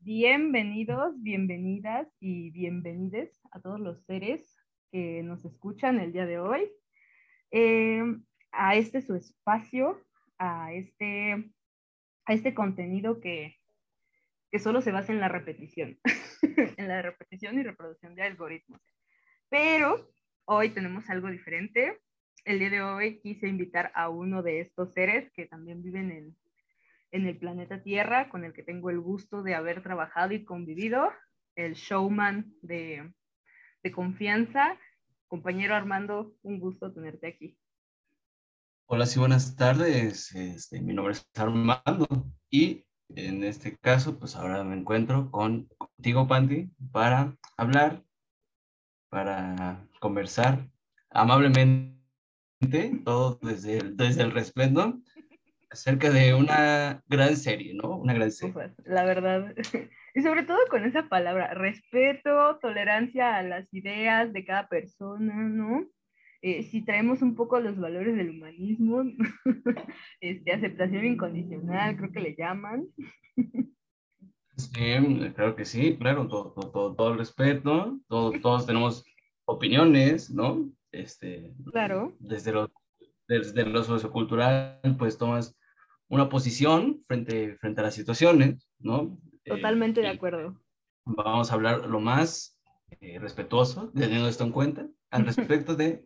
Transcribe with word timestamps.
Bienvenidos, 0.00 1.22
bienvenidas 1.22 2.08
y 2.20 2.50
bienvenides 2.52 3.38
a 3.52 3.60
todos 3.60 3.78
los 3.80 4.02
seres 4.06 4.56
que 4.90 5.22
nos 5.22 5.44
escuchan 5.44 6.00
el 6.00 6.14
día 6.14 6.24
de 6.24 6.38
hoy 6.38 6.72
eh, 7.50 8.02
a 8.50 8.76
este 8.76 9.02
su 9.02 9.16
espacio, 9.16 10.02
a 10.38 10.72
este, 10.72 11.52
a 12.24 12.32
este 12.32 12.54
contenido 12.54 13.20
que, 13.20 13.58
que 14.50 14.58
solo 14.58 14.80
se 14.80 14.90
basa 14.90 15.12
en 15.12 15.20
la 15.20 15.28
repetición, 15.28 15.98
en 16.78 16.88
la 16.88 17.02
repetición 17.02 17.58
y 17.58 17.62
reproducción 17.62 18.14
de 18.14 18.22
algoritmos. 18.22 18.80
Pero 19.50 20.08
hoy 20.52 20.70
tenemos 20.70 21.08
algo 21.08 21.30
diferente. 21.30 22.00
El 22.44 22.58
día 22.58 22.70
de 22.70 22.82
hoy 22.82 23.20
quise 23.20 23.46
invitar 23.46 23.92
a 23.94 24.08
uno 24.08 24.42
de 24.42 24.60
estos 24.60 24.92
seres 24.92 25.30
que 25.32 25.46
también 25.46 25.80
viven 25.80 26.10
en, 26.10 26.36
en 27.12 27.26
el 27.26 27.38
planeta 27.38 27.84
Tierra, 27.84 28.28
con 28.30 28.44
el 28.44 28.52
que 28.52 28.64
tengo 28.64 28.90
el 28.90 28.98
gusto 28.98 29.44
de 29.44 29.54
haber 29.54 29.80
trabajado 29.80 30.34
y 30.34 30.44
convivido, 30.44 31.12
el 31.54 31.74
showman 31.74 32.52
de, 32.62 33.12
de 33.84 33.92
confianza. 33.92 34.76
Compañero 35.28 35.76
Armando, 35.76 36.34
un 36.42 36.58
gusto 36.58 36.92
tenerte 36.92 37.28
aquí. 37.28 37.56
Hola, 38.86 39.06
sí, 39.06 39.20
buenas 39.20 39.54
tardes. 39.54 40.34
Este, 40.34 40.80
mi 40.80 40.92
nombre 40.92 41.12
es 41.12 41.30
Armando 41.36 42.08
y 42.50 42.84
en 43.10 43.44
este 43.44 43.78
caso, 43.78 44.18
pues 44.18 44.34
ahora 44.34 44.64
me 44.64 44.74
encuentro 44.74 45.30
con, 45.30 45.68
contigo, 45.78 46.26
Panti, 46.26 46.72
para 46.90 47.36
hablar, 47.56 48.02
para 49.10 49.86
conversar 50.00 50.68
amablemente, 51.10 51.94
todo 53.04 53.38
desde 53.42 53.78
el, 53.78 53.96
desde 53.96 54.22
el 54.22 54.32
resplendor, 54.32 54.98
acerca 55.70 56.10
de 56.10 56.34
una 56.34 57.02
gran 57.06 57.36
serie, 57.36 57.74
¿no? 57.74 57.98
Una 57.98 58.14
gran 58.14 58.32
serie. 58.32 58.54
La 58.84 59.04
verdad. 59.04 59.54
Y 60.12 60.22
sobre 60.22 60.42
todo 60.42 60.58
con 60.68 60.82
esa 60.82 61.08
palabra, 61.08 61.54
respeto, 61.54 62.58
tolerancia 62.60 63.36
a 63.36 63.44
las 63.44 63.72
ideas 63.72 64.32
de 64.32 64.44
cada 64.44 64.68
persona, 64.68 65.48
¿no? 65.48 65.86
Eh, 66.42 66.64
si 66.64 66.84
traemos 66.84 67.22
un 67.22 67.36
poco 67.36 67.60
los 67.60 67.78
valores 67.78 68.16
del 68.16 68.30
humanismo, 68.30 69.04
este, 70.20 70.52
aceptación 70.52 71.04
incondicional, 71.04 71.96
creo 71.96 72.10
que 72.10 72.20
le 72.20 72.34
llaman. 72.34 72.88
Sí, 74.56 75.32
claro 75.36 75.54
que 75.54 75.64
sí, 75.64 75.96
claro, 75.96 76.26
todo, 76.26 76.52
todo, 76.52 76.70
todo, 76.72 76.94
todo 76.96 77.12
el 77.12 77.18
respeto, 77.18 78.00
todo, 78.08 78.32
todos 78.40 78.66
tenemos 78.66 79.04
opiniones, 79.44 80.30
¿no? 80.30 80.70
Este, 80.92 81.54
Claro. 81.72 82.16
desde 82.18 82.52
lo, 82.52 82.72
desde 83.28 83.64
lo 83.64 83.82
sociocultural, 83.84 84.80
pues 84.98 85.18
tomas 85.18 85.56
una 86.08 86.28
posición 86.28 87.04
frente, 87.06 87.56
frente 87.56 87.80
a 87.80 87.84
las 87.84 87.94
situaciones, 87.94 88.68
¿no? 88.78 89.18
Eh, 89.44 89.50
Totalmente 89.50 90.00
de 90.00 90.08
y 90.08 90.10
acuerdo. 90.10 90.60
Vamos 91.04 91.50
a 91.50 91.54
hablar 91.54 91.86
lo 91.86 92.00
más 92.00 92.60
eh, 93.00 93.18
respetuoso, 93.18 93.90
teniendo 93.94 94.28
esto 94.28 94.44
en 94.44 94.52
cuenta, 94.52 94.88
al 95.10 95.24
respecto 95.24 95.76
de, 95.76 96.04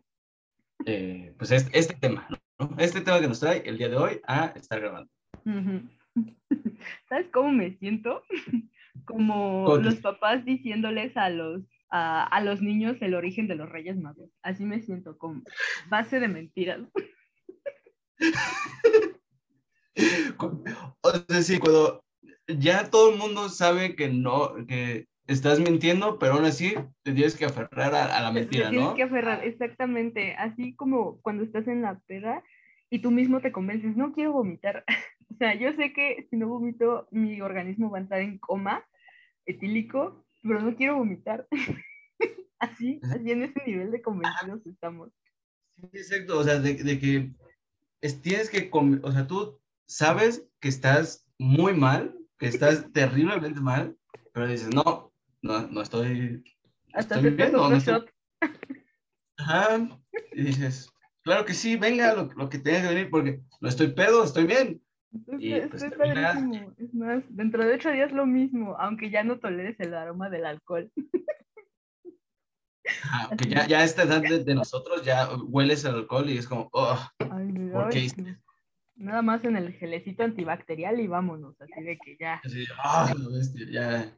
eh, 0.85 1.33
pues, 1.37 1.51
este, 1.51 1.77
este 1.77 1.95
tema, 1.95 2.27
¿no? 2.59 2.69
Este 2.77 3.01
tema 3.01 3.19
que 3.19 3.27
nos 3.27 3.39
trae 3.39 3.63
el 3.65 3.77
día 3.77 3.89
de 3.89 3.97
hoy 3.97 4.21
a 4.27 4.47
estar 4.55 4.79
grabando. 4.79 5.11
¿Sabes 7.09 7.27
cómo 7.33 7.51
me 7.51 7.77
siento? 7.77 8.23
Como 9.05 9.65
¿Cómo 9.65 9.77
te 9.79 9.83
los 9.83 9.95
papás 9.97 10.45
diciéndoles 10.45 11.17
a 11.17 11.29
los, 11.29 11.61
a, 11.95 12.23
a 12.23 12.41
los 12.41 12.61
niños 12.61 12.97
el 13.01 13.13
origen 13.15 13.47
de 13.47 13.55
los 13.55 13.69
Reyes 13.69 13.97
Magos. 13.97 14.29
Así 14.41 14.65
me 14.65 14.81
siento, 14.81 15.17
con 15.17 15.43
base 15.89 16.19
de 16.19 16.27
mentiras. 16.27 16.81
O 21.01 21.09
sea, 21.29 21.41
sí, 21.41 21.57
cuando 21.57 22.03
ya 22.47 22.89
todo 22.89 23.13
el 23.13 23.17
mundo 23.17 23.47
sabe 23.47 23.95
que 23.95 24.09
no, 24.09 24.53
que 24.67 25.07
estás 25.27 25.59
mintiendo, 25.61 26.19
pero 26.19 26.33
aún 26.33 26.43
así 26.45 26.73
te 27.03 27.13
tienes 27.13 27.35
que 27.35 27.45
aferrar 27.45 27.95
a, 27.95 28.17
a 28.17 28.21
la 28.21 28.27
Te- 28.33 28.33
te 28.33 28.39
mentira, 28.41 28.69
tienes 28.71 28.87
¿no? 28.89 28.95
que 28.95 29.03
aferrar, 29.03 29.45
exactamente. 29.45 30.35
Así 30.35 30.75
como 30.75 31.21
cuando 31.21 31.43
estás 31.43 31.67
en 31.69 31.81
la 31.81 31.97
peda 32.07 32.43
y 32.89 32.99
tú 32.99 33.09
mismo 33.11 33.39
te 33.39 33.53
convences, 33.53 33.95
no 33.95 34.11
quiero 34.13 34.33
vomitar. 34.33 34.83
O 35.27 35.37
sea, 35.37 35.55
yo 35.55 35.73
sé 35.73 35.91
que 35.91 36.27
si 36.29 36.37
no 36.37 36.47
vomito, 36.47 37.07
mi 37.11 37.41
organismo 37.41 37.89
va 37.89 37.97
a 37.97 38.01
estar 38.01 38.19
en 38.21 38.37
coma 38.37 38.85
etílico, 39.45 40.24
pero 40.47 40.61
no 40.61 40.75
quiero 40.75 40.97
vomitar. 40.97 41.47
Así, 42.57 42.99
así 43.03 43.31
en 43.31 43.43
ese 43.43 43.61
nivel 43.67 43.91
de 43.91 44.01
convencidos 44.01 44.65
estamos. 44.65 45.11
Sí, 45.75 45.89
exacto, 45.93 46.39
o 46.39 46.43
sea, 46.43 46.57
de, 46.59 46.75
de 46.75 46.99
que 46.99 47.31
es- 48.01 48.21
tienes 48.21 48.49
que, 48.49 48.69
o 48.71 49.11
sea, 49.11 49.27
tú 49.27 49.59
sabes 49.85 50.47
que 50.61 50.69
estás 50.69 51.27
muy 51.37 51.73
mal, 51.73 52.17
que 52.39 52.47
estás 52.47 52.89
terriblemente 52.93 53.59
mal, 53.59 53.97
pero 54.33 54.47
dices, 54.47 54.73
no, 54.73 55.11
no, 55.41 55.67
no 55.67 55.81
estoy, 55.81 56.43
Hasta 56.93 57.15
estoy 57.15 57.31
bien, 57.31 57.51
no, 57.51 57.69
no 57.69 57.75
estoy-. 57.75 58.05
Ajá, 59.37 59.99
y 60.31 60.43
dices, 60.43 60.89
claro 61.23 61.45
que 61.45 61.53
sí, 61.53 61.75
venga, 61.75 62.13
lo, 62.13 62.31
lo 62.33 62.49
que 62.49 62.57
tenga 62.57 62.83
que 62.83 62.95
venir, 62.95 63.09
porque 63.11 63.41
no 63.59 63.67
estoy 63.67 63.89
pedo, 63.89 64.23
estoy 64.23 64.45
bien. 64.45 64.81
Y, 65.39 65.59
pues, 65.61 65.81
terminas-. 65.81 66.73
Es 66.77 66.93
más, 66.93 67.23
dentro 67.29 67.65
de 67.65 67.75
ocho 67.75 67.91
días 67.91 68.11
lo 68.11 68.25
mismo, 68.25 68.75
aunque 68.77 69.09
ya 69.09 69.23
no 69.23 69.39
toleres 69.39 69.79
el 69.79 69.93
aroma 69.93 70.29
del 70.29 70.45
alcohol. 70.45 70.91
Que 73.39 73.49
ya, 73.49 73.65
ya 73.65 73.79
a 73.79 73.83
esta 73.83 74.03
edad 74.03 74.21
de, 74.21 74.43
de 74.43 74.53
nosotros 74.53 75.03
ya 75.03 75.27
hueles 75.47 75.83
el 75.85 75.95
alcohol 75.95 76.29
y 76.29 76.37
es 76.37 76.47
como, 76.47 76.69
oh, 76.71 77.09
Ay, 77.31 77.51
me 77.51 77.71
¿Por 77.71 77.85
ay, 77.85 77.89
qué 77.91 77.99
hice 78.01 78.21
no. 78.21 78.37
Nada 78.95 79.23
más 79.23 79.43
en 79.43 79.57
el 79.57 79.73
gelecito 79.73 80.23
antibacterial 80.23 80.99
y 80.99 81.07
vámonos, 81.07 81.59
así 81.59 81.83
de 81.83 81.97
que 81.97 82.15
ya, 82.17 82.35
así, 82.45 82.63
ah, 82.83 83.11
la 83.17 83.29
bestia, 83.35 83.65
ya. 83.71 84.15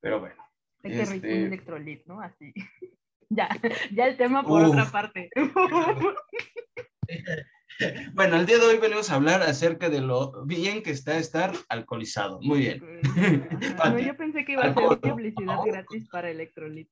Pero 0.00 0.18
bueno. 0.20 0.34
hay 0.82 0.90
que 0.90 1.04
rico 1.04 1.26
un 1.26 1.32
Este- 1.32 1.46
electrolit, 1.46 2.06
¿no? 2.06 2.20
Así. 2.20 2.52
ya, 3.30 3.48
ya 3.92 4.06
el 4.08 4.16
tema 4.16 4.42
por 4.42 4.64
otra 4.64 4.90
parte. 4.90 5.30
Bueno, 8.14 8.36
el 8.36 8.46
día 8.46 8.58
de 8.58 8.66
hoy 8.66 8.78
venimos 8.78 9.10
a 9.10 9.16
hablar 9.16 9.42
acerca 9.42 9.88
de 9.88 10.00
lo 10.00 10.44
bien 10.44 10.82
que 10.82 10.90
está 10.90 11.18
estar 11.18 11.52
alcoholizado. 11.68 12.40
Muy 12.42 12.60
bien. 12.60 13.00
Ajá, 13.04 13.90
No, 13.90 13.98
yo 13.98 14.16
pensé 14.16 14.44
que 14.44 14.52
iba 14.52 14.62
a 14.62 14.74
ser 14.74 15.00
publicidad 15.00 15.58
gratis 15.64 16.08
para 16.08 16.30
electrolit. 16.30 16.88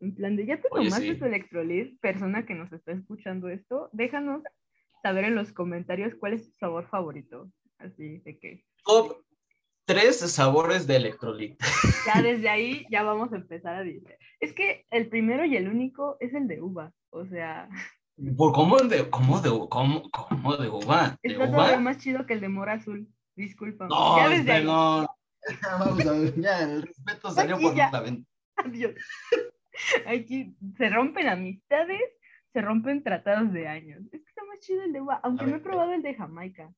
En 0.00 0.14
plan 0.14 0.36
de, 0.36 0.46
¿ya 0.46 0.60
te 0.60 0.68
Oye, 0.70 0.86
tomaste 0.86 1.12
sí. 1.12 1.18
tu 1.18 1.24
electrolit? 1.26 2.00
Persona 2.00 2.44
que 2.44 2.54
nos 2.54 2.72
está 2.72 2.92
escuchando 2.92 3.48
esto, 3.48 3.88
déjanos 3.92 4.42
saber 5.02 5.24
en 5.24 5.34
los 5.34 5.52
comentarios 5.52 6.14
cuál 6.18 6.34
es 6.34 6.44
tu 6.44 6.52
sabor 6.58 6.88
favorito. 6.88 7.50
Así 7.78 8.18
de 8.18 8.38
que 8.38 8.64
Top 8.84 9.22
tres 9.84 10.18
sabores 10.18 10.86
de 10.86 10.96
electrolit. 10.96 11.60
ya 12.06 12.22
desde 12.22 12.48
ahí 12.48 12.86
ya 12.90 13.02
vamos 13.02 13.32
a 13.32 13.36
empezar 13.36 13.76
a 13.76 13.84
decir. 13.84 14.16
Es 14.40 14.52
que 14.52 14.86
el 14.90 15.08
primero 15.08 15.44
y 15.44 15.56
el 15.56 15.68
único 15.68 16.16
es 16.20 16.34
el 16.34 16.48
de 16.48 16.60
uva. 16.60 16.92
O 17.10 17.26
sea, 17.26 17.68
¿Por 18.36 18.52
cómo 18.52 18.76
de, 18.78 19.08
cómo 19.10 19.40
de, 19.40 19.50
cómo, 19.68 20.10
cómo 20.10 20.56
de 20.56 20.68
uva? 20.68 21.16
¿De 21.22 21.32
está 21.32 21.48
uva? 21.48 21.78
más 21.80 21.98
chido 21.98 22.26
que 22.26 22.34
el 22.34 22.40
de 22.40 22.48
mora 22.48 22.74
azul. 22.74 23.08
Disculpa. 23.34 23.86
No, 23.88 24.18
ya 24.18 24.28
desde 24.28 24.40
espera, 24.40 24.58
ahí. 24.58 24.64
no. 24.64 25.08
Vamos 25.80 26.06
a 26.06 26.12
ver, 26.12 26.40
ya, 26.40 26.62
el 26.62 26.82
respeto 26.82 27.30
salió 27.30 27.56
Aquí 27.56 27.64
por 27.64 27.74
ya. 27.74 27.90
la 27.90 28.00
ventana. 28.00 28.26
Adiós. 28.56 28.94
Aquí 30.06 30.54
se 30.76 30.90
rompen 30.90 31.28
amistades, 31.28 32.02
se 32.52 32.60
rompen 32.60 33.02
tratados 33.02 33.52
de 33.52 33.66
años. 33.66 34.02
Es 34.12 34.22
que 34.22 34.28
está 34.28 34.44
más 34.44 34.58
chido 34.60 34.82
el 34.84 34.92
de 34.92 35.00
uva, 35.00 35.20
aunque 35.24 35.44
A 35.44 35.46
no 35.48 35.56
he 35.56 35.60
probado 35.60 35.92
el 35.92 36.02
de 36.02 36.14
Jamaica. 36.14 36.70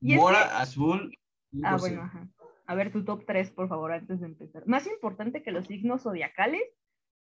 Y 0.00 0.14
es 0.14 0.20
Mora, 0.20 0.58
azul. 0.60 1.16
Ah, 1.62 1.76
100%. 1.76 1.80
bueno, 1.80 2.02
ajá. 2.02 2.28
A 2.66 2.74
ver, 2.74 2.90
tu 2.90 3.04
top 3.04 3.24
3, 3.26 3.50
por 3.50 3.68
favor, 3.68 3.92
antes 3.92 4.20
de 4.20 4.26
empezar. 4.26 4.66
Más 4.66 4.86
importante 4.86 5.42
que 5.42 5.52
los 5.52 5.66
signos 5.66 6.02
zodiacales, 6.02 6.62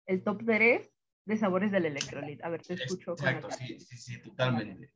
el 0.07 0.23
top 0.23 0.43
3 0.45 0.89
de 1.25 1.37
sabores 1.37 1.71
del 1.71 1.87
electrolit. 1.87 2.43
A 2.45 2.49
ver, 2.49 2.63
te 2.63 2.75
escucho. 2.75 3.13
Exacto, 3.13 3.51
sí, 3.51 3.79
sí, 3.81 3.97
sí, 3.97 4.23
totalmente. 4.23 4.93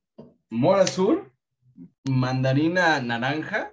Mora 0.51 0.83
azul, 0.83 1.33
mandarina 2.05 3.01
naranja, 3.01 3.73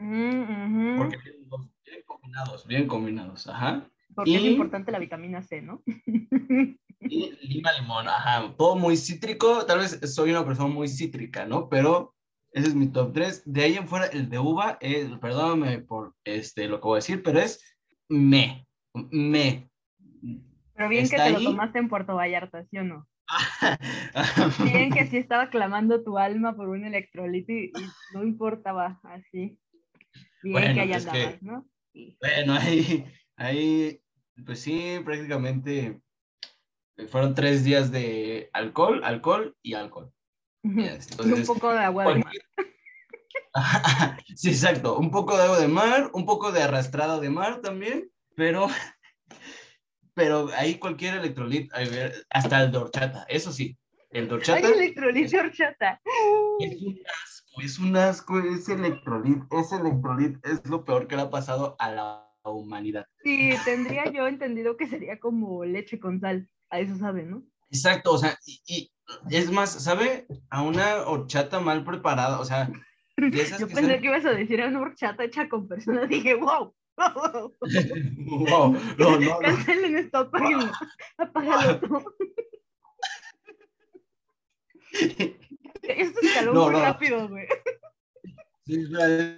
Mm, 0.00 0.42
ujú. 0.42 0.96
porque 0.96 1.18
bien 1.18 2.02
combinados, 2.06 2.66
bien 2.66 2.86
combinados, 2.86 3.48
ajá. 3.48 3.90
Porque 4.14 4.36
es 4.36 4.44
importante 4.44 4.92
la 4.92 5.00
vitamina 5.00 5.42
C, 5.42 5.60
¿no? 5.62 5.82
Y 7.00 7.30
lima 7.46 7.72
limón, 7.72 8.06
ajá, 8.08 8.54
todo 8.56 8.76
muy 8.76 8.96
cítrico, 8.96 9.64
tal 9.64 9.78
vez 9.78 9.98
soy 10.12 10.30
una 10.30 10.44
persona 10.44 10.68
muy 10.68 10.88
cítrica, 10.88 11.46
¿no? 11.46 11.68
Pero 11.68 12.14
ese 12.52 12.68
es 12.68 12.74
mi 12.74 12.88
top 12.88 13.12
3. 13.14 13.42
De 13.46 13.62
ahí 13.62 13.76
en 13.76 13.88
fuera, 13.88 14.06
el 14.06 14.28
de 14.28 14.38
uva, 14.38 14.78
eh, 14.80 15.08
perdóname 15.20 15.78
por 15.78 16.14
este, 16.24 16.68
lo 16.68 16.80
que 16.80 16.84
voy 16.86 16.96
a 16.96 17.02
decir, 17.02 17.22
pero 17.22 17.38
es 17.38 17.64
me, 18.08 18.66
me. 19.10 19.70
Pero 20.78 20.88
bien 20.90 21.08
que 21.08 21.16
te 21.16 21.30
lo 21.30 21.38
ahí. 21.38 21.44
tomaste 21.44 21.78
en 21.80 21.88
Puerto 21.88 22.14
Vallarta, 22.14 22.64
¿sí 22.70 22.78
o 22.78 22.84
no? 22.84 23.08
Bien 24.62 24.92
que 24.92 25.06
sí 25.08 25.16
estaba 25.16 25.50
clamando 25.50 26.04
tu 26.04 26.18
alma 26.18 26.54
por 26.54 26.68
un 26.68 26.84
electrolito 26.84 27.52
y, 27.52 27.72
y 27.76 28.14
no 28.14 28.22
importaba 28.22 29.00
así. 29.02 29.58
Bien 30.40 30.52
Bueno, 30.52 30.74
que 30.74 30.80
allá 30.82 30.96
es 30.98 31.06
que- 31.06 31.10
andabas, 31.10 31.42
¿no? 31.42 31.68
Sí. 31.92 32.16
Bueno, 32.20 32.54
ahí, 32.54 33.04
ahí, 33.36 34.00
pues 34.46 34.60
sí, 34.60 35.00
prácticamente 35.04 36.00
fueron 37.08 37.34
tres 37.34 37.64
días 37.64 37.90
de 37.90 38.48
alcohol, 38.52 39.02
alcohol 39.02 39.56
y 39.62 39.74
alcohol. 39.74 40.12
Yes, 40.62 41.08
y 41.18 41.32
un 41.32 41.44
poco 41.44 41.72
de 41.72 41.80
agua 41.80 42.14
de 42.14 42.20
mar. 42.20 42.32
sí, 44.36 44.50
exacto. 44.50 44.96
Un 44.96 45.10
poco 45.10 45.36
de 45.36 45.42
agua 45.42 45.58
de 45.58 45.68
mar, 45.68 46.10
un 46.14 46.24
poco 46.24 46.52
de 46.52 46.62
arrastrado 46.62 47.20
de 47.20 47.30
mar 47.30 47.60
también, 47.62 48.10
pero, 48.36 48.68
pero 50.18 50.48
ahí 50.56 50.80
cualquier 50.80 51.14
electrolit, 51.14 51.72
a 51.72 51.78
hasta 52.30 52.64
el 52.64 52.72
de 52.72 52.78
horchata, 52.78 53.24
eso 53.28 53.52
sí, 53.52 53.78
el 54.10 54.28
de 54.28 54.34
Hay 54.52 54.64
electrolit 54.64 55.30
de 55.30 55.38
horchata. 55.38 56.00
es 56.58 56.82
un 56.82 56.98
asco, 57.22 57.60
es 57.62 57.78
un 57.78 57.96
asco 57.96 58.38
ese 58.40 58.72
electrolit, 58.74 59.44
ese 59.52 59.76
electrolit 59.76 60.44
es 60.44 60.68
lo 60.68 60.84
peor 60.84 61.06
que 61.06 61.14
le 61.14 61.22
ha 61.22 61.30
pasado 61.30 61.76
a 61.78 61.92
la 61.92 62.34
humanidad. 62.42 63.06
Sí, 63.22 63.52
tendría 63.64 64.10
yo 64.10 64.26
entendido 64.26 64.76
que 64.76 64.88
sería 64.88 65.20
como 65.20 65.64
leche 65.64 66.00
con 66.00 66.18
sal. 66.18 66.48
A 66.70 66.80
eso 66.80 66.96
sabe, 66.96 67.22
¿no? 67.22 67.44
Exacto, 67.70 68.12
o 68.12 68.18
sea, 68.18 68.36
y, 68.44 68.60
y 68.66 69.36
es 69.36 69.52
más, 69.52 69.70
¿sabe? 69.70 70.26
A 70.50 70.62
una 70.62 71.06
horchata 71.06 71.60
mal 71.60 71.84
preparada, 71.84 72.40
o 72.40 72.44
sea, 72.44 72.68
Yo 73.16 73.30
que 73.30 73.38
pensé 73.38 73.74
salen- 73.74 74.00
que 74.00 74.06
ibas 74.08 74.24
a 74.26 74.32
decir 74.32 74.60
una 74.64 74.80
horchata 74.80 75.22
hecha 75.22 75.48
con 75.48 75.68
personas. 75.68 76.08
Dije, 76.08 76.34
wow. 76.34 76.74
No, 76.98 78.72
no, 78.98 79.20
no. 79.20 79.38
Cancelen 79.40 79.96
esto, 79.98 80.18
apáguenlo. 80.18 80.72
Apágalo. 81.18 82.04
Esto 85.82 86.20
escaló 86.22 86.54
No, 86.54 86.64
muy 86.64 86.72
no. 86.72 86.80
rápido, 86.80 87.28
güey. 87.28 87.46
Sí, 88.66 88.84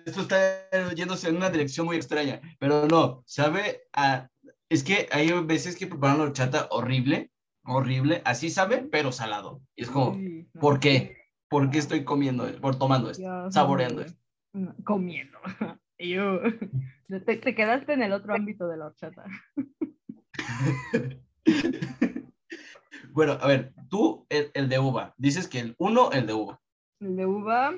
esto 0.06 0.22
está 0.22 0.68
yéndose 0.94 1.28
en 1.28 1.36
una 1.36 1.50
dirección 1.50 1.86
muy 1.86 1.96
extraña, 1.96 2.40
pero 2.58 2.86
no, 2.88 3.22
¿sabe? 3.26 3.82
A- 3.92 4.28
es 4.68 4.82
que 4.82 5.08
hay 5.12 5.30
veces 5.44 5.76
que 5.76 5.86
preparan 5.86 6.18
la 6.18 6.24
horchata 6.24 6.66
horrible, 6.70 7.30
horrible, 7.64 8.22
así 8.24 8.50
sabe, 8.50 8.88
pero 8.90 9.12
salado. 9.12 9.60
Y 9.76 9.82
es 9.84 9.90
como, 9.90 10.14
Sí, 10.14 10.48
no. 10.52 10.60
¿por 10.60 10.80
qué? 10.80 11.16
¿Por 11.48 11.70
qué 11.70 11.78
estoy 11.78 12.04
comiendo, 12.04 12.46
esto? 12.46 12.60
por 12.60 12.76
tomando 12.78 13.10
esto, 13.10 13.22
Dios 13.22 13.54
saboreando 13.54 14.02
esto? 14.02 14.18
No, 14.52 14.74
Yo. 16.00 16.40
Te, 17.26 17.36
te 17.36 17.54
quedaste 17.54 17.92
en 17.92 18.02
el 18.02 18.12
otro 18.12 18.34
ámbito 18.34 18.68
de 18.68 18.76
la 18.76 18.86
horchata. 18.86 19.24
Bueno, 23.12 23.32
a 23.40 23.46
ver, 23.48 23.72
tú, 23.88 24.24
el, 24.28 24.50
el 24.54 24.68
de 24.68 24.78
uva, 24.78 25.14
dices 25.18 25.48
que 25.48 25.58
el 25.58 25.74
uno, 25.78 26.12
el 26.12 26.26
de 26.28 26.34
uva. 26.34 26.60
El 27.00 27.16
de 27.16 27.26
uva, 27.26 27.74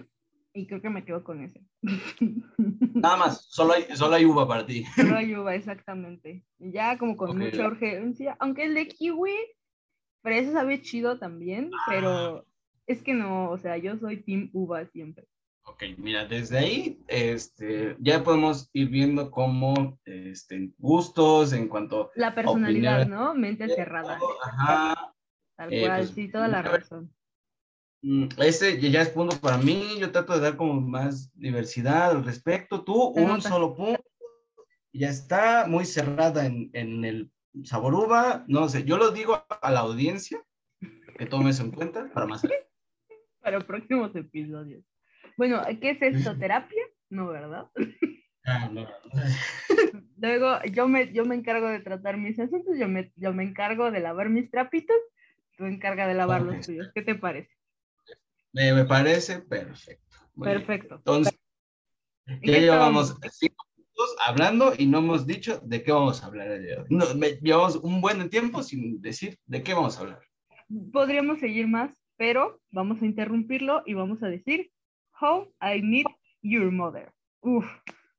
y 0.53 0.67
creo 0.67 0.83
que 0.83 0.91
me 0.91 1.05
quedo 1.07 1.25
con 1.25 1.43
ese. 1.43 1.65
Nada 2.95 3.17
más, 3.17 3.47
solo 3.47 3.73
hay, 3.73 3.85
solo 3.97 4.15
hay 4.15 4.27
uva 4.27 4.47
para 4.47 4.67
ti. 4.67 4.85
Solo 4.97 5.17
hay 5.17 5.35
uva, 5.35 5.55
exactamente. 5.55 6.45
Y 6.59 6.71
ya 6.73 6.99
como 6.99 7.17
con 7.17 7.31
Ok. 7.31 7.37
mucha 7.37 7.67
urgencia. 7.67 8.37
Aunque 8.41 8.65
el 8.65 8.75
de 8.75 8.89
kiwi, 8.89 9.33
pero 10.23 10.37
ese 10.37 10.53
sabe 10.53 10.83
chido 10.83 11.19
también, 11.19 11.71
Ah. 11.73 11.85
pero 11.89 12.47
es 12.87 13.03
que 13.03 13.15
no, 13.15 13.51
o 13.51 13.57
sea, 13.57 13.79
yo 13.79 13.97
soy 13.97 14.23
team 14.23 14.51
uva 14.53 14.85
siempre. 14.87 15.27
Ok, 15.64 15.85
mira, 15.97 16.26
desde 16.26 16.59
ahí 16.59 17.05
este, 17.06 17.97
ya 18.00 18.25
podemos 18.25 18.69
ir 18.73 18.88
viendo 18.88 19.31
cómo 19.31 19.99
este, 20.05 20.73
gustos 20.79 21.53
en 21.53 21.69
cuanto 21.69 22.11
La 22.17 22.35
personalidad. 22.35 23.06
¿no? 23.06 23.35
Mente 23.35 23.69
cerrada. 23.69 24.19
Ajá, 24.43 25.14
Tal 25.56 25.73
Eh, 25.73 25.81
cual, 25.87 26.00
pues, 26.00 26.11
sí, 26.11 26.29
toda 26.29 26.49
la 26.49 26.59
a 26.59 26.62
razón. 26.62 27.14
Mm, 28.03 28.26
Ese 28.38 28.81
ya 28.91 29.03
es 29.03 29.11
punto 29.11 29.38
para 29.41 29.56
mí. 29.59 29.99
Yo 30.00 30.11
trato 30.11 30.35
de 30.35 30.41
dar 30.41 30.56
como 30.56 30.81
más 30.81 31.31
diversidad 31.38 32.11
al 32.11 32.25
respecto. 32.25 32.82
Tú, 32.82 33.12
Se 33.14 33.20
un 33.23 33.29
nota. 33.29 33.49
solo 33.49 33.76
punto. 33.76 34.03
Ya 34.93 35.09
está 35.09 35.67
muy 35.69 35.85
cerrada 35.87 36.44
en, 36.44 36.70
en 36.73 37.05
el 37.05 37.31
sabor 37.62 37.94
uva. 37.94 38.44
No 38.49 38.69
sé, 38.69 38.82
yo 38.85 38.97
lo 38.99 39.12
digo 39.12 39.44
a 39.49 39.70
la 39.70 39.81
audiencia 39.81 40.43
que 41.17 41.26
tome 41.26 41.50
eso 41.50 41.62
en 41.62 41.70
cuenta 41.70 42.11
para 42.12 42.26
más. 42.26 42.43
Para 43.41 43.59
próximos 43.61 44.14
episodios. 44.14 44.85
Bueno, 45.37 45.62
¿qué 45.81 45.90
es 45.90 46.02
esto? 46.02 46.37
¿Terapia? 46.37 46.82
No, 47.11 47.29
¿verdad? 47.29 47.70
Ah, 48.44 48.69
no. 48.73 48.87
Luego 50.19 50.62
yo 50.73 50.88
me, 50.88 51.12
yo 51.12 51.25
me 51.25 51.34
encargo 51.34 51.69
de 51.69 51.81
tratar 51.81 52.17
mis 52.17 52.38
asuntos, 52.38 52.79
yo 52.79 52.88
me, 52.88 53.12
yo 53.17 53.32
me 53.32 53.43
encargo 53.44 53.90
de 53.90 54.00
lavar 54.00 54.29
mis 54.31 54.50
trapitos, 54.50 54.96
tú 55.56 55.64
encarga 55.67 56.06
de 56.06 56.14
lavar 56.14 56.43
los 56.43 56.64
tuyos. 56.64 56.90
¿Qué 56.94 57.02
te 57.02 57.14
parece? 57.14 57.50
Me, 58.52 58.73
me 58.73 58.84
parece 58.84 59.40
perfecto. 59.40 60.17
Muy 60.34 60.49
bien. 60.49 60.58
Perfecto. 60.58 60.94
Entonces, 60.96 61.38
¿En 62.26 62.40
ya 62.43 62.58
llevamos 62.58 63.17
cinco 63.31 63.67
minutos 63.76 64.17
hablando 64.25 64.73
y 64.76 64.87
no 64.87 64.99
hemos 64.99 65.26
dicho 65.26 65.61
de 65.64 65.82
qué 65.82 65.93
vamos 65.93 66.23
a 66.23 66.26
hablar 66.26 66.49
el 66.49 66.62
día 66.62 66.75
de 66.76 66.81
hoy. 66.82 66.87
No, 66.90 67.14
me- 67.14 67.38
llevamos 67.43 67.76
un 67.76 68.00
buen 68.00 68.28
tiempo 68.31 68.62
sin 68.62 69.00
decir 69.00 69.38
de 69.46 69.62
qué 69.62 69.75
vamos 69.75 69.99
a 69.99 70.00
hablar. 70.02 70.23
Podríamos 70.93 71.40
seguir 71.40 71.67
más, 71.69 71.90
pero 72.17 72.61
vamos 72.70 73.02
a 73.02 73.06
interrumpirlo 73.06 73.82
y 73.87 73.94
vamos 73.94 74.23
a 74.23 74.28
decir 74.28 74.72
How 75.23 75.49
I 75.61 75.81
Meet 75.83 76.07
Your 76.43 76.71
Mother. 76.73 77.13
Uf, 77.43 77.65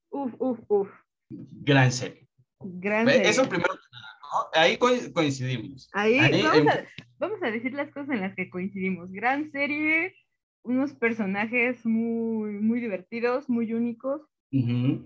uf, 0.09 0.33
uf, 0.39 0.59
uf. 0.69 0.89
Gran 1.29 1.91
serie. 1.91 2.27
Gran 2.61 3.07
serie. 3.07 3.29
Eso 3.29 3.47
primero, 3.49 3.73
que 3.73 3.79
nada, 3.91 4.07
¿no? 4.21 4.59
ahí 4.61 4.77
co- 4.77 5.13
coincidimos. 5.13 5.89
Ahí, 5.93 6.17
ahí 6.17 6.41
vamos, 6.41 6.73
hay- 6.73 6.79
a, 6.79 6.87
vamos 7.19 7.43
a 7.43 7.51
decir 7.51 7.73
las 7.73 7.91
cosas 7.91 8.11
en 8.11 8.21
las 8.21 8.35
que 8.35 8.49
coincidimos. 8.49 9.11
Gran 9.11 9.51
serie, 9.51 10.15
unos 10.63 10.93
personajes 10.93 11.85
muy, 11.85 12.51
muy 12.53 12.79
divertidos, 12.79 13.49
muy 13.49 13.73
únicos. 13.73 14.21
Mm. 14.51 14.99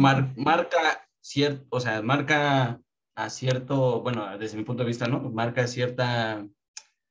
Mar- 0.00 0.32
marca 0.36 1.06
cierto, 1.20 1.66
o 1.70 1.78
sea, 1.80 2.00
marca 2.02 2.80
a 3.14 3.28
cierto, 3.30 4.00
bueno, 4.00 4.38
desde 4.38 4.56
mi 4.56 4.64
punto 4.64 4.82
de 4.82 4.88
vista, 4.88 5.06
¿no? 5.06 5.20
Marca 5.30 5.66
cierta 5.66 6.46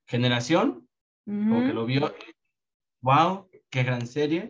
generación, 0.07 0.87
como 1.25 1.63
que 1.65 1.73
lo 1.73 1.85
vio. 1.85 2.11
Wow, 3.01 3.47
qué 3.71 3.83
gran 3.83 4.05
serie. 4.05 4.49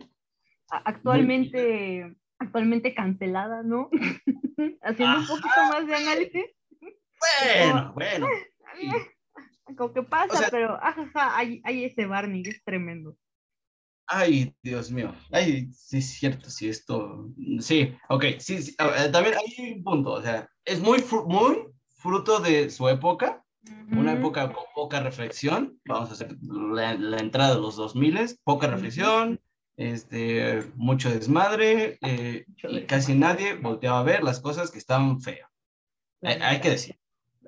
Actualmente, 0.68 2.14
actualmente 2.38 2.94
cancelada, 2.94 3.62
¿no? 3.62 3.88
Haciendo 4.82 5.20
un 5.20 5.26
poquito 5.26 5.60
más 5.70 5.86
de 5.86 5.94
análisis. 5.94 6.44
Bueno, 6.80 7.92
bueno. 7.94 8.26
sí. 8.80 8.88
Como 9.76 9.94
que 9.94 10.02
pasa, 10.02 10.34
O 10.34 10.36
sea- 10.36 10.50
pero 10.50 10.74
ajaja, 10.82 11.38
hay, 11.38 11.62
hay 11.64 11.84
ese 11.84 12.04
Barney, 12.06 12.42
es 12.44 12.62
tremendo. 12.64 13.16
Ay, 14.06 14.54
Dios 14.62 14.90
mío. 14.90 15.14
Ay, 15.30 15.72
sí, 15.72 15.98
es 15.98 16.10
cierto, 16.10 16.50
sí, 16.50 16.68
esto. 16.68 17.30
Sí, 17.60 17.96
ok, 18.08 18.24
sí, 18.38 18.62
sí, 18.62 18.76
también 18.76 19.36
hay 19.36 19.72
un 19.72 19.84
punto, 19.84 20.10
o 20.12 20.22
sea, 20.22 20.48
es 20.64 20.80
muy, 20.80 21.02
muy 21.26 21.68
fruto 21.96 22.40
de 22.40 22.68
su 22.68 22.88
época, 22.88 23.42
una 23.90 24.14
época 24.14 24.52
con 24.52 24.64
poca 24.74 25.00
reflexión, 25.00 25.78
vamos 25.84 26.10
a 26.10 26.12
hacer 26.14 26.36
la, 26.42 26.94
la 26.94 27.18
entrada 27.18 27.54
de 27.54 27.60
los 27.60 27.76
2000, 27.76 28.38
poca 28.44 28.66
reflexión, 28.66 29.40
este, 29.76 30.64
mucho 30.76 31.10
desmadre, 31.10 31.98
eh, 32.02 32.44
y 32.62 32.82
casi 32.82 33.14
nadie 33.14 33.54
volteaba 33.54 34.00
a 34.00 34.04
ver 34.04 34.22
las 34.22 34.40
cosas 34.40 34.70
que 34.70 34.78
estaban 34.78 35.20
feas. 35.20 35.50
Hay 36.22 36.38
neta. 36.38 36.60
que 36.60 36.70
decir. 36.70 36.98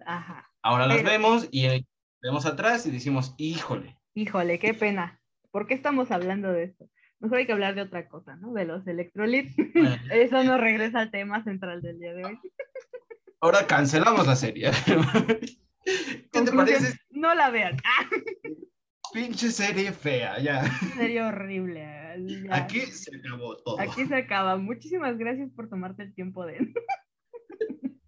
Ajá. 0.06 0.50
Ahora 0.62 0.86
las 0.86 1.02
vemos 1.02 1.48
y 1.50 1.66
eh, 1.66 1.86
vemos 2.22 2.46
atrás 2.46 2.86
y 2.86 2.90
decimos, 2.90 3.34
híjole. 3.36 3.98
Híjole, 4.14 4.58
qué 4.58 4.74
pena. 4.74 5.20
¿Por 5.50 5.66
qué 5.66 5.74
estamos 5.74 6.10
hablando 6.10 6.52
de 6.52 6.64
esto? 6.64 6.88
Mejor 7.20 7.38
hay 7.38 7.46
que 7.46 7.52
hablar 7.52 7.74
de 7.74 7.82
otra 7.82 8.08
cosa, 8.08 8.36
¿no? 8.36 8.52
De 8.52 8.64
los 8.64 8.86
electrolitos. 8.86 9.54
bueno, 9.74 9.96
Eso 10.12 10.42
nos 10.42 10.60
regresa 10.60 11.00
al 11.00 11.10
tema 11.10 11.42
central 11.44 11.82
del 11.82 11.98
día 11.98 12.14
de 12.14 12.24
hoy. 12.24 12.38
ahora 13.40 13.66
cancelamos 13.66 14.26
la 14.26 14.36
serie. 14.36 14.70
¿Qué 16.32 16.42
te 16.42 16.52
parece? 16.52 16.98
No 17.10 17.34
la 17.34 17.50
vean. 17.50 17.76
¡Ah! 17.84 18.08
Pinche 19.12 19.50
serie 19.50 19.92
fea, 19.92 20.40
ya. 20.40 20.64
Sería 20.96 21.28
horrible. 21.28 21.80
ya. 22.26 22.56
Aquí 22.56 22.80
se 22.80 23.16
acabó 23.16 23.56
todo. 23.58 23.78
Aquí 23.80 24.06
se 24.06 24.16
acaba. 24.16 24.56
Muchísimas 24.56 25.16
gracias 25.18 25.50
por 25.54 25.68
tomarte 25.68 26.02
el 26.02 26.14
tiempo 26.14 26.44
de. 26.44 26.58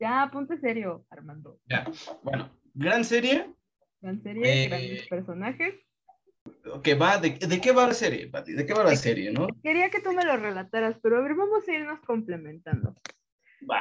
ya, 0.00 0.28
ponte 0.32 0.58
serio, 0.58 1.06
Armando. 1.10 1.60
Ya. 1.68 1.84
Bueno, 2.24 2.50
gran 2.74 3.04
serie 3.04 3.46
Gran 4.00 4.22
serie, 4.22 4.64
Eh, 4.64 4.68
grandes 4.68 5.08
personajes. 5.08 5.74
va, 7.00 7.18
de, 7.18 7.30
¿de 7.30 7.60
qué 7.60 7.72
va 7.72 7.86
la 7.86 7.94
serie, 7.94 8.28
Pati? 8.28 8.52
¿De 8.52 8.66
qué 8.66 8.74
va 8.74 8.84
la 8.84 8.96
serie, 8.96 9.32
no? 9.32 9.46
Quería 9.62 9.90
que 9.90 10.00
tú 10.00 10.12
me 10.12 10.24
lo 10.24 10.36
relataras, 10.36 10.96
pero 11.02 11.18
a 11.18 11.20
ver, 11.22 11.34
vamos 11.34 11.66
a 11.66 11.72
irnos 11.72 12.00
complementando. 12.00 12.94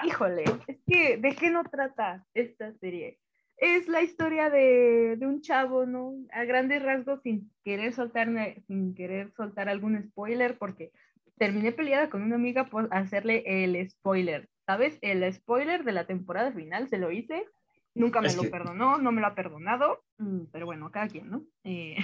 Híjole, 0.04 0.44
es 0.68 0.78
que, 0.88 1.18
¿de 1.18 1.36
qué 1.36 1.50
no 1.50 1.64
trata 1.64 2.26
esta 2.34 2.74
serie? 2.80 3.20
Es 3.58 3.88
la 3.88 4.02
historia 4.02 4.50
de, 4.50 5.16
de 5.18 5.26
un 5.26 5.42
chavo, 5.42 5.86
¿no? 5.86 6.14
A 6.32 6.44
grandes 6.44 6.82
rasgos, 6.84 7.22
sin 7.22 7.52
querer 7.64 7.94
soltar, 7.94 8.28
sin 8.68 8.94
querer 8.96 9.32
soltar 9.34 9.70
algún 9.70 10.02
spoiler, 10.10 10.58
porque 10.58 10.92
terminé 11.38 11.72
peleada 11.72 12.10
con 12.10 12.22
una 12.22 12.36
amiga 12.36 12.66
por 12.66 12.88
hacerle 12.92 13.44
el 13.46 13.90
spoiler. 13.90 14.50
¿Sabes? 14.66 14.98
El 15.02 15.32
spoiler 15.34 15.84
de 15.84 15.92
la 15.92 16.06
temporada 16.08 16.52
final 16.52 16.90
se 16.90 16.98
lo 16.98 17.12
hice. 17.12 17.46
Nunca 17.94 18.20
me 18.20 18.28
Es 18.28 18.36
lo 18.36 18.42
que- 18.44 18.50
perdonó, 18.50 18.98
no 18.98 19.12
me 19.12 19.22
lo 19.22 19.28
ha 19.28 19.36
perdonado. 19.36 20.04
mm, 20.18 20.46
Pero 20.52 20.66
bueno, 20.66 20.92
cada 20.92 21.08
quien, 21.08 21.30
¿no? 21.30 21.46
Eh, 21.64 21.96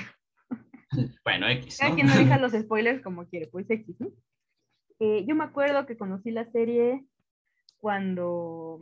Bueno, 1.25 1.47
X, 1.50 1.77
cada 1.79 1.89
¿no? 1.91 1.95
quien 1.95 2.07
maneja 2.07 2.38
los 2.39 2.51
spoilers 2.53 3.01
como 3.01 3.25
quiere, 3.27 3.47
pues 3.47 3.69
X, 3.69 3.95
¿no? 4.00 4.07
Eh, 5.00 5.25
yo 5.27 5.35
me 5.35 5.43
acuerdo 5.43 5.85
que 5.85 5.97
conocí 5.97 6.31
la 6.31 6.45
serie 6.51 7.03
cuando 7.81 8.79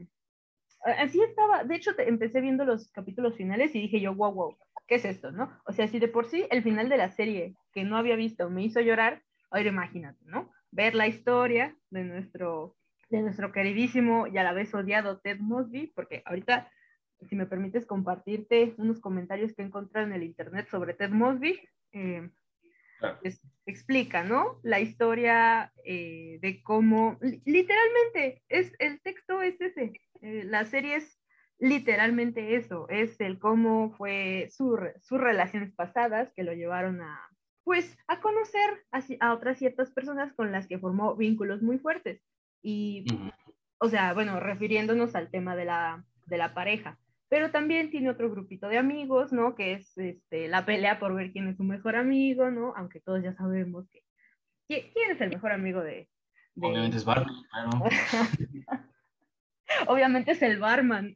así 0.83 1.21
estaba. 1.21 1.63
De 1.63 1.75
hecho, 1.75 1.95
te- 1.95 2.07
empecé 2.07 2.41
viendo 2.41 2.65
los 2.65 2.91
capítulos 2.91 3.35
finales 3.35 3.73
y 3.73 3.81
dije 3.81 3.99
yo, 3.99 4.13
wow, 4.13 4.33
wow, 4.33 4.57
¿qué 4.87 4.95
es 4.95 5.05
esto, 5.05 5.31
no? 5.31 5.57
O 5.65 5.71
sea, 5.73 5.87
si 5.87 5.99
de 5.99 6.07
por 6.07 6.25
sí 6.25 6.45
el 6.51 6.61
final 6.63 6.89
de 6.89 6.97
la 6.97 7.09
serie 7.09 7.55
que 7.73 7.83
no 7.83 7.97
había 7.97 8.15
visto 8.15 8.49
me 8.49 8.63
hizo 8.63 8.81
llorar, 8.81 9.23
ahora 9.49 9.69
imagínate, 9.69 10.19
¿no? 10.25 10.51
Ver 10.71 10.93
la 10.95 11.07
historia 11.07 11.75
de 11.89 12.03
nuestro, 12.03 12.75
de 13.09 13.21
nuestro 13.21 13.51
queridísimo 13.51 14.27
y 14.27 14.37
a 14.37 14.43
la 14.43 14.53
vez 14.53 14.73
odiado 14.75 15.19
Ted 15.19 15.39
Mosby, 15.39 15.87
porque 15.95 16.21
ahorita, 16.25 16.71
si 17.27 17.35
me 17.35 17.45
permites 17.47 17.85
compartirte 17.85 18.75
unos 18.77 18.99
comentarios 18.99 19.53
que 19.53 19.61
he 19.63 19.65
encontrado 19.65 20.05
en 20.07 20.13
el 20.13 20.23
internet 20.23 20.67
sobre 20.69 20.93
Ted 20.93 21.09
Mosby, 21.09 21.59
eh, 21.93 22.29
Claro. 22.99 23.17
es- 23.23 23.41
explica, 23.69 24.23
¿no? 24.23 24.59
La 24.63 24.79
historia 24.79 25.71
eh, 25.85 26.39
de 26.41 26.61
cómo, 26.63 27.17
li- 27.21 27.41
literalmente, 27.45 28.41
es, 28.49 28.73
el 28.79 29.01
texto 29.01 29.41
es 29.41 29.59
ese, 29.61 29.93
eh, 30.21 30.43
la 30.45 30.65
serie 30.65 30.95
es 30.95 31.21
literalmente 31.59 32.55
eso, 32.55 32.87
es 32.89 33.19
el 33.19 33.37
cómo 33.37 33.91
fue 33.91 34.47
su 34.49 34.79
sus 35.01 35.19
relaciones 35.19 35.73
pasadas 35.73 36.31
que 36.35 36.43
lo 36.43 36.53
llevaron 36.53 37.01
a, 37.01 37.19
pues, 37.63 37.97
a 38.07 38.19
conocer 38.21 38.85
a, 38.91 39.01
a 39.19 39.33
otras 39.33 39.57
ciertas 39.57 39.91
personas 39.91 40.33
con 40.33 40.51
las 40.51 40.67
que 40.67 40.79
formó 40.79 41.15
vínculos 41.15 41.61
muy 41.61 41.77
fuertes. 41.77 42.21
Y 42.61 43.05
o 43.79 43.89
sea, 43.89 44.13
bueno, 44.13 44.39
refiriéndonos 44.39 45.15
al 45.15 45.29
tema 45.31 45.55
de 45.55 45.65
la, 45.65 46.03
de 46.25 46.37
la 46.37 46.53
pareja. 46.53 46.97
Pero 47.29 47.51
también 47.51 47.91
tiene 47.91 48.09
otro 48.09 48.29
grupito 48.29 48.67
de 48.67 48.77
amigos, 48.79 49.31
¿no? 49.31 49.55
Que 49.55 49.73
es 49.73 49.95
este, 49.97 50.47
la 50.47 50.65
pelea 50.65 50.99
por 50.99 51.13
ver 51.15 51.31
quién 51.31 51.47
es 51.47 51.57
su 51.57 51.63
mejor 51.63 51.95
amigo, 51.95 52.49
¿no? 52.49 52.73
Aunque 52.75 52.99
todos 52.99 53.23
ya 53.23 53.33
sabemos 53.35 53.87
que... 53.91 54.01
¿Quién, 54.67 55.11
es 55.11 55.21
el 55.21 55.29
mejor 55.29 55.51
amigo 55.51 55.81
de...? 55.81 56.09
de- 56.55 56.67
Obviamente 56.67 56.97
es 56.97 57.05
Barney, 57.05 57.35
claro. 57.51 57.69
Obviamente 59.87 60.31
es 60.31 60.41
el 60.41 60.59
barman. 60.59 61.13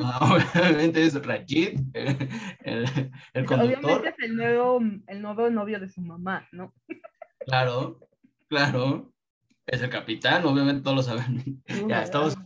Ah, 0.00 0.34
Obviamente 0.54 1.04
es 1.04 1.14
Rajit, 1.24 1.78
el, 1.94 2.28
el, 2.60 3.10
el 3.32 3.44
conductor. 3.46 3.84
Obviamente 3.84 4.08
es 4.08 4.18
el 4.18 4.36
nuevo, 4.36 4.80
el 5.06 5.22
nuevo 5.22 5.50
novio 5.50 5.80
de 5.80 5.88
su 5.88 6.00
mamá, 6.00 6.46
¿no? 6.52 6.74
Claro, 7.46 8.00
claro. 8.48 9.12
Es 9.66 9.82
el 9.82 9.90
capitán, 9.90 10.44
obviamente 10.44 10.82
todos 10.82 10.96
lo 10.96 11.02
saben. 11.02 11.62
Ya 11.88 12.02
estamos 12.02 12.36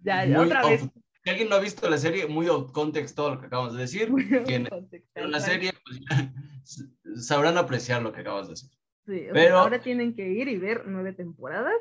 Ya, 0.00 0.24
otra 0.40 0.66
vez. 0.66 0.88
Si 1.24 1.30
alguien 1.30 1.48
no 1.48 1.56
ha 1.56 1.60
visto 1.60 1.88
la 1.88 1.96
serie, 1.96 2.26
muy 2.26 2.46
out 2.48 2.70
context 2.72 3.16
todo 3.16 3.34
lo 3.34 3.40
que 3.40 3.46
acabamos 3.46 3.72
de 3.74 3.80
decir. 3.80 4.10
Quien- 4.46 4.68
Pero 5.14 5.28
la 5.28 5.40
serie, 5.40 5.72
pues 5.82 6.00
sabrán 7.26 7.56
apreciar 7.56 8.02
lo 8.02 8.12
que 8.12 8.20
acabas 8.20 8.46
de 8.48 8.50
decir. 8.52 8.70
Sí, 9.06 9.20
sea, 9.20 9.32
pero- 9.32 9.58
ahora 9.58 9.80
tienen 9.80 10.14
que 10.14 10.28
ir 10.28 10.48
y 10.48 10.58
ver 10.58 10.82
nueve 10.86 11.14
temporadas 11.14 11.72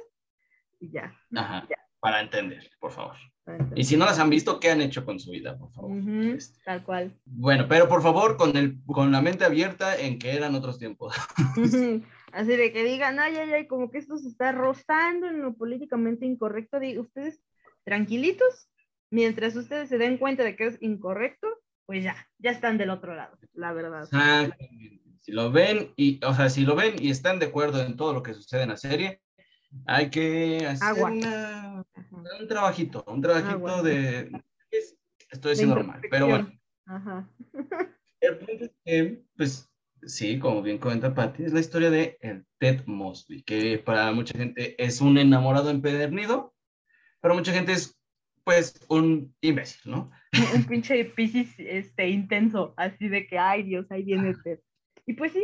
y 0.80 0.92
ya. 0.92 1.14
Ajá, 1.36 1.68
Ya. 1.70 1.76
para 2.00 2.22
entender, 2.22 2.70
por 2.80 2.92
favor. 2.94 3.16
entender. 3.46 3.78
Y 3.78 3.84
si 3.84 3.98
no 3.98 4.06
las 4.06 4.18
han 4.20 4.30
visto, 4.30 4.62
¿qué 4.62 4.72
han 4.72 4.80
hecho 4.80 5.04
con 5.04 5.20
su 5.20 5.32
vida, 5.32 5.58
por 5.58 5.72
favor? 5.74 5.92
Ujú, 5.92 6.36
Este, 6.38 6.62
Tal 6.64 6.84
cual. 6.86 7.14
Bueno, 7.26 7.66
pero 7.68 7.90
por 7.90 8.02
favor, 8.02 8.38
con, 8.38 8.56
el, 8.56 8.82
con 8.86 9.12
la 9.12 9.22
mente 9.22 9.44
abierta 9.44 9.98
en 10.00 10.20
que 10.20 10.32
eran 10.38 10.56
otros 10.56 10.80
tiempos. 10.80 11.14
Así 12.32 12.56
de 12.56 12.72
que 12.72 12.84
digan, 12.86 13.20
ay, 13.20 13.36
ay, 13.36 13.52
ay, 13.52 13.68
como 13.68 13.92
que 13.92 13.98
esto 13.98 14.18
se 14.18 14.30
está 14.30 14.54
rozando 14.54 15.28
en 15.28 15.42
lo 15.42 15.54
políticamente 15.56 16.26
incorrecto. 16.26 16.80
Digo, 16.80 17.02
ustedes 17.04 17.42
tranquilitos, 17.84 18.70
mientras 19.14 19.56
ustedes 19.56 19.90
se 19.90 19.98
den 19.98 20.18
cuenta 20.18 20.44
de 20.44 20.56
que 20.56 20.66
es 20.66 20.78
incorrecto, 20.82 21.48
pues 21.86 22.04
ya, 22.04 22.16
ya 22.40 22.52
están 22.52 22.78
del 22.78 22.90
otro 22.90 23.16
lado, 23.16 23.38
la 23.54 23.72
verdad. 23.74 24.04
Exactamente. 24.04 25.02
Si 25.20 25.32
lo 25.32 25.52
ven 25.52 25.94
y, 25.96 26.20
o 26.26 26.34
sea, 26.34 26.50
si 26.50 26.62
lo 26.66 26.76
ven 26.76 26.96
y 27.00 27.10
están 27.12 27.40
de 27.40 27.46
acuerdo 27.46 27.82
en 27.82 27.96
todo 27.96 28.14
lo 28.14 28.24
que 28.24 28.34
sucede 28.34 28.64
en 28.64 28.70
la 28.70 28.78
serie, 28.78 29.22
hay 29.86 30.10
que 30.10 30.66
hacer 30.68 31.04
una- 31.04 31.86
un 32.40 32.48
trabajito, 32.48 33.04
un 33.08 33.22
trabajito 33.22 33.54
Agua. 33.68 33.82
de... 33.84 34.32
es- 34.72 34.98
Estoy 35.30 35.52
diciendo 35.52 35.76
normal, 35.76 36.02
pero 36.12 36.28
bueno. 36.28 36.52
Ajá. 36.86 37.28
El 38.20 38.38
punto 38.38 38.66
es 38.66 38.72
que, 38.86 39.24
pues, 39.38 39.70
sí, 40.04 40.38
como 40.40 40.62
bien 40.62 40.78
comenta 40.78 41.14
Patty, 41.14 41.44
es 41.46 41.54
la 41.54 41.60
historia 41.60 41.90
de 41.90 42.18
el 42.22 42.46
Ted 42.60 42.82
Mosby, 42.86 43.44
que 43.44 43.78
para 43.80 44.12
mucha 44.12 44.38
gente 44.38 44.76
es 44.84 45.02
un 45.02 45.18
enamorado 45.18 45.70
empedernido, 45.70 46.54
pero 47.22 47.34
mucha 47.36 47.52
gente 47.54 47.72
es, 47.72 47.98
pues, 48.44 48.80
un 48.90 49.34
imbécil, 49.42 49.92
¿no? 49.92 50.12
Un 50.56 50.64
pinche 50.66 51.06
piscis 51.06 51.54
este, 51.60 52.10
intenso, 52.10 52.74
así 52.78 53.08
de 53.08 53.28
que, 53.28 53.38
ay, 53.38 53.64
Dios, 53.64 53.86
ahí 53.90 54.04
viene 54.04 54.34
Ted. 54.44 54.60
Y 55.06 55.14
pues 55.14 55.32
sí, 55.34 55.44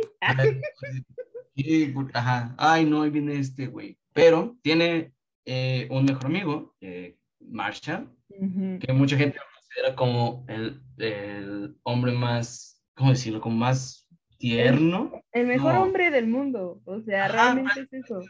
Y, 1.54 1.92
ajá, 2.14 2.54
ay, 2.58 2.84
no, 2.86 3.02
ahí 3.02 3.10
viene 3.10 3.38
este 3.38 3.66
güey. 3.66 3.98
Pero 4.12 4.56
tiene 4.62 5.12
eh, 5.44 5.86
un 5.90 6.04
mejor 6.04 6.26
amigo, 6.26 6.74
eh, 6.80 7.16
Marshall, 7.40 8.08
que 8.28 8.92
mucha 8.92 9.16
gente 9.16 9.38
lo 9.38 9.44
considera 9.54 9.96
como 9.96 10.44
el, 10.48 10.80
el 10.98 11.76
hombre 11.82 12.12
más, 12.12 12.82
¿cómo 12.94 13.10
decirlo? 13.10 13.40
Como 13.40 13.56
más 13.56 14.06
tierno. 14.38 15.22
el 15.32 15.46
mejor 15.46 15.74
No. 15.74 15.82
hombre 15.82 16.10
del 16.10 16.26
mundo, 16.26 16.80
o 16.84 17.00
sea, 17.00 17.26
Ajá, 17.26 17.32
realmente 17.32 17.80
es 17.82 17.92
eso. 17.92 18.20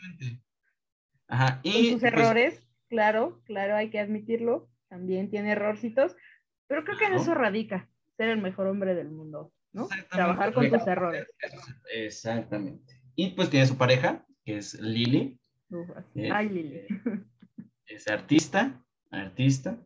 Ajá, 1.29 1.61
Con 1.63 1.73
y 1.73 1.91
sus 1.93 2.01
pues, 2.01 2.13
errores, 2.13 2.63
claro, 2.91 3.41
claro, 3.45 3.77
hay 3.77 3.89
que 3.89 4.01
admitirlo, 4.01 4.69
también 4.89 5.31
tiene 5.31 5.53
errorcitos, 5.53 6.15
pero 6.67 6.85
creo 6.85 6.99
que 6.99 7.07
en 7.07 7.15
eso 7.15 7.33
radica 7.33 7.89
ser 8.17 8.29
el 8.29 8.43
mejor 8.43 8.67
hombre 8.67 8.95
del 8.95 9.11
mundo, 9.11 9.53
¿no? 9.73 9.89
Trabajar 10.11 10.53
con 10.53 10.69
tus 10.69 10.87
errores. 10.87 11.27
Exactamente. 11.95 13.01
Y 13.15 13.31
pues 13.31 13.49
tiene 13.49 13.67
su 13.67 13.79
pareja, 13.79 14.27
que 14.45 14.59
es 14.59 14.75
Lily, 14.75 15.41
Uf, 15.71 15.89
así. 15.97 16.27
Eh, 16.27 16.31
Ay, 16.33 16.49
Lili. 16.49 16.81
es 17.87 18.09
artista, 18.09 18.85
artista. 19.11 19.79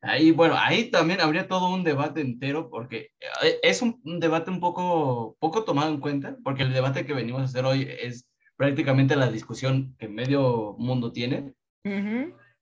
Ahí, 0.00 0.32
bueno, 0.32 0.54
ahí 0.56 0.90
también 0.90 1.20
habría 1.20 1.46
todo 1.46 1.72
un 1.72 1.84
debate 1.84 2.20
entero, 2.20 2.70
porque 2.70 3.10
eh, 3.20 3.58
es 3.62 3.82
un, 3.82 4.00
un 4.04 4.18
debate 4.20 4.50
un 4.50 4.60
poco, 4.60 5.36
poco 5.38 5.64
tomado 5.64 5.92
en 5.92 6.00
cuenta, 6.00 6.36
porque 6.42 6.62
el 6.62 6.72
debate 6.72 7.04
que 7.04 7.14
venimos 7.14 7.42
a 7.42 7.44
hacer 7.44 7.64
hoy 7.64 7.88
es 7.88 8.28
prácticamente 8.56 9.16
la 9.16 9.30
discusión 9.30 9.96
que 9.98 10.08
medio 10.08 10.74
mundo 10.78 11.12
tiene. 11.12 11.54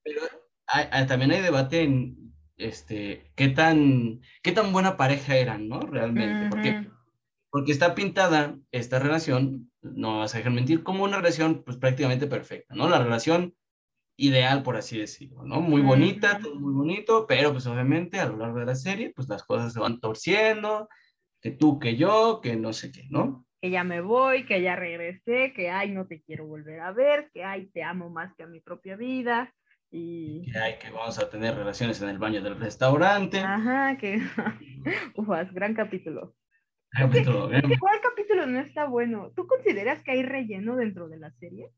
Pero 0.05 0.23
hay- 0.67 0.87
hay- 0.93 1.07
también 1.07 1.33
hay 1.33 1.41
debate 1.43 1.83
en 1.83 2.35
este, 2.57 3.33
qué 3.37 3.49
tan, 3.49 4.21
qué 4.43 4.53
tan 4.53 4.73
buena 4.73 4.97
pareja 4.97 5.37
eran, 5.37 5.69
¿no? 5.69 5.81
Realmente, 5.81 6.47
porque 6.47 6.71
Ujú. 6.81 6.91
porque 7.53 7.73
está 7.73 7.95
pintada 7.97 8.59
esta 8.73 8.99
relación, 9.01 9.73
no 9.83 10.19
vas 10.21 10.35
a 10.35 10.39
dejar 10.39 10.53
mentir, 10.53 10.85
como 10.85 11.05
una 11.05 11.17
relación 11.19 11.65
pues 11.65 11.79
prácticamente 11.79 12.27
perfecta, 12.29 12.75
¿no? 12.77 12.89
La 12.89 13.03
relación 13.03 13.57
ideal, 14.17 14.63
por 14.63 14.77
así 14.77 14.99
decirlo, 14.99 15.45
¿no? 15.45 15.61
Muy 15.61 15.83
bonita, 15.83 16.35
Ujú. 16.35 16.43
todo 16.43 16.55
muy 16.61 16.75
bonito, 16.75 17.27
pero 17.27 17.53
pues 17.53 17.67
obviamente 17.67 18.21
a 18.21 18.27
lo 18.27 18.37
largo 18.37 18.61
de 18.61 18.67
la 18.67 18.75
serie 18.77 19.13
pues 19.15 19.29
las 19.29 19.45
cosas 19.45 19.73
se 19.73 19.81
van 19.81 20.01
torciendo, 20.01 20.89
que 21.43 21.51
tú, 21.53 21.79
que 21.79 21.97
yo, 21.97 22.41
que 22.43 22.57
no 22.57 22.73
sé 22.73 22.93
qué, 22.93 23.07
¿no? 23.11 23.47
Que 23.63 23.71
ya 23.71 23.85
me 23.85 24.01
voy, 24.01 24.47
que 24.47 24.63
ya 24.63 24.77
regresé, 24.77 25.53
que 25.55 25.71
ay, 25.71 25.91
no 25.91 26.07
te 26.07 26.23
quiero 26.23 26.47
volver 26.47 26.81
a 26.81 26.93
ver, 26.93 27.31
que 27.33 27.45
ay, 27.45 27.71
te 27.73 27.83
amo 27.83 28.11
más 28.11 28.35
que 28.37 28.43
a 28.43 28.47
mi 28.47 28.61
propia 28.61 28.97
vida. 28.97 29.55
Y. 29.91 30.43
Que 30.53 30.79
que 30.81 30.91
vamos 30.91 31.19
a 31.19 31.29
tener 31.29 31.55
relaciones 31.57 32.01
en 32.03 32.09
el 32.11 32.19
baño 32.19 32.41
del 32.43 32.59
restaurante. 32.59 33.41
Ajá, 33.41 33.97
que. 33.99 34.19
Ufas, 35.17 35.53
gran 35.53 35.75
capítulo. 35.75 36.35
Capítulo, 36.93 37.53
¿eh? 37.53 37.63
¿Cuál 37.79 38.01
capítulo 38.01 38.47
no 38.47 38.61
está 38.61 38.87
bueno? 38.87 39.33
¿Tú 39.37 39.47
consideras 39.47 40.03
que 40.03 40.13
hay 40.13 40.23
relleno 40.23 40.77
dentro 40.77 41.09
de 41.09 41.19
la 41.19 41.31
serie? 41.33 41.71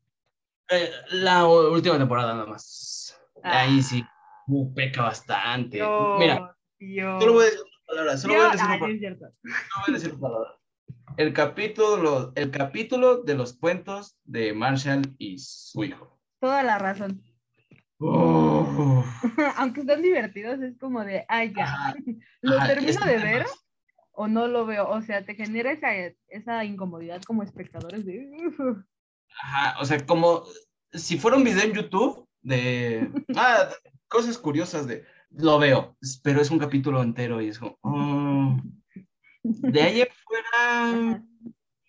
Eh, 0.69 0.89
La 1.11 1.45
última 1.47 1.97
temporada 1.97 2.33
nada 2.33 2.47
más. 2.47 3.19
Ahí 3.43 3.79
Ah. 3.79 3.83
sí, 3.83 4.03
uh, 4.47 4.73
peca 4.73 5.03
bastante. 5.03 5.77
Dios, 5.77 6.19
Mira, 6.19 6.55
Dios. 6.79 7.21
solo 7.21 7.33
voy 7.33 7.43
a 7.43 7.45
decir 7.45 7.61
una 7.61 7.85
palabra, 7.87 8.17
solo 8.17 8.33
voy 8.33 8.43
a 8.43 8.49
decir 8.51 8.65
una 8.65 8.79
palabra. 8.79 8.93
es 8.93 8.99
cierto. 8.99 9.25
No 9.43 9.53
voy 9.85 9.89
a 9.95 9.97
decir 9.99 10.19
palabras. 10.19 10.53
El 11.17 11.33
capítulo, 11.33 12.31
el 12.35 12.51
capítulo 12.51 13.23
de 13.23 13.35
los 13.35 13.53
cuentos 13.57 14.17
de 14.23 14.53
Marshall 14.53 15.13
y 15.19 15.37
su 15.37 15.83
hijo. 15.83 16.19
Toda 16.39 16.63
la 16.63 16.79
razón. 16.79 17.21
Uf. 18.03 19.23
Aunque 19.57 19.81
están 19.81 20.01
divertidos, 20.01 20.61
es 20.61 20.77
como 20.77 21.03
de, 21.03 21.25
ay, 21.29 21.53
ya. 21.55 21.63
Ajá, 21.65 21.95
¿Lo 22.41 22.57
termino 22.65 23.05
de 23.05 23.17
ver 23.17 23.45
o 24.11 24.27
no 24.27 24.47
lo 24.47 24.65
veo? 24.65 24.89
O 24.89 25.01
sea, 25.01 25.25
te 25.25 25.35
genera 25.35 25.71
esa, 25.71 25.89
esa 26.27 26.65
incomodidad 26.65 27.21
como 27.23 27.43
espectadores 27.43 28.05
de. 28.05 28.29
Ajá, 29.41 29.79
o 29.79 29.85
sea, 29.85 30.05
como 30.05 30.43
si 30.91 31.17
fuera 31.17 31.37
un 31.37 31.43
video 31.43 31.63
en 31.63 31.73
YouTube 31.73 32.27
de 32.41 33.09
ah, 33.35 33.69
cosas 34.07 34.37
curiosas 34.37 34.85
de 34.85 35.05
lo 35.31 35.57
veo, 35.57 35.95
pero 36.21 36.41
es 36.41 36.51
un 36.51 36.59
capítulo 36.59 37.01
entero 37.01 37.41
y 37.41 37.47
es 37.47 37.57
como 37.57 37.79
oh. 37.81 38.57
de 39.43 39.81
ahí 39.81 40.03
fuera 40.23 40.49
Ajá. 40.53 41.23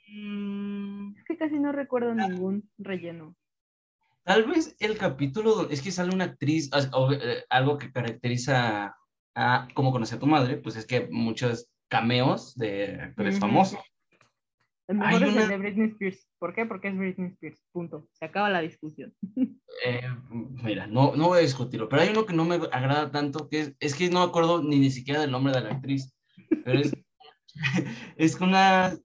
mm, 0.09 1.17
Es 1.19 1.25
que 1.25 1.37
casi 1.37 1.59
no 1.59 1.73
recuerdo 1.73 2.15
ningún 2.15 2.71
relleno. 2.79 3.37
Tal 4.25 4.45
vez 4.45 4.75
el 4.81 4.97
capítulo, 4.97 5.69
es 5.71 5.83
que 5.83 5.93
sale 5.93 6.15
una 6.15 6.25
actriz, 6.25 6.71
eh, 6.73 7.45
algo 7.51 7.77
que 7.79 7.93
caracteriza 7.93 8.97
a 9.37 9.69
cómo 9.75 9.93
conocí 9.93 10.15
a 10.15 10.19
tu 10.19 10.27
madre, 10.27 10.57
pues 10.57 10.77
es 10.77 10.87
que 10.87 11.09
muchos 11.11 11.69
cameos 11.89 12.55
de 12.57 13.01
actores 13.03 13.35
Ujú. 13.35 13.41
famosos. 13.43 13.81
El 14.89 15.01
Hay 15.03 15.15
mejor 15.19 15.23
es 15.29 15.33
una- 15.35 15.43
el 15.45 15.49
de 15.49 15.57
Britney 15.59 15.89
Spears. 15.91 16.29
¿Por 16.39 16.55
qué? 16.55 16.67
Porque 16.67 16.89
es 16.89 16.97
Britney 16.97 17.29
Spears. 17.33 17.63
Punto. 17.73 18.09
Se 18.13 18.25
acaba 18.25 18.49
la 18.51 18.61
discusión. 18.61 19.15
Eh, 19.85 20.03
mira, 20.63 20.87
no, 20.87 21.17
no 21.17 21.27
voy 21.29 21.39
a 21.39 21.43
discutirlo, 21.43 21.89
pero 21.89 22.03
hay 22.03 22.11
uno 22.11 22.25
que 22.25 22.33
no 22.33 22.45
me 22.45 22.55
agrada 22.55 23.11
tanto, 23.11 23.49
que 23.49 23.61
es, 23.61 23.75
es 23.81 23.95
que 23.97 24.09
no 24.09 24.21
me 24.21 24.27
acuerdo 24.27 24.63
ni, 24.63 24.79
ni 24.79 24.89
siquiera 24.89 25.21
del 25.21 25.33
nombre 25.33 25.53
de 25.53 25.63
la 25.63 25.71
actriz, 25.71 26.15
pero 26.65 26.79
es, 26.79 26.93
es 28.17 28.41
una 28.41 28.97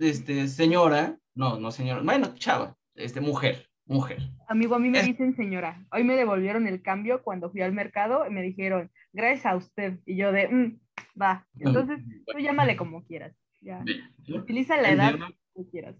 este, 0.00 0.48
señora, 0.48 1.16
no, 1.36 1.60
no 1.60 1.70
señora, 1.70 2.02
bueno, 2.02 2.34
chava, 2.34 2.76
este, 2.96 3.20
mujer, 3.20 3.67
mujer. 3.88 4.18
Amigo, 4.48 4.74
a 4.74 4.78
mí 4.78 4.90
me 4.90 5.00
Es- 5.00 5.06
dicen 5.06 5.34
señora. 5.36 5.84
Hoy 5.92 6.04
me 6.04 6.14
devolvieron 6.16 6.66
el 6.66 6.82
cambio 6.82 7.22
cuando 7.22 7.50
fui 7.50 7.62
al 7.62 7.72
mercado 7.72 8.26
y 8.26 8.30
me 8.30 8.42
dijeron, 8.42 8.90
gracias 9.12 9.46
a 9.46 9.56
usted. 9.56 9.98
Y 10.06 10.16
yo 10.16 10.30
de, 10.32 10.48
"Mm, 10.48 10.78
va. 11.20 11.46
Entonces, 11.58 11.98
tú 12.26 12.38
llámale 12.38 12.76
como 12.76 13.04
quieras. 13.04 13.34
Ya. 13.60 13.84
Utiliza 14.28 14.76
la 14.80 14.90
edad 14.90 15.14
que 15.54 15.68
quieras. 15.70 15.96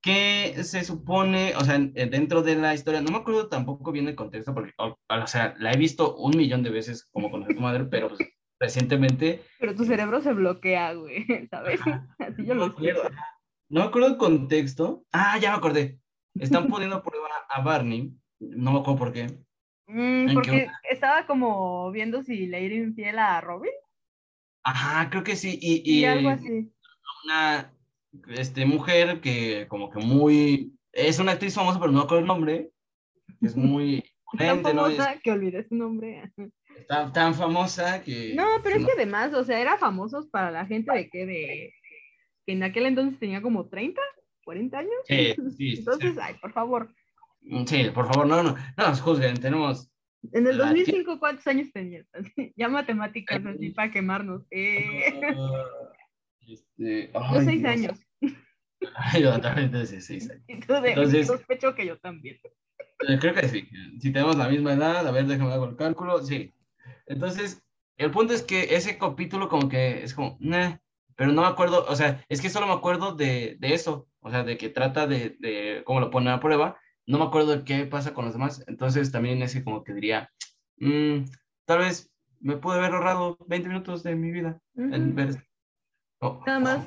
que 0.00 0.54
se 0.64 0.82
supone, 0.82 1.54
o 1.56 1.60
sea, 1.60 1.76
en- 1.76 1.92
dentro 1.92 2.42
de 2.42 2.56
la 2.56 2.74
historia, 2.74 3.00
no 3.00 3.12
me 3.12 3.18
acuerdo 3.18 3.48
tampoco 3.48 3.92
bien 3.92 4.08
el 4.08 4.16
contexto, 4.16 4.52
porque, 4.52 4.72
o, 4.78 4.98
o 5.08 5.26
sea, 5.28 5.54
la 5.60 5.72
he 5.72 5.76
visto 5.76 6.16
un 6.16 6.36
millón 6.36 6.64
de 6.64 6.70
veces 6.70 7.08
como 7.12 7.30
conocer 7.30 7.54
tu 7.54 7.60
madre, 7.62 7.84
pero 7.84 8.08
pues, 8.08 8.18
recientemente 8.60 9.42
Pero 9.60 9.74
tu 9.76 9.84
cerebro 9.84 10.20
se 10.20 10.32
bloquea, 10.32 10.94
güey, 10.94 11.24
¿sabes? 11.50 11.80
Así 12.18 12.44
yo 12.44 12.54
no 12.54 12.66
lo 12.66 12.72
siento. 12.78 13.02
no 13.68 13.80
me 13.82 13.86
acuerdo 13.86 14.08
el 14.08 14.16
contexto. 14.16 15.04
Ah, 15.12 15.38
ya 15.40 15.52
me 15.52 15.56
acordé. 15.58 15.98
Están 16.34 16.68
poniendo 16.68 16.96
a 16.96 17.02
prueba 17.02 17.28
a 17.48 17.60
Barney, 17.62 18.12
no 18.40 18.72
me 18.72 18.78
acuerdo 18.80 18.98
por 18.98 19.12
qué. 19.12 19.26
Mm, 19.86 20.32
porque 20.34 20.68
estaba 20.90 21.26
como 21.26 21.90
viendo 21.90 22.22
si 22.22 22.46
le 22.46 22.64
era 22.64 22.74
infiel 22.74 23.18
a 23.18 23.40
Robin 23.40 23.72
Ajá, 24.64 25.10
creo 25.10 25.24
que 25.24 25.36
sí. 25.36 25.58
Y, 25.60 25.82
y, 25.84 26.00
y 26.00 26.04
algo 26.04 26.28
así. 26.30 26.72
una 27.24 27.74
este, 28.28 28.64
mujer 28.64 29.20
que 29.20 29.66
como 29.68 29.90
que 29.90 29.98
muy... 29.98 30.72
Es 30.92 31.18
una 31.18 31.32
actriz 31.32 31.54
famosa, 31.54 31.80
pero 31.80 31.90
no 31.90 32.00
acuerdo 32.00 32.20
el 32.20 32.26
nombre. 32.26 32.70
Es 33.40 33.56
muy 33.56 34.04
Tan 34.38 34.56
imponente, 34.58 34.74
¿no? 34.74 34.86
Es- 34.86 34.96
famosa 34.98 35.20
que 35.20 35.32
olvidé 35.32 35.64
su 35.68 35.74
nombre. 35.74 36.32
tan, 36.88 37.12
tan 37.12 37.34
famosa 37.34 38.02
que... 38.02 38.34
No, 38.34 38.46
pero 38.62 38.76
es 38.76 38.82
no- 38.82 38.86
que 38.86 38.92
además, 38.92 39.34
o 39.34 39.42
sea, 39.44 39.60
era 39.60 39.76
famosos 39.78 40.28
para 40.28 40.50
la 40.50 40.64
gente 40.64 40.92
de 40.92 41.08
que 41.10 41.26
de 41.26 41.74
que 42.46 42.52
en 42.52 42.62
aquel 42.62 42.86
entonces 42.86 43.18
tenía 43.18 43.42
como 43.42 43.68
30, 43.68 44.00
40 44.44 44.78
años. 44.78 44.92
Sí, 45.04 45.34
sí, 45.36 45.50
sí, 45.56 45.74
Entonces, 45.78 46.18
ay, 46.18 46.34
por 46.40 46.52
favor. 46.52 46.94
sí. 47.42 47.64
Sí, 47.66 47.90
por 47.94 48.06
favor, 48.06 48.26
no, 48.26 48.42
no, 48.42 48.54
no 48.54 48.88
nos 48.88 49.00
juzguen. 49.00 49.36
Tenemos... 49.40 49.88
En 50.32 50.46
el 50.46 50.56
La 50.58 50.66
2005, 50.66 51.18
¿cuántos 51.18 51.46
años 51.48 51.68
tenías? 51.72 52.06
Ya 52.56 52.68
matemáticas 52.68 53.44
así 53.44 53.70
para 53.70 53.90
quemarnos. 53.90 54.42
Eh, 54.52 55.12
ah, 55.36 55.64
este, 56.46 57.10
yo 57.12 57.20
ay, 57.20 57.44
seis 57.44 57.60
Dios. 57.62 57.72
años. 57.72 58.06
Yo 59.20 59.40
también 59.40 59.70
tengo 59.70 59.86
seis 59.86 60.10
años. 60.30 60.42
De, 60.46 60.54
Entonces- 60.92 61.26
sospecho 61.26 61.74
que 61.74 61.86
yo 61.86 61.98
también. 61.98 62.40
Eh, 63.08 63.18
Creo 63.20 63.32
que 63.34 63.48
sí. 63.48 63.68
Si 64.00 64.12
tenemos 64.12 64.36
la 64.36 64.48
misma 64.48 64.72
edad, 64.74 65.06
a 65.06 65.10
ver, 65.12 65.26
déjame 65.26 65.52
hago 65.52 65.66
el 65.66 65.76
cálculo. 65.76 66.20
Sí. 66.22 66.52
Entonces, 67.06 67.62
el 67.96 68.10
punto 68.10 68.32
es 68.34 68.42
que 68.42 68.74
ese 68.74 68.98
capítulo 68.98 69.48
como 69.48 69.68
que 69.68 70.02
es 70.02 70.14
como, 70.14 70.36
nah, 70.40 70.76
pero 71.16 71.32
no 71.32 71.42
me 71.42 71.48
acuerdo, 71.48 71.84
o 71.88 71.94
sea, 71.94 72.24
es 72.28 72.40
que 72.40 72.48
solo 72.48 72.66
me 72.66 72.72
acuerdo 72.72 73.14
de, 73.14 73.56
de 73.60 73.74
eso, 73.74 74.08
o 74.22 74.30
sea, 74.30 74.44
de 74.44 74.56
que 74.56 74.68
trata 74.68 75.06
de, 75.06 75.36
de 75.40 75.82
cómo 75.84 76.00
lo 76.00 76.10
ponen 76.10 76.28
a 76.32 76.40
prueba, 76.40 76.78
no 77.06 77.18
me 77.18 77.24
acuerdo 77.24 77.56
de 77.56 77.64
qué 77.64 77.84
pasa 77.86 78.14
con 78.14 78.24
los 78.24 78.34
demás, 78.34 78.64
entonces 78.68 79.12
también 79.12 79.42
ese 79.42 79.62
como 79.64 79.84
que 79.84 79.92
diría, 79.92 80.30
mm, 80.78 81.24
tal 81.66 81.78
vez 81.80 82.10
me 82.40 82.56
pude 82.56 82.78
haber 82.78 82.92
ahorrado 82.92 83.36
20 83.46 83.68
minutos 83.68 84.02
de 84.02 84.14
mi 84.16 84.30
vida 84.30 84.60
en 84.76 85.06
Ujú. 85.08 85.14
ver 85.14 85.28
esto. 85.30 85.42
Oh, 86.20 86.42
Nada 86.46 86.60
más 86.60 86.86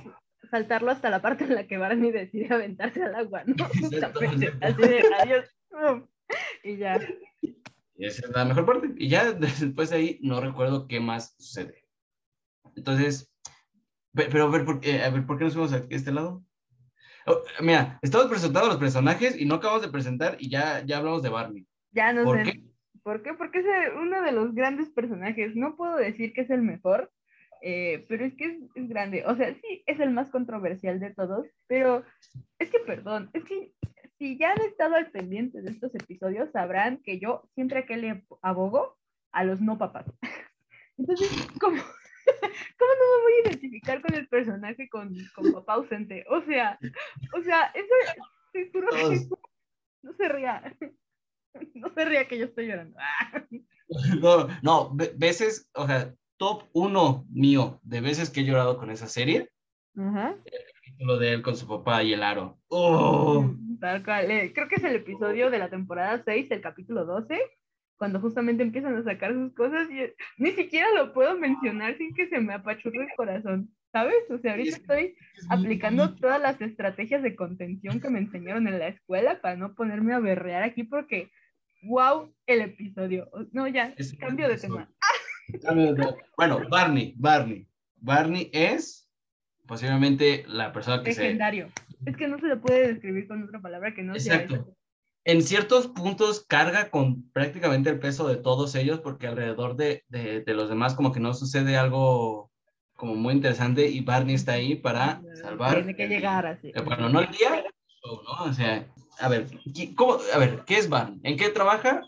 saltarlo 0.50 0.92
hasta 0.92 1.10
la 1.10 1.22
parte 1.22 1.44
en 1.44 1.56
la 1.56 1.68
que 1.68 1.78
Barney 1.78 2.12
decide 2.12 2.54
aventarse 2.54 3.04
al 3.04 3.16
agua, 3.16 3.44
¿no? 3.46 3.56
Así 4.62 4.82
de, 4.82 5.04
adiós. 5.20 5.50
Y 6.64 6.78
ya. 6.78 7.00
Y 7.98 8.06
esa 8.06 8.26
es 8.28 8.32
la 8.34 8.46
mejor 8.46 8.66
parte. 8.66 8.94
Y 8.98 9.10
ya 9.10 9.32
después 9.34 9.90
de 9.90 9.98
ahí 9.98 10.20
no 10.22 10.40
recuerdo 10.42 10.88
qué 10.88 11.00
más 11.00 11.36
sucede. 11.38 11.86
Entonces, 12.76 13.32
pe- 14.14 14.28
pero 14.32 14.46
a 14.46 14.50
ver, 14.50 14.66
¿por 14.66 14.80
qué, 14.80 15.02
a 15.04 15.10
ver, 15.10 15.26
¿por 15.26 15.38
qué 15.38 15.46
nos 15.46 15.54
fuimos 15.54 15.74
a 15.74 15.84
este 15.90 16.12
lado? 16.12 16.44
Oh, 17.28 17.42
mira, 17.62 18.00
estamos 18.02 18.28
presentando 18.28 18.68
los 18.68 18.78
personajes 18.78 19.40
y 19.40 19.46
no 19.46 19.56
acabamos 19.56 19.82
de 19.82 19.90
presentar 19.90 20.38
y 20.40 20.50
ya, 20.50 20.84
ya 20.86 20.98
hablamos 20.98 21.24
de 21.24 21.30
Barney. 21.30 21.66
Ya 21.92 22.14
no 22.14 22.24
¿Por 22.24 22.38
sé. 22.38 22.52
qué? 22.52 22.64
¿Por 23.02 23.24
qué? 23.24 23.34
Porque 23.34 23.60
es 23.60 23.66
uno 23.96 24.22
de 24.22 24.32
los 24.32 24.54
grandes 24.54 24.90
personajes. 24.90 25.56
No 25.56 25.76
puedo 25.76 25.96
decir 25.96 26.34
que 26.34 26.42
es 26.42 26.50
el 26.50 26.62
mejor, 26.62 27.12
eh, 27.62 28.06
pero 28.08 28.26
es 28.26 28.36
que 28.36 28.46
es, 28.46 28.58
es 28.76 28.88
grande. 28.88 29.24
O 29.26 29.36
sea, 29.36 29.54
sí, 29.56 29.84
es 29.88 30.00
el 30.00 30.12
más 30.12 30.30
controversial 30.30 31.00
de 31.00 31.14
todos, 31.14 31.48
pero 31.68 32.04
es 32.60 32.70
que, 32.70 32.80
perdón, 32.80 33.30
es 33.34 33.44
que 33.44 33.74
si 34.18 34.38
ya 34.38 34.52
han 34.52 34.62
estado 34.62 34.96
al 34.96 35.12
pendiente 35.12 35.62
de 35.62 35.72
estos 35.72 35.94
episodios, 35.96 36.52
sabrán 36.52 36.98
que 37.04 37.20
yo 37.20 37.50
siempre 37.54 37.86
que 37.86 37.98
le 37.98 38.26
abogo 38.42 38.98
a 39.32 39.44
los 39.44 39.62
no 39.62 39.78
papás. 39.78 40.06
Entonces, 40.98 41.30
¿cómo, 41.60 41.82
¿cómo 42.80 42.92
no 42.94 43.18
me 43.18 43.24
voy 43.24 43.34
a 43.34 43.48
identificar 43.50 44.02
con 44.02 44.14
el 44.16 44.28
personaje 44.28 44.90
con, 44.90 45.14
con 45.36 45.52
papá 45.54 45.74
ausente? 45.76 46.26
O 46.30 46.42
sea, 46.44 46.80
o 47.38 47.42
sea, 47.44 47.72
eso, 47.74 47.94
te 48.54 48.70
juro 48.72 48.88
que 48.90 48.96
Todos. 48.96 49.28
no 50.04 50.14
se 50.14 50.30
ría. 50.30 50.76
No 51.74 51.88
se 51.94 52.04
ría 52.04 52.28
que 52.28 52.38
yo 52.38 52.46
estoy 52.46 52.68
llorando. 52.68 52.98
No, 54.22 54.48
no, 54.62 54.94
ve- 54.94 55.14
veces, 55.16 55.70
o 55.74 55.86
sea, 55.88 56.14
top 56.38 56.64
uno 56.74 57.26
mío 57.30 57.80
de 57.84 58.02
veces 58.02 58.30
que 58.30 58.42
he 58.42 58.44
llorado 58.44 58.78
con 58.78 58.90
esa 58.92 59.08
serie, 59.08 59.52
Ajá. 59.96 60.36
lo 61.00 61.18
de 61.18 61.32
él 61.34 61.42
con 61.44 61.56
su 61.56 61.66
papá 61.68 62.04
y 62.04 62.12
el 62.14 62.24
aro. 62.24 62.58
Oh, 62.68 63.42
Mm, 63.44 63.80
Tal 63.80 64.04
cual. 64.04 64.32
eh, 64.32 64.52
Creo 64.54 64.68
que 64.68 64.76
es 64.76 64.84
el 64.84 64.96
episodio 64.96 65.50
de 65.50 65.60
la 65.60 65.70
temporada 65.70 66.22
6, 66.26 66.50
el 66.52 66.60
capítulo 66.62 67.06
12, 67.06 67.40
cuando 67.98 68.20
justamente 68.20 68.64
empiezan 68.64 68.96
a 68.96 69.04
sacar 69.04 69.34
sus 69.34 69.54
cosas 69.54 69.88
y 69.90 70.02
ni 70.42 70.52
siquiera 70.52 70.88
lo 70.94 71.14
puedo 71.14 71.38
mencionar 71.38 71.98
sin 71.98 72.14
que 72.14 72.28
se 72.28 72.40
me 72.40 72.54
apachurre 72.54 73.04
el 73.04 73.10
corazón, 73.16 73.70
¿sabes? 73.92 74.16
O 74.30 74.38
sea, 74.40 74.52
ahorita 74.52 74.70
es- 74.70 74.82
estoy 74.82 75.16
aplicando 75.50 76.14
todas 76.16 76.42
las 76.42 76.60
estrategias 76.62 77.24
de 77.24 77.36
contención 77.36 78.00
que 78.02 78.10
me 78.10 78.20
enseñaron 78.20 78.68
en 78.68 78.80
la 78.80 78.90
escuela 78.90 79.40
para 79.42 79.56
no 79.56 79.76
ponerme 79.76 80.14
a 80.14 80.20
berrear 80.20 80.64
aquí 80.64 80.84
porque, 80.84 81.32
wow, 81.84 82.34
el 82.48 82.62
episodio. 82.62 83.30
No, 83.54 83.68
ya, 83.68 83.94
Es 83.98 84.14
cambio 84.20 84.50
de 84.50 84.58
tema. 84.58 84.90
Bueno, 86.38 86.60
Barney, 86.70 87.14
Barney. 87.18 87.68
Barney 87.98 88.50
es 88.54 89.10
posiblemente 89.68 90.44
la 90.48 90.72
persona 90.74 91.04
que 91.04 91.14
se... 91.14 91.22
Legendario. 91.24 91.70
Es 92.06 92.18
que 92.18 92.28
no 92.28 92.38
se 92.40 92.48
le 92.48 92.58
puede 92.58 92.88
describir 92.90 93.28
con 93.28 93.44
otra 93.44 93.60
palabra 93.62 93.94
que 93.94 94.04
no 94.04 94.20
sea 94.20 94.36
Exacto. 94.36 94.76
En 95.26 95.42
ciertos 95.42 95.88
puntos 95.88 96.46
carga 96.48 96.90
con 96.92 97.30
prácticamente 97.32 97.90
el 97.90 98.00
peso 98.00 98.28
de 98.28 98.38
todos 98.38 98.76
ellos 98.76 99.00
porque 99.00 99.28
alrededor 99.28 99.76
de, 99.76 100.04
de, 100.08 100.42
de 100.42 100.54
los 100.54 100.70
demás 100.70 100.94
como 100.94 101.12
que 101.12 101.20
no 101.20 101.34
sucede 101.34 101.78
algo 101.78 102.52
como 102.96 103.16
muy 103.16 103.34
interesante 103.34 103.88
y 103.90 104.02
Barney 104.02 104.36
está 104.36 104.54
ahí 104.54 104.76
para 104.76 105.22
salvar... 105.34 105.76
Tiene 105.76 105.96
que 105.96 106.08
llegar 106.08 106.46
así. 106.46 106.70
Eh, 106.74 106.82
Bueno, 106.82 107.10
no 107.10 107.20
el 107.22 107.28
día, 107.32 107.64
¿no? 108.04 108.46
O 108.46 108.54
sea, 108.54 108.88
a 109.20 109.28
ver, 109.28 109.48
¿qué- 109.76 109.94
¿cómo, 109.96 110.18
a 110.34 110.38
ver, 110.38 110.64
¿qué 110.66 110.78
es 110.78 110.88
Barney? 110.88 111.20
¿En 111.24 111.38
qué 111.38 111.50
trabaja? 111.50 112.04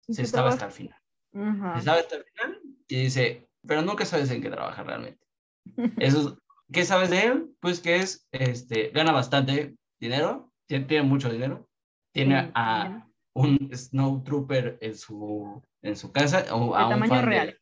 Se 0.00 0.22
¿Qué 0.22 0.26
sabe 0.26 0.32
trabaja? 0.32 0.54
hasta 0.54 0.66
el 0.66 0.72
final. 0.72 0.98
Ajá. 1.34 1.78
Se 1.78 1.84
sabe 1.84 2.00
hasta 2.00 2.16
el 2.16 2.24
final 2.24 2.60
y 2.88 2.96
dice, 2.96 3.48
pero 3.66 3.82
nunca 3.82 4.04
sabes 4.04 4.30
en 4.30 4.42
qué 4.42 4.50
trabaja 4.50 4.82
realmente. 4.82 5.24
Eso 5.98 6.28
es- 6.30 6.34
¿Qué 6.72 6.84
sabes 6.84 7.10
de 7.10 7.20
él? 7.26 7.50
Pues 7.60 7.78
que 7.78 7.94
es, 7.96 8.26
este, 8.32 8.88
gana 8.90 9.12
bastante 9.12 9.76
dinero, 10.00 10.52
tiene, 10.66 10.86
tiene 10.86 11.04
mucho 11.08 11.30
dinero, 11.30 11.68
tiene 12.16 12.50
a 12.54 13.06
un 13.34 13.70
Snowtrooper 13.72 14.78
en 14.80 14.94
su, 14.96 15.62
en 15.82 15.96
su 15.96 16.12
casa, 16.12 16.44
o 16.54 16.74
a 16.74 16.78
De 16.80 16.84
un 16.84 16.90
tamaño 16.90 17.08
fan 17.10 17.24
de- 17.24 17.30
real. 17.30 17.58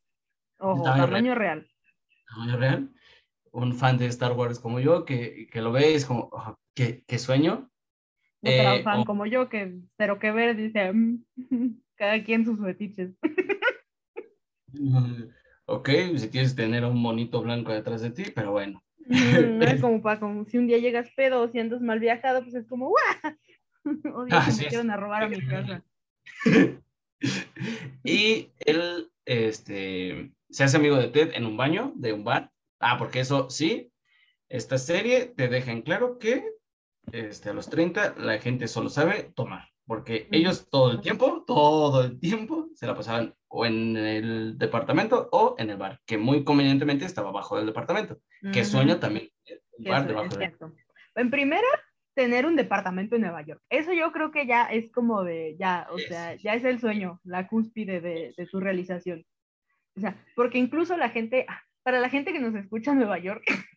Ojo, 0.58 0.82
tamaño 0.84 1.04
tamaño, 1.06 1.34
real. 1.34 1.68
tamaño 2.28 2.56
real, 2.56 2.90
un 3.52 3.74
fan 3.74 3.98
de 3.98 4.06
Star 4.06 4.32
Wars 4.32 4.60
como 4.60 4.78
yo, 4.80 5.04
que, 5.04 5.48
que 5.50 5.60
lo 5.60 5.72
ve 5.72 5.90
y 5.90 5.94
es 5.94 6.06
como, 6.06 6.30
"Ah, 6.32 6.54
qué, 6.74 7.02
qué 7.06 7.18
sueño. 7.18 7.70
Para 8.40 8.74
Eh, 8.74 8.78
un 8.78 8.84
fan 8.84 9.00
o- 9.00 9.04
como 9.04 9.26
yo, 9.26 9.48
que 9.48 9.80
cero 9.96 10.18
que 10.20 10.30
ver, 10.30 10.56
dice, 10.56 10.92
"Mm, 10.92 11.24
cada 11.96 12.22
quien 12.22 12.44
sus 12.44 12.60
fetiches. 12.60 13.10
Ok, 15.66 15.88
si 16.16 16.28
quieres 16.28 16.54
tener 16.54 16.84
un 16.84 17.00
monito 17.00 17.42
blanco 17.42 17.72
detrás 17.72 18.02
de 18.02 18.10
ti, 18.10 18.24
pero 18.34 18.52
bueno. 18.52 18.82
Mm, 19.06 19.58
no 19.58 19.64
es 19.64 19.80
como 19.80 20.02
para 20.02 20.20
como 20.20 20.44
si 20.44 20.58
un 20.58 20.66
día 20.66 20.78
llegas 20.78 21.08
pedo 21.16 21.40
o 21.42 21.48
si 21.48 21.58
andas 21.58 21.80
mal 21.80 22.00
viajado, 22.00 22.42
pues 22.42 22.54
es 22.54 22.66
como, 22.66 22.88
¡guau! 22.90 23.34
Odio 24.14 24.40
que 24.44 24.52
sí, 24.52 24.62
me 24.62 24.68
quieran 24.68 24.90
a 24.90 24.96
robar 24.96 25.24
a 25.24 25.28
mi 25.28 25.46
casa. 25.46 25.82
y 28.04 28.50
él 28.58 29.10
este, 29.24 30.32
se 30.50 30.64
hace 30.64 30.76
amigo 30.76 30.96
de 30.96 31.08
Ted 31.08 31.32
en 31.34 31.46
un 31.46 31.56
baño 31.56 31.92
de 31.96 32.12
un 32.12 32.24
bar. 32.24 32.52
Ah, 32.80 32.98
porque 32.98 33.20
eso 33.20 33.48
sí, 33.50 33.92
esta 34.48 34.78
serie 34.78 35.26
te 35.26 35.48
deja 35.48 35.72
en 35.72 35.82
claro 35.82 36.18
que 36.18 36.44
este, 37.12 37.50
a 37.50 37.54
los 37.54 37.68
30 37.68 38.14
la 38.18 38.38
gente 38.38 38.68
solo 38.68 38.88
sabe 38.88 39.32
tomar. 39.34 39.68
Porque 39.86 40.28
ellos 40.32 40.68
todo 40.70 40.92
el 40.92 41.00
tiempo, 41.02 41.44
todo 41.46 42.04
el 42.04 42.18
tiempo, 42.18 42.68
se 42.74 42.86
la 42.86 42.94
pasaban 42.94 43.34
o 43.48 43.66
en 43.66 43.96
el 43.96 44.56
departamento 44.56 45.28
o 45.30 45.56
en 45.58 45.68
el 45.68 45.76
bar, 45.76 46.00
que 46.06 46.16
muy 46.16 46.42
convenientemente 46.42 47.04
estaba 47.04 47.28
abajo 47.28 47.58
del 47.58 47.66
departamento. 47.66 48.18
Que 48.52 48.62
Ujú. 48.62 48.70
sueño 48.70 48.98
también. 48.98 49.30
El 49.44 49.90
bar 49.90 50.00
eso 50.00 50.08
debajo 50.08 50.36
del. 50.36 50.56
En 51.16 51.30
primera, 51.30 51.68
tener 52.14 52.46
un 52.46 52.56
departamento 52.56 53.16
en 53.16 53.22
Nueva 53.22 53.42
York. 53.42 53.60
Eso 53.68 53.92
yo 53.92 54.12
creo 54.12 54.30
que 54.30 54.46
ya 54.46 54.64
es 54.66 54.90
como 54.92 55.24
de, 55.24 55.56
ya, 55.58 55.86
o 55.90 55.98
sea, 55.98 56.34
ya 56.36 56.54
es 56.54 56.64
el 56.64 56.80
sueño, 56.80 57.20
la 57.24 57.48
cúspide 57.48 58.00
de, 58.00 58.34
de 58.36 58.46
tu 58.46 58.60
realización. 58.60 59.24
O 59.96 60.00
sea, 60.00 60.16
porque 60.34 60.58
incluso 60.58 60.96
la 60.96 61.10
gente, 61.10 61.46
ah, 61.48 61.60
para 61.82 62.00
la 62.00 62.08
gente 62.08 62.32
que 62.32 62.40
nos 62.40 62.54
escucha 62.54 62.92
en 62.92 62.98
Nueva 62.98 63.18
York, 63.18 63.44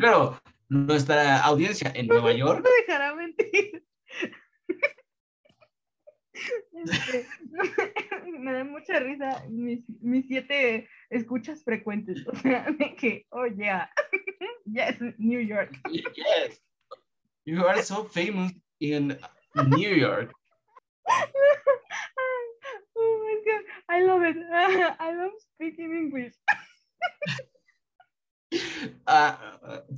Claro, 0.00 0.40
nuestra 0.68 1.40
audiencia 1.40 1.92
en 1.94 2.08
Nueva 2.08 2.32
York, 2.32 2.64
no 2.64 2.70
dejará 2.86 3.14
mentir. 3.14 3.84
Este, 6.72 7.26
me 8.38 8.52
da 8.52 8.64
mucha 8.64 8.98
risa 8.98 9.44
mis, 9.48 9.84
mis 10.00 10.26
siete 10.26 10.88
escuchas 11.10 11.62
frecuentes. 11.62 12.26
O 12.26 12.34
sea, 12.34 12.66
de 12.70 12.94
que, 12.96 13.26
oh, 13.30 13.46
yeah, 13.46 13.88
yes, 14.64 14.96
New 15.18 15.40
York. 15.40 15.80
yes, 15.90 16.60
you 17.44 17.66
are 17.66 17.82
so 17.82 18.04
famous 18.04 18.52
in 18.80 19.18
New 19.68 19.90
York. 19.90 20.32
Oh 22.96 23.18
my 23.24 23.36
god, 23.44 23.62
I 23.88 24.02
love 24.04 24.22
it. 24.22 24.36
I 25.00 25.16
love 25.16 25.32
speaking 25.54 25.90
English. 25.92 26.34
Uh, 29.06 29.34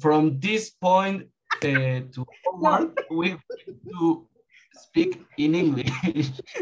from 0.00 0.40
this 0.40 0.70
point 0.70 1.28
uh, 1.62 2.00
to 2.08 2.24
forward, 2.42 2.96
we 3.10 3.36
to 3.84 4.26
speak 4.72 5.20
in 5.36 5.54
English. 5.54 5.92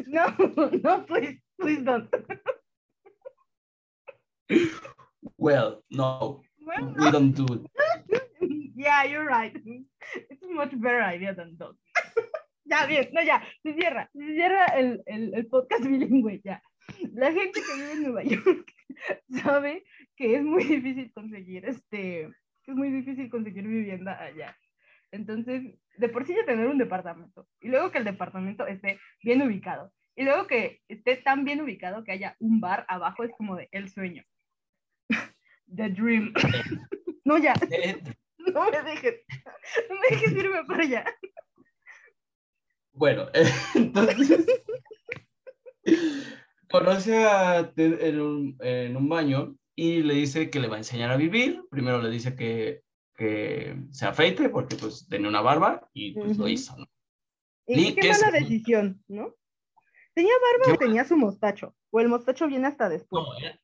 No, 0.06 0.34
no, 0.82 1.00
please, 1.06 1.38
please 1.60 1.82
don't. 1.84 2.10
well, 5.38 5.82
no, 5.90 6.40
Well, 6.66 6.94
we 6.98 7.10
don't 7.12 7.30
do 7.32 7.46
it. 7.54 7.62
Yeah, 8.74 9.04
you're 9.04 9.26
right. 9.26 9.54
It's 10.30 10.42
a 10.42 10.48
much 10.52 10.72
better 10.80 11.02
idea 11.02 11.34
than 11.34 11.56
that. 11.58 11.74
ya, 12.64 12.86
bien, 12.86 13.08
no, 13.12 13.22
ya, 13.22 13.42
se 13.62 13.74
cierra, 13.74 14.10
se 14.12 14.34
cierra 14.34 14.66
el, 14.76 15.02
el, 15.06 15.34
el 15.34 15.46
podcast 15.46 15.84
bilingüe, 15.88 16.40
ya. 16.44 16.62
La 17.12 17.32
gente 17.32 17.60
que 17.62 17.74
vive 17.74 17.92
en 17.92 18.02
Nueva 18.02 18.22
York 18.22 18.72
sabe 19.42 19.84
que 20.16 20.36
es 20.36 20.42
muy 20.42 20.64
difícil 20.64 21.10
conseguir, 21.12 21.64
este, 21.64 22.30
que 22.62 22.70
es 22.70 22.76
muy 22.76 22.90
difícil 22.90 23.30
conseguir 23.30 23.66
vivienda 23.66 24.22
allá. 24.22 24.56
Entonces, 25.10 25.62
de 25.96 26.08
por 26.08 26.26
sí 26.26 26.34
ya 26.34 26.44
tener 26.44 26.66
un 26.66 26.78
departamento, 26.78 27.46
y 27.60 27.68
luego 27.68 27.90
que 27.90 27.98
el 27.98 28.04
departamento 28.04 28.66
esté 28.66 28.98
bien 29.22 29.40
ubicado, 29.42 29.92
y 30.16 30.24
luego 30.24 30.46
que 30.46 30.80
esté 30.88 31.16
tan 31.16 31.44
bien 31.44 31.60
ubicado 31.62 32.04
que 32.04 32.12
haya 32.12 32.36
un 32.38 32.60
bar 32.60 32.84
abajo, 32.88 33.24
es 33.24 33.32
como 33.36 33.56
de 33.56 33.68
el 33.72 33.88
sueño. 33.88 34.24
The 35.74 35.88
dream. 35.88 36.32
no, 37.24 37.38
ya. 37.38 37.54
No 38.54 38.70
me 38.70 38.82
dejes, 38.82 39.20
no 39.88 39.94
me 39.96 40.08
dejes 40.10 40.32
irme 40.32 40.64
para 40.64 40.82
allá. 40.82 41.04
Bueno, 42.92 43.28
entonces 43.74 44.46
conoce 46.70 47.24
a 47.24 47.72
Ted 47.72 48.00
en 48.00 48.20
un, 48.20 48.56
en 48.60 48.96
un 48.96 49.08
baño 49.08 49.56
y 49.74 50.02
le 50.02 50.14
dice 50.14 50.50
que 50.50 50.60
le 50.60 50.68
va 50.68 50.76
a 50.76 50.78
enseñar 50.78 51.10
a 51.10 51.16
vivir. 51.16 51.62
Primero 51.70 52.00
le 52.00 52.10
dice 52.10 52.36
que, 52.36 52.82
que 53.16 53.76
se 53.90 54.06
afeite 54.06 54.48
porque 54.48 54.76
pues 54.76 55.08
tenía 55.08 55.28
una 55.28 55.40
barba 55.40 55.88
y 55.92 56.12
pues 56.12 56.36
lo 56.36 56.48
hizo. 56.48 56.76
¿no? 56.76 56.86
Y 57.66 57.94
qué 57.94 58.08
mala 58.10 58.30
decisión, 58.30 59.02
¿no? 59.08 59.34
¿Tenía 60.14 60.32
barba 60.32 60.64
Qué 60.66 60.72
o 60.72 60.76
tenía 60.86 61.04
su 61.04 61.16
mostacho? 61.16 61.74
O 61.90 62.00
el 62.00 62.08
mostacho 62.08 62.46
viene 62.46 62.68
hasta 62.68 62.88
después. 62.88 63.24
No, 63.24 63.38
eh, 63.38 63.60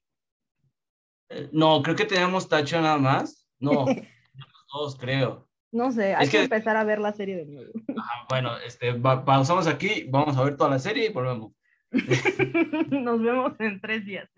eh, 1.28 1.48
no, 1.52 1.82
creo 1.82 1.94
que 1.94 2.06
teníamos 2.06 2.48
tacho 2.48 2.80
nada 2.80 2.98
más. 2.98 3.48
No, 3.60 3.84
dos 4.72 4.96
creo. 4.96 5.48
No 5.72 5.92
sé, 5.92 6.14
hay 6.14 6.24
Es 6.24 6.30
que, 6.30 6.38
que- 6.38 6.44
empezar 6.44 6.76
a 6.76 6.84
ver 6.84 6.98
la 7.00 7.12
serie 7.12 7.36
de 7.36 7.46
nuevo. 7.46 7.70
Ah, 7.96 8.26
bueno, 8.28 8.56
este, 8.58 8.92
pausamos 8.94 9.66
aquí, 9.66 10.04
vamos 10.08 10.36
a 10.36 10.42
ver 10.42 10.56
toda 10.56 10.70
la 10.70 10.78
serie 10.78 11.06
y 11.06 11.12
volvemos. 11.12 11.52
Nos 12.90 13.22
vemos 13.22 13.52
en 13.60 13.80
tres 13.80 14.04
días. 14.04 14.28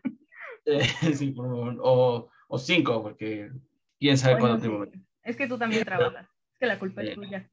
Eh, 0.66 0.82
sí, 1.14 1.30
por 1.30 1.46
favor. 1.46 1.76
O, 1.80 2.30
o 2.48 2.58
cinco, 2.58 3.02
porque 3.02 3.50
quién 3.98 4.18
sabe 4.18 4.34
Bueno, 4.40 4.58
cuándo 4.58 4.90
sí. 4.92 5.00
Es 5.22 5.36
que 5.36 5.46
tú 5.46 5.56
también 5.58 5.84
trabajas. 5.84 6.26
Es 6.52 6.58
que 6.58 6.66
la 6.66 6.78
culpa 6.78 7.02
es 7.02 7.14
tuya. 7.14 7.48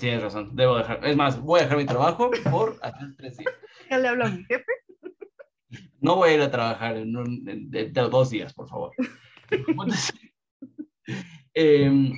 Tienes 0.00 0.22
razón, 0.22 0.56
debo 0.56 0.76
dejar. 0.78 1.04
Es 1.06 1.16
más, 1.16 1.38
voy 1.40 1.60
a 1.60 1.62
dejar 1.64 1.78
mi 1.78 1.84
trabajo 1.86 2.30
por 2.50 2.78
hacer 2.82 3.14
tres 3.16 3.36
días. 3.38 3.52
Ya 3.90 3.98
le 3.98 4.08
hablo 4.08 4.24
a 4.24 4.28
mi 4.30 4.42
jefe. 4.44 4.64
No 6.00 6.16
voy 6.16 6.30
a 6.30 6.34
ir 6.34 6.40
a 6.42 6.50
trabajar 6.50 6.96
en 6.96 7.16
un, 7.16 7.48
en- 7.48 7.70
de, 7.70 7.90
de 7.90 8.02
dos 8.02 8.30
días, 8.30 8.52
por 8.52 8.68
favor. 8.68 8.90
Em, 11.58 12.12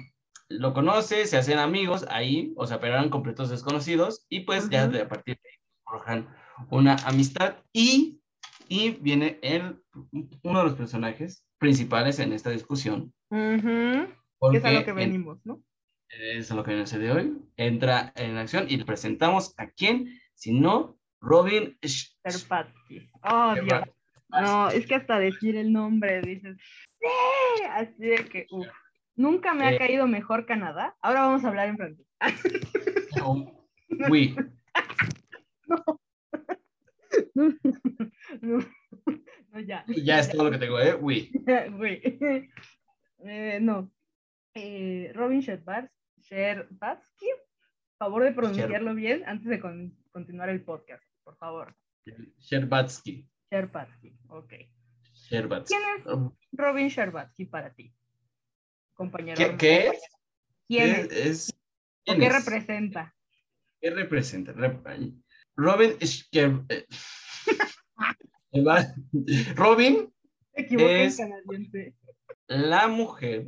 lo 0.48 0.74
conoce, 0.74 1.26
se 1.26 1.36
hacen 1.36 1.58
amigos 1.58 2.04
ahí, 2.10 2.52
o 2.56 2.66
sea, 2.66 2.80
pero 2.80 2.94
eran 2.94 3.08
completos 3.08 3.50
desconocidos, 3.50 4.26
y 4.28 4.40
pues 4.40 4.68
ya 4.68 4.88
de 4.88 5.02
a 5.02 5.08
partir 5.08 5.36
de 5.40 5.48
ahí 5.48 5.56
forjan 5.84 6.28
una 6.70 6.96
amistad. 7.06 7.56
Y, 7.72 8.20
y 8.68 8.90
viene 8.90 9.38
el, 9.42 9.80
uno 10.42 10.58
de 10.58 10.64
los 10.64 10.74
personajes 10.74 11.46
principales 11.58 12.18
en 12.18 12.32
esta 12.32 12.50
discusión. 12.50 13.12
Porque 14.38 14.58
es 14.58 14.64
a 14.64 14.70
lo 14.72 14.84
que 14.84 14.90
en- 14.90 14.96
venimos, 14.96 15.38
¿no? 15.44 15.62
es 16.10 16.50
a 16.50 16.54
lo 16.54 16.64
que 16.64 16.72
viene 16.74 16.84
el 16.90 17.00
de 17.00 17.12
hoy. 17.12 17.38
Entra 17.56 18.12
en 18.16 18.38
acción 18.38 18.66
y 18.68 18.76
le 18.78 18.84
presentamos 18.84 19.54
a 19.58 19.68
quién, 19.68 20.18
si 20.34 20.58
no, 20.58 20.98
Robin 21.20 21.78
Sh- 21.82 22.16
Terpatsky. 22.22 23.10
Oh, 23.22 23.54
Dios. 23.54 23.82
No, 24.30 24.68
es 24.70 24.86
que 24.86 24.94
hasta 24.94 25.18
decir 25.18 25.56
el 25.56 25.72
nombre 25.72 26.20
dices, 26.22 26.56
¡sí! 27.00 27.62
Así 27.70 28.02
de 28.02 28.24
que, 28.28 28.46
uf. 28.50 28.66
Nunca 29.18 29.52
me 29.52 29.66
ha 29.66 29.72
Eh. 29.72 29.78
caído 29.78 30.06
mejor 30.06 30.46
Canadá. 30.46 30.96
Ahora 31.02 31.22
vamos 31.22 31.44
a 31.44 31.48
hablar 31.48 31.68
en 31.68 31.76
francés. 31.76 32.06
Oh, 33.22 33.66
oui. 34.08 34.34
No, 35.66 35.84
no, 38.40 38.58
no, 39.52 39.60
ya. 39.60 39.84
Ya 39.88 40.18
es 40.20 40.30
todo 40.30 40.44
lo 40.44 40.50
que 40.52 40.58
tengo, 40.58 40.80
¿eh? 40.80 40.94
Oui. 40.94 41.30
Eh, 43.20 43.58
no. 43.60 43.90
Eh, 44.54 45.10
Robin 45.12 45.40
Sherbats- 45.42 45.90
Sherbatsky. 46.20 47.26
Favor 47.98 48.22
de 48.22 48.30
pronunciarlo 48.30 48.94
bien 48.94 49.24
antes 49.26 49.48
de 49.48 49.58
con- 49.58 49.98
continuar 50.12 50.48
el 50.50 50.62
podcast, 50.62 51.02
por 51.24 51.36
favor. 51.36 51.74
Sherbatsky. 52.38 53.28
Sherbatsky, 53.50 54.16
ok. 54.28 54.52
Sherbatsky. 55.14 55.74
¿Quién 55.74 55.82
es 55.96 56.32
Robin 56.52 56.86
Sherbatsky 56.88 57.46
para 57.46 57.74
ti? 57.74 57.92
Compañero. 58.98 59.36
¿Qué, 59.38 59.56
qué 59.56 59.86
es? 59.90 60.02
¿Quién 60.66 60.94
¿Qué 60.94 61.00
es? 61.02 61.26
es? 61.26 61.50
¿O 61.52 61.56
¿Quién 62.04 62.18
qué 62.18 62.26
es? 62.26 62.44
representa? 62.44 63.14
¿Qué 63.80 63.90
representa? 63.90 64.52
Rep- 64.54 65.22
Robin 65.56 65.92
Sher- 66.00 66.64
eh, 66.68 66.84
Robin, 69.56 70.12
Es- 70.52 71.20
la 72.48 72.88
mujer 72.88 73.46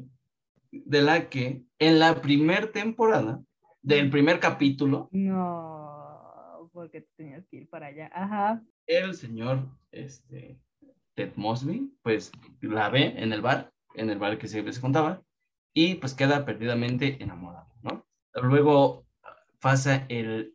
de 0.70 1.02
la 1.02 1.28
que 1.28 1.64
en 1.80 1.98
la 1.98 2.22
primer 2.22 2.70
temporada, 2.70 3.42
del 3.82 4.08
primer 4.08 4.38
capítulo, 4.38 5.08
No, 5.10 6.70
porque 6.72 7.08
tenías 7.16 7.44
que 7.48 7.56
ir 7.56 7.68
para 7.68 7.86
allá. 7.88 8.08
Ajá. 8.14 8.62
el 8.86 9.14
señor 9.14 9.66
este, 9.90 10.60
Ted 11.16 11.32
Mosby, 11.34 11.92
pues 12.02 12.30
la 12.60 12.88
ve 12.88 13.14
en 13.16 13.32
el 13.32 13.40
bar, 13.40 13.72
en 13.94 14.10
el 14.10 14.18
bar 14.20 14.38
que 14.38 14.46
siempre 14.46 14.72
se 14.72 14.80
contaba, 14.80 15.22
y 15.74 15.94
pues 15.96 16.14
queda 16.14 16.44
perdidamente 16.44 17.22
enamorado, 17.22 17.66
¿no? 17.83 18.06
Luego 18.35 19.06
pasa 19.61 20.04
el 20.09 20.54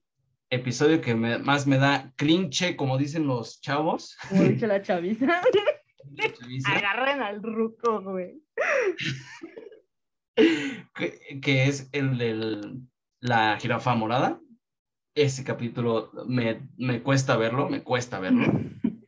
episodio 0.49 1.01
que 1.01 1.15
me- 1.15 1.37
más 1.39 1.67
me 1.67 1.77
da 1.77 2.13
cringe, 2.15 2.75
como 2.75 2.97
dicen 2.97 3.27
los 3.27 3.61
chavos, 3.61 4.17
Como 4.29 4.43
dice 4.43 4.67
la 4.67 4.81
chaviza. 4.81 5.25
la 6.15 6.33
chaviza, 6.33 6.71
Agarren 6.75 7.21
al 7.21 7.41
ruco, 7.41 8.01
güey. 8.01 8.41
que, 10.35 11.39
que 11.41 11.63
es 11.65 11.89
el 11.93 12.17
de 12.17 12.79
la 13.21 13.57
jirafa 13.59 13.95
morada. 13.95 14.39
Ese 15.15 15.43
capítulo 15.45 16.11
me, 16.27 16.67
me 16.77 17.01
cuesta 17.01 17.37
verlo, 17.37 17.69
me 17.69 17.83
cuesta 17.83 18.19
verlo. 18.19 18.45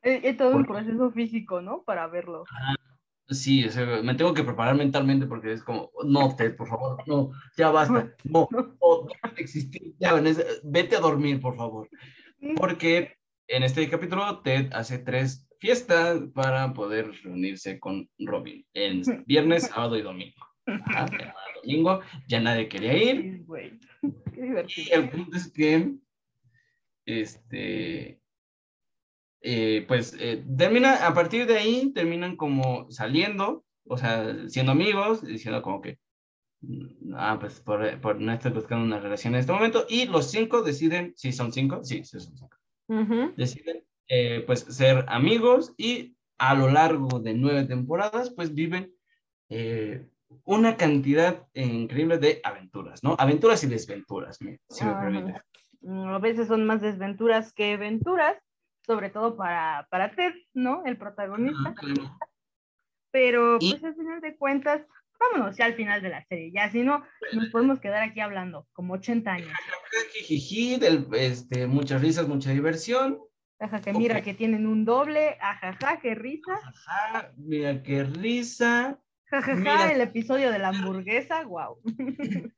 Es, 0.00 0.22
es 0.24 0.36
todo 0.36 0.56
un 0.56 0.64
proceso 0.64 1.10
físico, 1.10 1.60
¿no? 1.60 1.82
Para 1.82 2.06
verlo. 2.06 2.44
Sí, 3.30 3.64
o 3.64 3.70
sea, 3.70 4.02
me 4.02 4.14
tengo 4.14 4.32
que 4.32 4.42
preparar 4.42 4.74
mentalmente 4.74 5.26
porque 5.26 5.52
es 5.52 5.62
como, 5.62 5.90
no, 6.04 6.34
Ted, 6.34 6.56
por 6.56 6.66
favor, 6.66 7.02
no, 7.06 7.30
ya 7.58 7.70
basta, 7.70 8.14
no, 8.24 8.48
no, 8.50 9.06
deja 9.06 9.34
de 9.34 9.42
existir, 9.42 9.94
ya, 9.98 10.18
vete 10.64 10.96
a 10.96 11.00
dormir, 11.00 11.38
por 11.38 11.54
favor. 11.54 11.90
Porque 12.56 13.18
en 13.46 13.64
este 13.64 13.88
capítulo 13.90 14.40
Ted 14.40 14.70
hace 14.72 14.98
tres 14.98 15.46
fiestas 15.58 16.22
para 16.34 16.72
poder 16.72 17.10
reunirse 17.22 17.78
con 17.78 18.08
Robin, 18.18 18.64
en 18.72 19.02
viernes, 19.26 19.64
sábado 19.64 19.98
y 19.98 20.02
domingo. 20.02 20.46
Ajá, 20.66 21.06
domingo 21.62 22.00
ya 22.28 22.40
nadie 22.40 22.68
quería 22.68 22.96
ir. 22.96 23.44
Qué 24.32 24.40
y 24.40 24.42
divertido. 24.42 24.88
el 24.92 25.10
punto 25.10 25.36
es 25.36 25.52
que, 25.52 25.96
este, 27.04 28.17
eh, 29.40 29.84
pues 29.86 30.16
eh, 30.18 30.44
termina, 30.56 31.06
a 31.06 31.14
partir 31.14 31.46
de 31.46 31.58
ahí 31.58 31.92
terminan 31.92 32.36
como 32.36 32.90
saliendo, 32.90 33.64
o 33.84 33.96
sea, 33.96 34.48
siendo 34.48 34.72
amigos, 34.72 35.24
diciendo 35.24 35.62
como 35.62 35.80
que, 35.80 35.98
Ah, 37.14 37.36
pues 37.38 37.60
por, 37.60 38.00
por 38.00 38.20
no 38.20 38.32
estar 38.32 38.52
buscando 38.52 38.84
una 38.84 38.98
relación 38.98 39.34
en 39.34 39.40
este 39.40 39.52
momento. 39.52 39.86
Y 39.88 40.06
los 40.06 40.30
cinco 40.30 40.62
deciden, 40.62 41.12
sí 41.16 41.32
son 41.32 41.52
cinco, 41.52 41.84
sí, 41.84 42.02
sí 42.04 42.18
son 42.18 42.36
cinco. 42.36 42.56
Deciden, 43.36 43.84
eh, 44.08 44.42
pues, 44.46 44.60
ser 44.60 45.04
amigos 45.08 45.72
y 45.76 46.16
a 46.38 46.54
lo 46.54 46.68
largo 46.68 47.20
de 47.20 47.34
nueve 47.34 47.64
temporadas, 47.64 48.30
pues, 48.30 48.54
viven 48.54 48.92
eh, 49.50 50.04
una 50.44 50.76
cantidad 50.76 51.46
increíble 51.54 52.18
de 52.18 52.40
aventuras, 52.42 53.04
¿no? 53.04 53.14
Aventuras 53.18 53.62
y 53.62 53.68
desventuras, 53.68 54.36
si 54.36 54.84
me 54.84 54.94
permite. 54.94 55.40
Mm, 55.80 56.08
A 56.08 56.18
veces 56.18 56.48
son 56.48 56.66
más 56.66 56.80
desventuras 56.80 57.52
que 57.52 57.74
aventuras, 57.74 58.36
sobre 58.88 59.10
todo 59.10 59.36
para, 59.36 59.86
para 59.90 60.10
Ted, 60.12 60.32
¿no? 60.54 60.82
El 60.86 60.96
protagonista. 60.96 61.74
Pero 63.12 63.58
Y- 63.60 63.70
pues 63.72 63.84
al 63.84 63.94
final 63.94 64.20
de 64.22 64.36
cuentas, 64.36 64.82
vámonos 65.20 65.56
ya 65.56 65.66
al 65.66 65.74
final 65.74 66.00
de 66.02 66.08
la 66.08 66.24
serie. 66.24 66.50
Ya 66.52 66.70
si 66.70 66.82
no, 66.82 67.04
nos 67.34 67.50
podemos 67.50 67.80
quedar 67.80 68.02
aquí 68.02 68.20
hablando 68.20 68.66
como 68.72 68.94
80 68.94 69.30
años. 69.30 69.52
Jijiji, 70.14 70.78
del, 70.78 71.06
este, 71.12 71.66
muchas 71.66 72.00
risas, 72.00 72.26
mucha 72.26 72.50
diversión. 72.50 73.18
Ajá, 73.60 73.80
que 73.80 73.92
mira 73.92 74.22
que 74.22 74.34
tienen 74.34 74.66
un 74.66 74.84
doble, 74.84 75.36
ajaja, 75.40 75.98
qué 76.00 76.14
risa. 76.14 76.54
Ajá, 76.64 77.32
mira 77.36 77.82
qué 77.82 78.04
risa. 78.04 78.98
Jajaja, 79.26 79.56
Mira. 79.56 79.92
el 79.92 80.00
episodio 80.00 80.50
de 80.50 80.58
la 80.58 80.68
hamburguesa, 80.68 81.44
wow. 81.44 81.76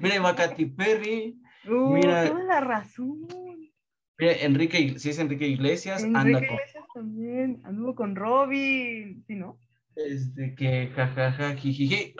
Mira, 0.00 0.20
va 0.20 0.36
Katy 0.36 0.66
Perry. 0.66 1.40
Uh, 1.66 1.94
Mira. 1.94 2.28
toda 2.28 2.42
la 2.44 2.60
razón. 2.60 3.26
Enrique, 4.18 4.98
si 4.98 5.10
es 5.10 5.18
Enrique 5.18 5.46
Iglesias, 5.48 6.04
anda 6.04 6.20
Enrique 6.20 6.46
con 6.46 6.54
Iglesias 6.56 6.84
también, 6.94 7.60
anduvo 7.64 7.94
con 7.94 8.14
Robin, 8.16 9.24
¿sí, 9.26 9.34
no? 9.34 9.58
este 9.96 10.54
que 10.54 10.88
jajaja, 10.94 11.54
jijiji. 11.54 12.14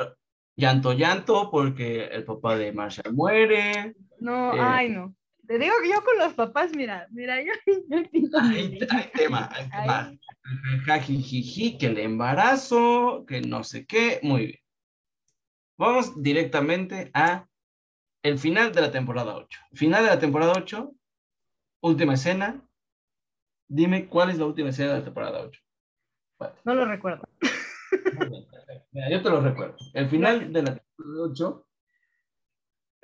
Llanto, 0.57 0.93
llanto, 0.93 1.51
porque 1.51 2.05
el 2.05 2.25
papá 2.25 2.57
de 2.57 2.73
Marshall 2.73 3.13
muere. 3.13 3.97
No, 4.21 4.55
Eh. 4.55 4.59
ay, 4.61 4.91
no. 4.91 5.15
Te 5.49 5.59
digo 5.59 5.75
que 5.83 5.91
yo 5.91 6.03
con 6.05 6.17
los 6.19 6.33
papás, 6.35 6.71
mira, 6.75 7.07
mira, 7.11 7.43
yo, 7.43 7.53
yo 7.89 8.11
pinto 8.11 8.39
Hay, 8.41 8.79
hay 8.91 9.11
tema, 9.13 9.49
hay 9.53 9.69
tema. 9.69 10.09
Ay, 10.09 10.21
Jajaja, 10.85 11.01
jijiji, 11.01 11.77
que 11.79 11.87
el 11.87 11.99
embarazo, 11.99 13.25
que 13.27 13.41
no 13.41 13.65
sé 13.65 13.85
qué. 13.87 14.21
Muy 14.23 14.47
bien. 14.47 14.59
Vamos 15.77 16.23
directamente 16.23 17.11
a 17.15 17.49
el 18.23 18.39
final 18.39 18.73
de 18.73 18.81
la 18.81 18.91
temporada 18.93 19.35
8. 19.37 19.61
Final 19.75 20.05
de 20.05 20.11
la 20.11 20.19
temporada 20.21 20.53
8, 20.57 20.93
última 21.85 22.15
escena. 22.15 22.67
Dime 23.69 24.09
cuál 24.09 24.31
es 24.31 24.39
la 24.39 24.47
última 24.47 24.71
escena 24.71 24.93
de 24.93 24.99
la 24.99 25.05
temporada 25.05 25.43
8. 25.43 25.61
no 26.65 26.75
lo 26.75 26.85
recuerdo. 26.87 27.25
Mira, 28.93 29.11
yo 29.11 29.23
te 29.23 29.31
lo 29.31 29.41
recuerdo. 29.41 29.77
El 29.93 30.09
final 30.09 30.53
de 30.53 30.63
la 30.63 30.77
temporada 30.77 31.25
8, 31.31 31.67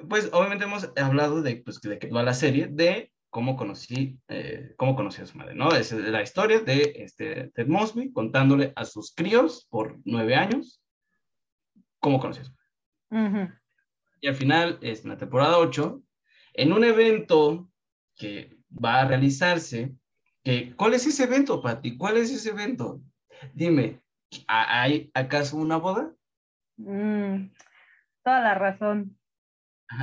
pues 0.08 0.30
obviamente 0.32 0.64
hemos 0.64 0.90
hablado 0.96 1.42
de, 1.42 1.56
pues, 1.56 1.80
de 1.80 1.98
que 1.98 2.08
va 2.08 2.22
la 2.22 2.34
serie, 2.34 2.68
de 2.68 3.12
cómo 3.28 3.56
conocí, 3.56 4.18
eh, 4.28 4.74
cómo 4.76 4.96
conocí 4.96 5.22
a 5.22 5.26
su 5.26 5.36
madre, 5.36 5.54
¿no? 5.54 5.70
Es 5.72 5.92
la 5.92 6.22
historia 6.22 6.60
de 6.60 6.92
este, 6.96 7.50
Ted 7.54 7.66
Mosby 7.66 8.12
contándole 8.12 8.72
a 8.76 8.84
sus 8.84 9.14
críos 9.14 9.66
por 9.70 9.98
nueve 10.04 10.34
años 10.34 10.82
cómo 12.00 12.18
conoció 12.18 12.42
a 12.42 12.46
su 12.46 12.52
madre. 12.52 13.28
Ujú. 13.28 13.52
Y 14.22 14.28
al 14.28 14.34
final, 14.34 14.78
es 14.82 15.04
en 15.04 15.10
la 15.10 15.18
temporada 15.18 15.58
8, 15.58 16.02
en 16.54 16.72
un 16.72 16.84
evento 16.84 17.70
que 18.16 18.59
va 18.72 19.00
a 19.00 19.08
realizarse, 19.08 19.94
que, 20.42 20.74
¿cuál 20.76 20.94
es 20.94 21.06
ese 21.06 21.24
evento, 21.24 21.60
Pati? 21.60 21.96
¿Cuál 21.96 22.16
es 22.16 22.30
ese 22.30 22.50
evento? 22.50 23.00
Dime, 23.52 24.00
¿ha- 24.46 24.82
¿hay 24.82 25.10
acaso 25.14 25.56
una 25.56 25.76
boda? 25.76 26.14
Mm, 26.76 27.50
toda 28.22 28.40
la 28.40 28.54
razón. 28.54 29.18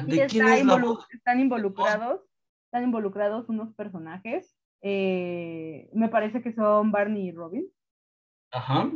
¿De 0.06 0.27
quién 0.27 0.47
es 0.47 0.65
la 0.65 0.75
boda? 0.77 1.08
están 1.12 1.39
involucrados, 1.39 2.21
están 2.65 2.84
involucrados 2.84 3.49
unos 3.49 3.73
personajes. 3.75 4.53
eh, 4.82 5.89
me 5.93 6.08
parece 6.08 6.41
que 6.43 6.53
son 6.53 6.91
Barney 6.91 7.30
y 7.30 7.32
Robin. 7.32 7.67
Ajá, 8.51 8.91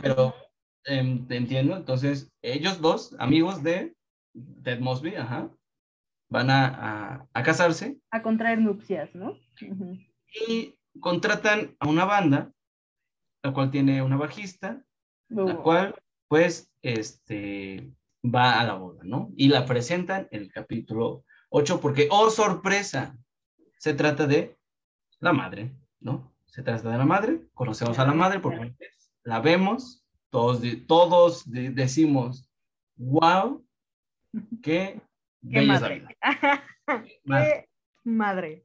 pero 0.00 0.34
te 0.82 1.36
entiendo, 1.36 1.76
entonces 1.76 2.32
ellos 2.40 2.80
dos, 2.80 3.14
amigos 3.18 3.62
de 3.62 3.94
Ted 4.64 4.80
Mosby, 4.80 5.16
ajá, 5.16 5.50
van 6.28 6.50
a, 6.50 6.66
a- 6.66 7.28
a 7.32 7.42
casarse 7.42 7.98
A 8.10 8.22
contraer 8.22 8.60
nupcias, 8.60 9.14
¿no? 9.14 9.36
Ujú. 9.62 9.98
y 10.48 10.74
contratan 11.00 11.76
a 11.80 11.88
una 11.88 12.04
banda, 12.04 12.52
la 13.42 13.52
cual 13.52 13.70
tiene 13.70 14.02
una 14.02 14.16
bajista, 14.16 14.82
la 15.28 15.44
Uh, 15.44 15.62
cual 15.62 15.94
pues 16.28 16.70
este 16.82 17.92
va 18.24 18.60
a 18.60 18.64
la 18.64 18.74
boda, 18.74 19.00
¿no? 19.04 19.30
Y 19.36 19.48
la 19.48 19.64
presentan 19.64 20.26
en 20.30 20.42
el 20.42 20.52
capítulo 20.52 21.24
8 21.50 21.80
porque, 21.80 22.08
oh 22.10 22.30
sorpresa, 22.30 23.16
se 23.78 23.94
trata 23.94 24.26
de 24.26 24.58
la 25.20 25.32
madre, 25.32 25.74
¿no? 26.00 26.34
Se 26.46 26.62
trata 26.62 26.90
de 26.90 26.98
la 26.98 27.04
madre, 27.06 27.46
conocemos 27.54 27.98
a 27.98 28.06
la 28.06 28.12
madre 28.14 28.40
por 28.40 28.52
primera 28.54 28.74
vez, 28.78 29.10
la 29.22 29.40
vemos, 29.40 30.04
todos, 30.30 30.60
todos 30.86 31.44
decimos, 31.50 32.50
wow, 32.96 33.64
qué, 34.62 35.00
Qué 35.50 35.62
madre. 35.62 36.00
vida. 36.00 36.64
Qué 37.24 37.68
madre. 38.04 38.62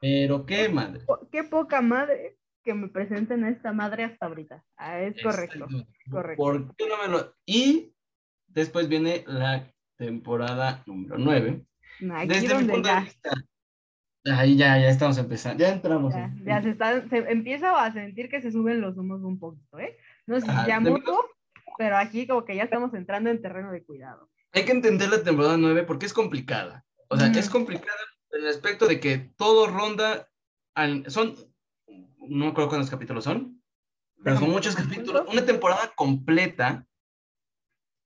Pero 0.00 0.46
qué 0.46 0.68
madre. 0.68 1.00
Qué 1.32 1.44
poca 1.44 1.80
madre 1.80 2.36
que 2.62 2.74
me 2.74 2.88
presenten 2.88 3.44
a 3.44 3.50
esta 3.50 3.72
madre 3.72 4.04
hasta 4.04 4.26
ahorita. 4.26 4.64
Ah, 4.76 5.00
es 5.00 5.20
correcto. 5.22 5.66
Correcto. 6.10 6.42
¿Por 6.42 6.76
qué 6.76 6.86
no 6.88 6.96
me 7.02 7.08
lo...? 7.08 7.34
Y 7.44 7.94
después 8.46 8.88
viene 8.88 9.24
la 9.26 9.72
temporada 9.96 10.82
número 10.86 11.18
9. 11.18 11.64
Aquí 12.12 12.28
Desde 12.28 12.48
mi 12.48 12.54
donde 12.54 12.76
de 12.76 12.82
ya, 12.82 13.00
vista. 13.00 13.30
Ahí 14.36 14.56
ya, 14.56 14.78
ya 14.78 14.88
estamos 14.90 15.16
empezando. 15.18 15.62
Ya 15.64 15.72
entramos. 15.72 16.14
ya, 16.14 16.24
en- 16.24 16.44
ya 16.44 16.62
se, 16.62 16.70
está, 16.70 17.08
se 17.08 17.18
empieza 17.30 17.82
a 17.84 17.92
sentir 17.92 18.28
que 18.28 18.40
se 18.42 18.52
suben 18.52 18.80
los 18.80 18.96
humos 18.96 19.22
un 19.22 19.38
poquito, 19.38 19.78
¿eh? 19.78 19.96
No 20.26 20.38
sé 20.40 20.46
si 20.46 20.66
ya 20.66 20.78
de- 20.80 20.90
mucho, 20.90 21.18
pero 21.78 21.96
aquí 21.96 22.26
como 22.26 22.44
que 22.44 22.54
ya 22.54 22.64
estamos 22.64 22.92
entrando 22.94 23.30
en 23.30 23.40
terreno 23.40 23.72
de 23.72 23.82
cuidado. 23.84 24.28
Hay 24.52 24.64
que 24.64 24.72
entender 24.72 25.08
la 25.10 25.22
temporada 25.22 25.56
9 25.56 25.82
porque 25.84 26.06
es 26.06 26.12
complicada. 26.12 26.84
O 27.08 27.16
sea, 27.16 27.28
Ujú. 27.30 27.38
es 27.38 27.50
complicada 27.50 27.98
en 28.32 28.42
el 28.42 28.48
aspecto 28.48 28.86
de 28.86 29.00
que 29.00 29.18
todo 29.36 29.66
ronda. 29.66 30.28
al- 30.74 31.10
son. 31.10 31.34
No 31.86 32.44
me 32.44 32.48
acuerdo 32.48 32.68
cuántos 32.68 32.90
capítulos 32.90 33.24
son, 33.24 33.62
pero 34.22 34.38
son 34.38 34.50
muchos 34.50 34.76
capítulos. 34.76 35.26
Una 35.32 35.44
temporada 35.44 35.90
completa. 35.96 36.86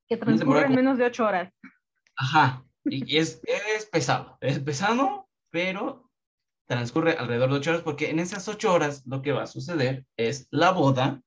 Que 0.08 0.16
transcurre 0.16 0.66
en 0.66 0.74
menos 0.74 0.96
de 0.98 1.04
ocho 1.04 1.26
horas. 1.26 1.52
Ajá. 2.16 2.64
Y, 2.84 3.14
y 3.14 3.18
es, 3.18 3.40
es 3.46 3.86
pesado. 3.86 4.38
Es 4.40 4.58
pesado, 4.58 5.28
pero 5.50 6.10
transcurre 6.66 7.12
alrededor 7.12 7.50
de 7.50 7.56
ocho 7.56 7.70
horas 7.70 7.82
porque 7.82 8.10
en 8.10 8.18
esas 8.20 8.48
ocho 8.48 8.72
horas 8.72 9.04
lo 9.06 9.20
que 9.22 9.32
va 9.32 9.42
a 9.42 9.46
suceder 9.46 10.06
es 10.16 10.46
la 10.50 10.70
boda 10.70 11.20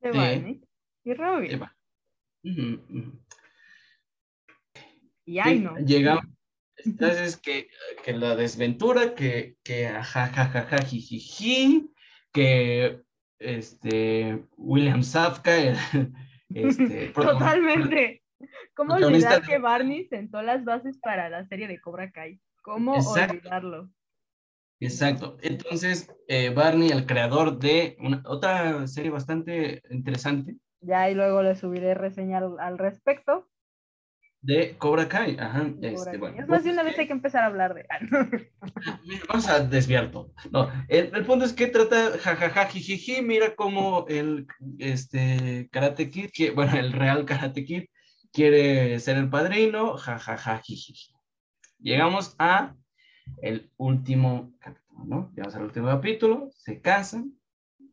De. 0.00 0.10
Barney 0.10 0.62
y 1.04 1.14
Robin. 1.14 1.50
Eva. 1.50 1.76
Ujú, 2.44 2.82
ujú. 2.90 3.12
Y 5.26 5.38
ay, 5.38 5.58
Sí, 5.58 5.64
no. 5.64 5.76
Llegamos. 5.76 6.24
Entonces, 6.78 7.36
que, 7.36 7.68
que 8.04 8.12
la 8.12 8.36
desventura, 8.36 9.14
que, 9.14 9.56
que 9.62 9.88
jajajaja, 9.88 10.78
jijiji, 10.82 11.90
que 12.32 13.02
este, 13.38 14.44
William 14.56 15.02
Safka, 15.02 15.52
este, 16.48 17.08
Totalmente. 17.08 18.22
¿Cómo 18.74 18.94
olvidar 18.94 19.42
que 19.42 19.58
Barney 19.58 20.04
sentó 20.04 20.42
las 20.42 20.64
bases 20.64 20.98
para 20.98 21.28
la 21.30 21.46
serie 21.46 21.66
de 21.66 21.80
Cobra 21.80 22.10
Kai? 22.12 22.40
¿Cómo 22.62 22.96
Exacto. 22.96 23.34
olvidarlo? 23.34 23.90
Exacto. 24.80 25.38
Entonces, 25.40 26.14
eh, 26.28 26.50
Barney, 26.50 26.90
el 26.90 27.06
creador 27.06 27.58
de 27.58 27.96
una, 27.98 28.22
otra 28.26 28.86
serie 28.86 29.10
bastante 29.10 29.82
interesante 29.90 30.56
Ya 30.82 31.08
y 31.08 31.14
luego 31.14 31.42
le 31.42 31.54
subiré 31.54 31.94
reseña 31.94 32.38
al, 32.38 32.60
al 32.60 32.76
respecto. 32.76 33.48
De 34.46 34.76
Cobra 34.78 35.08
Kai. 35.08 35.36
Ajá, 35.38 35.66
este, 35.82 36.16
bueno, 36.18 36.40
es 36.40 36.48
más, 36.48 36.62
de 36.62 36.70
una 36.70 36.84
vez 36.84 36.98
hay 36.98 37.06
que 37.06 37.12
empezar 37.12 37.42
a 37.42 37.46
hablar 37.46 37.74
de... 37.74 37.84
Mira, 39.04 39.24
Vamos 39.28 39.48
a 39.48 39.60
desviar 39.60 40.10
todo. 40.12 40.32
No, 40.52 40.70
el, 40.88 41.14
el 41.14 41.24
punto 41.26 41.44
es 41.44 41.52
que 41.52 41.66
trata 41.66 42.16
jajaja, 42.18 42.66
jijiji, 42.66 43.22
mira 43.22 43.56
cómo 43.56 44.06
el 44.08 44.46
este, 44.78 45.68
Karate 45.72 46.10
Kid, 46.10 46.30
que, 46.32 46.52
bueno, 46.52 46.76
el 46.78 46.92
real 46.92 47.24
Karate 47.24 47.64
Kid 47.64 47.84
quiere 48.32 49.00
ser 49.00 49.16
el 49.16 49.28
padrino, 49.28 49.96
jajaja, 49.96 50.58
jijiji. 50.58 51.12
Llegamos 51.80 52.36
a 52.38 52.74
el 53.42 53.72
último 53.76 54.52
capítulo, 54.60 55.04
¿no? 55.04 55.32
Llegamos 55.34 55.56
al 55.56 55.64
último 55.64 55.88
capítulo, 55.88 56.50
se 56.52 56.80
casan, 56.80 57.32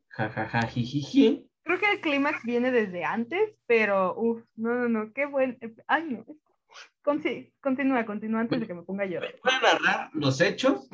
jajaja, 0.10 0.68
jijiji. 0.68 1.50
Creo 1.64 1.80
que 1.80 1.92
el 1.94 2.02
clímax 2.02 2.44
viene 2.44 2.72
desde 2.72 3.06
antes, 3.06 3.56
pero 3.66 4.14
uff, 4.18 4.44
no, 4.56 4.76
no, 4.76 4.90
no, 4.90 5.14
qué 5.14 5.26
buen. 5.26 5.58
Ay, 5.88 6.04
no. 6.10 6.26
Continúa, 7.04 8.06
continúa 8.06 8.42
antes 8.42 8.60
de 8.60 8.68
que 8.68 8.74
me 8.74 8.84
ponga 8.84 9.06
llorar. 9.06 9.36
Voy 9.44 9.54
a 9.54 9.62
narrar 9.62 10.10
los 10.14 10.40
hechos 10.42 10.88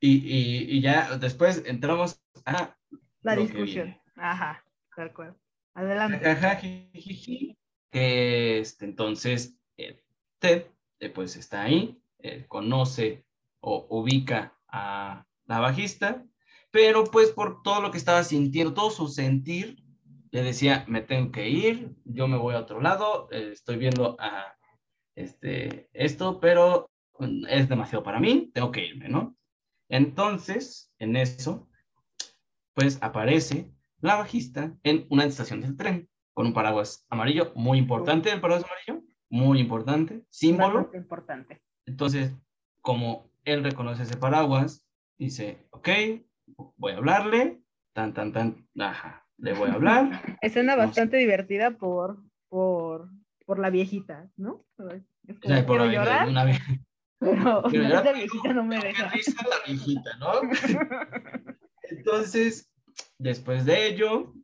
y, 0.00 0.16
y, 0.16 0.76
y 0.76 0.80
ya 0.80 1.16
después 1.18 1.62
entramos 1.64 2.20
a 2.44 2.76
La 3.22 3.36
discusión. 3.36 3.96
Ajá, 4.16 4.64
tal 4.96 5.12
cual. 5.12 5.36
Adelante. 5.74 6.36
Jijiji. 6.92 7.56
que 7.90 8.58
este, 8.58 8.84
entonces 8.84 9.56
eh, 9.76 10.02
Ted 10.38 10.66
eh, 10.98 11.08
pues 11.08 11.36
está 11.36 11.62
ahí, 11.62 12.02
eh, 12.18 12.44
conoce 12.48 13.24
o 13.60 13.86
ubica 13.90 14.58
a 14.68 15.24
la 15.46 15.60
bajista, 15.60 16.24
pero 16.70 17.04
pues 17.04 17.30
por 17.30 17.62
todo 17.62 17.80
lo 17.80 17.90
que 17.90 17.98
estaba 17.98 18.24
sintiendo, 18.24 18.74
todo 18.74 18.90
su 18.90 19.08
sentir, 19.08 19.82
le 20.30 20.42
decía, 20.42 20.84
me 20.88 21.02
tengo 21.02 21.30
que 21.30 21.48
ir, 21.48 21.94
yo 22.04 22.26
me 22.26 22.38
voy 22.38 22.54
a 22.54 22.60
otro 22.60 22.80
lado, 22.80 23.28
estoy 23.30 23.76
viendo 23.76 24.16
a 24.18 24.56
este, 25.14 25.88
esto, 25.92 26.40
pero 26.40 26.90
mm, 27.18 27.46
es 27.48 27.68
demasiado 27.68 28.02
para 28.02 28.20
mí, 28.20 28.50
tengo 28.54 28.70
que 28.70 28.86
irme, 28.86 29.08
¿no? 29.08 29.36
Entonces, 29.88 30.92
en 30.98 31.16
eso, 31.16 31.68
pues 32.74 32.98
aparece 33.02 33.70
la 34.00 34.16
bajista 34.16 34.74
en 34.82 35.06
una 35.10 35.24
estación 35.24 35.60
del 35.60 35.76
tren 35.76 36.08
con 36.34 36.46
un 36.46 36.54
paraguas 36.54 37.06
amarillo, 37.10 37.52
muy 37.54 37.78
importante 37.78 38.30
el 38.30 38.40
paraguas 38.40 38.64
amarillo, 38.64 39.06
muy 39.28 39.60
importante, 39.60 40.24
símbolo. 40.30 40.74
Bastante 40.74 40.96
importante. 40.96 41.62
Entonces, 41.86 42.32
como 42.80 43.30
él 43.44 43.62
reconoce 43.64 44.04
ese 44.04 44.16
paraguas, 44.16 44.86
dice, 45.18 45.66
ok, 45.70 45.88
voy 46.76 46.92
a 46.92 46.96
hablarle, 46.96 47.62
tan, 47.92 48.14
tan, 48.14 48.32
tan, 48.32 48.68
ajá, 48.78 49.26
le 49.36 49.52
voy 49.54 49.70
a 49.70 49.74
hablar. 49.74 50.38
Escena 50.42 50.74
No 50.74 50.82
sé. 50.82 50.86
bastante 50.86 51.16
divertida 51.18 51.72
por, 51.72 52.22
por, 52.48 53.10
por 53.46 53.58
la 53.58 53.70
viejita, 53.70 54.30
¿no? 54.36 54.64
Es 55.26 55.38
como, 55.38 55.54
sea, 55.54 55.66
por 55.66 55.78
quiero 55.78 55.84
ahí, 55.84 55.94
llorar, 55.94 56.28
una 56.28 56.44
pero 57.20 57.70
llorar, 57.70 58.06
esa 58.06 58.12
viejita 58.12 58.52
no 58.52 58.64
me 58.64 58.78
deja. 58.80 59.08
risa 59.10 59.44
la 59.48 59.56
viejita, 59.72 60.16
¿no? 60.18 60.32
Entonces, 61.82 62.72
después 63.18 63.64
de 63.64 63.86
ello, 63.88 64.34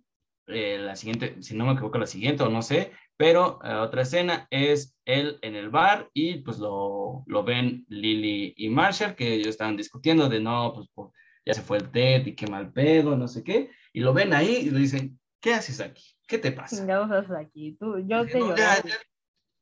eh, 0.47 0.79
la 0.79 0.97
siguiente, 0.97 1.43
si 1.43 1.57
no 1.57 1.67
me 1.67 1.73
equivoco, 1.73 1.99
la 1.99 2.07
siguiente 2.07 2.43
o 2.43 2.49
no 2.49 2.63
sé, 2.63 2.93
pero 3.17 3.59
eh, 3.65 3.75
otra 3.75 4.03
escena 4.03 4.47
es 4.51 4.97
él 5.05 5.39
en 5.43 5.57
el 5.57 5.71
bar 5.71 6.09
y 6.15 6.37
pues 6.37 6.59
lo, 6.59 7.25
lo 7.27 7.43
ven 7.45 7.85
Lily 7.89 8.55
y 8.57 8.69
Marshall, 8.69 9.15
que 9.15 9.35
ellos 9.35 9.49
estaban 9.49 9.77
discutiendo 9.77 10.29
de 10.29 10.41
no, 10.41 10.73
pues 10.75 10.89
po- 10.95 11.13
ya 11.45 11.55
se 11.55 11.63
fue 11.63 11.79
el 11.79 11.91
Ted 11.91 12.27
y 12.27 12.35
qué 12.35 12.47
mal 12.47 12.73
pedo, 12.73 13.17
no 13.17 13.27
sé 13.27 13.43
qué, 13.43 13.71
y 13.93 14.01
lo 14.01 14.13
ven 14.13 14.33
ahí 14.35 14.57
y 14.67 14.71
le 14.71 14.79
dicen, 14.81 15.19
¿qué 15.41 15.55
haces 15.55 15.81
aquí? 15.81 16.05
¿Qué 16.29 16.39
te 16.39 16.53
pasa? 16.53 16.77
Chingados 16.77 17.11
haces 17.11 17.31
aquí. 17.35 17.73
Tú, 17.81 17.99
yo 18.07 18.27
te 18.27 18.39
"No, 18.39 18.49
lloré. 18.51 18.61
ya, 18.61 18.83
ya, 18.85 18.97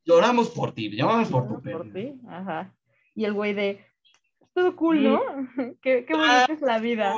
lloramos 0.05 0.50
por 0.50 0.74
ti, 0.74 0.90
lloramos 0.90 1.29
por 1.29 1.46
tu 1.46 1.55
por 1.55 1.62
pérdida". 1.62 1.92
ti, 1.94 2.20
Ajá. 2.29 2.74
Y 3.14 3.24
el 3.24 3.33
güey 3.33 3.55
de, 3.55 3.87
todo 4.52 4.74
cool, 4.74 5.02
¿no? 5.02 5.20
qué, 5.81 6.05
qué 6.05 6.14
bonita 6.14 6.52
es 6.52 6.61
la 6.61 6.81
vida. 6.81 7.14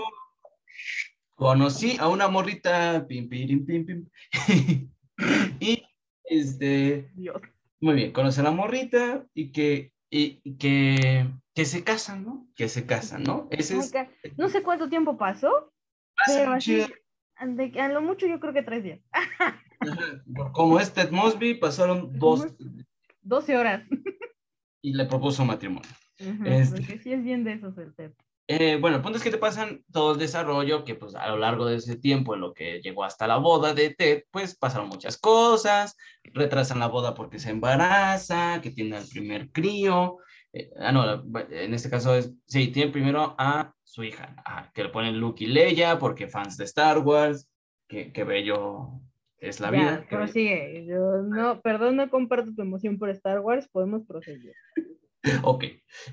Conocí 1.35 1.97
a 1.99 2.09
una 2.09 2.29
morrita, 2.29 3.07
pim, 3.09 3.29
pirim, 3.29 3.65
pim, 3.65 3.87
pim. 3.87 4.09
y 5.61 5.83
este, 6.25 7.11
Dios. 7.15 7.41
muy 7.81 7.95
bien, 7.95 8.13
conoce 8.13 8.41
a 8.41 8.45
la 8.45 8.51
morrita 8.51 9.25
y 9.33 9.51
que, 9.51 9.93
y, 10.11 10.57
que, 10.59 11.27
que 11.55 11.65
se 11.65 11.83
casan, 11.85 12.25
¿no? 12.25 12.47
Que 12.55 12.69
se 12.69 12.85
casan, 12.85 13.23
¿no? 13.23 13.49
Ese 13.51 13.79
es. 13.79 13.95
No 14.37 14.51
sé 14.51 14.63
cuánto 14.63 14.91
tiempo 14.91 15.17
pasó, 15.17 15.73
pero 16.27 16.53
así, 16.53 16.85
de- 17.47 17.81
a 17.81 17.89
lo 17.89 18.01
mucho 18.03 18.27
yo 18.27 18.41
creo 18.41 18.53
que 18.53 18.63
tres 18.63 18.83
días. 18.85 19.01
Como 20.53 20.79
es 20.81 20.93
Ted 20.93 21.11
Mosby, 21.11 21.55
pasaron 21.55 22.19
dos 22.19 22.47
12 23.23 23.57
horas. 23.57 23.83
y 24.83 24.95
le 24.95 25.05
propuso 25.07 25.45
matrimonio. 25.45 25.91
Este- 26.19 26.71
Porque 26.83 26.99
sí 26.99 27.13
es 27.13 27.23
bien 27.23 27.45
de 27.45 27.53
esos 27.55 27.77
el 27.79 27.95
Ted. 27.95 28.13
Eh, 28.51 28.79
bueno, 28.81 28.97
el 28.97 29.03
punto 29.03 29.19
es 29.19 29.25
que 29.25 29.31
te 29.31 29.37
pasan 29.37 29.85
todo 29.93 30.13
el 30.15 30.19
desarrollo 30.19 30.83
que 30.83 30.95
pues 30.95 31.15
a 31.15 31.29
lo 31.29 31.37
largo 31.37 31.67
de 31.67 31.77
ese 31.77 31.97
tiempo 31.97 32.35
en 32.35 32.41
lo 32.41 32.55
que 32.55 32.81
llegó 32.81 33.05
hasta 33.05 33.27
la 33.27 33.37
boda 33.37 33.75
de 33.75 33.91
Ted, 33.91 34.23
pues 34.31 34.57
pasaron 34.57 34.89
muchas 34.89 35.19
cosas, 35.19 35.97
retrasan 36.25 36.79
la 36.79 36.87
boda 36.87 37.13
porque 37.15 37.39
se 37.39 37.51
embaraza, 37.51 38.61
que 38.63 38.71
tiene 38.71 38.97
al 38.97 39.07
primer 39.07 39.51
crío, 39.51 40.17
eh, 40.53 40.71
ah 40.79 40.93
no, 40.93 41.25
en 41.51 41.75
este 41.75 41.91
caso 41.91 42.15
es, 42.15 42.33
sí, 42.47 42.69
tiene 42.69 42.91
primero 42.93 43.35
a 43.39 43.75
su 43.85 44.03
hija, 44.05 44.35
ajá, 44.45 44.71
que 44.75 44.83
le 44.85 44.89
ponen 44.91 45.19
Luke 45.19 45.45
y 45.45 45.47
Leia 45.47 45.99
porque 45.99 46.29
fans 46.29 46.57
de 46.57 46.65
Star 46.65 46.99
Wars, 46.99 47.51
que, 47.89 48.13
que 48.13 48.25
bello 48.25 48.91
es 49.39 49.61
la 49.61 49.71
Ya, 49.71 49.79
vida. 49.79 50.07
prosigue. 50.11 50.85
Yo 50.87 51.23
no, 51.23 51.61
perdón, 51.61 51.97
no 51.97 52.11
comparto 52.11 52.55
tu 52.55 52.63
emoción 52.63 52.99
por 52.99 53.11
Star 53.11 53.41
Wars, 53.41 53.69
podemos 53.69 54.05
proseguir. 54.07 54.53
Ok. 55.43 55.65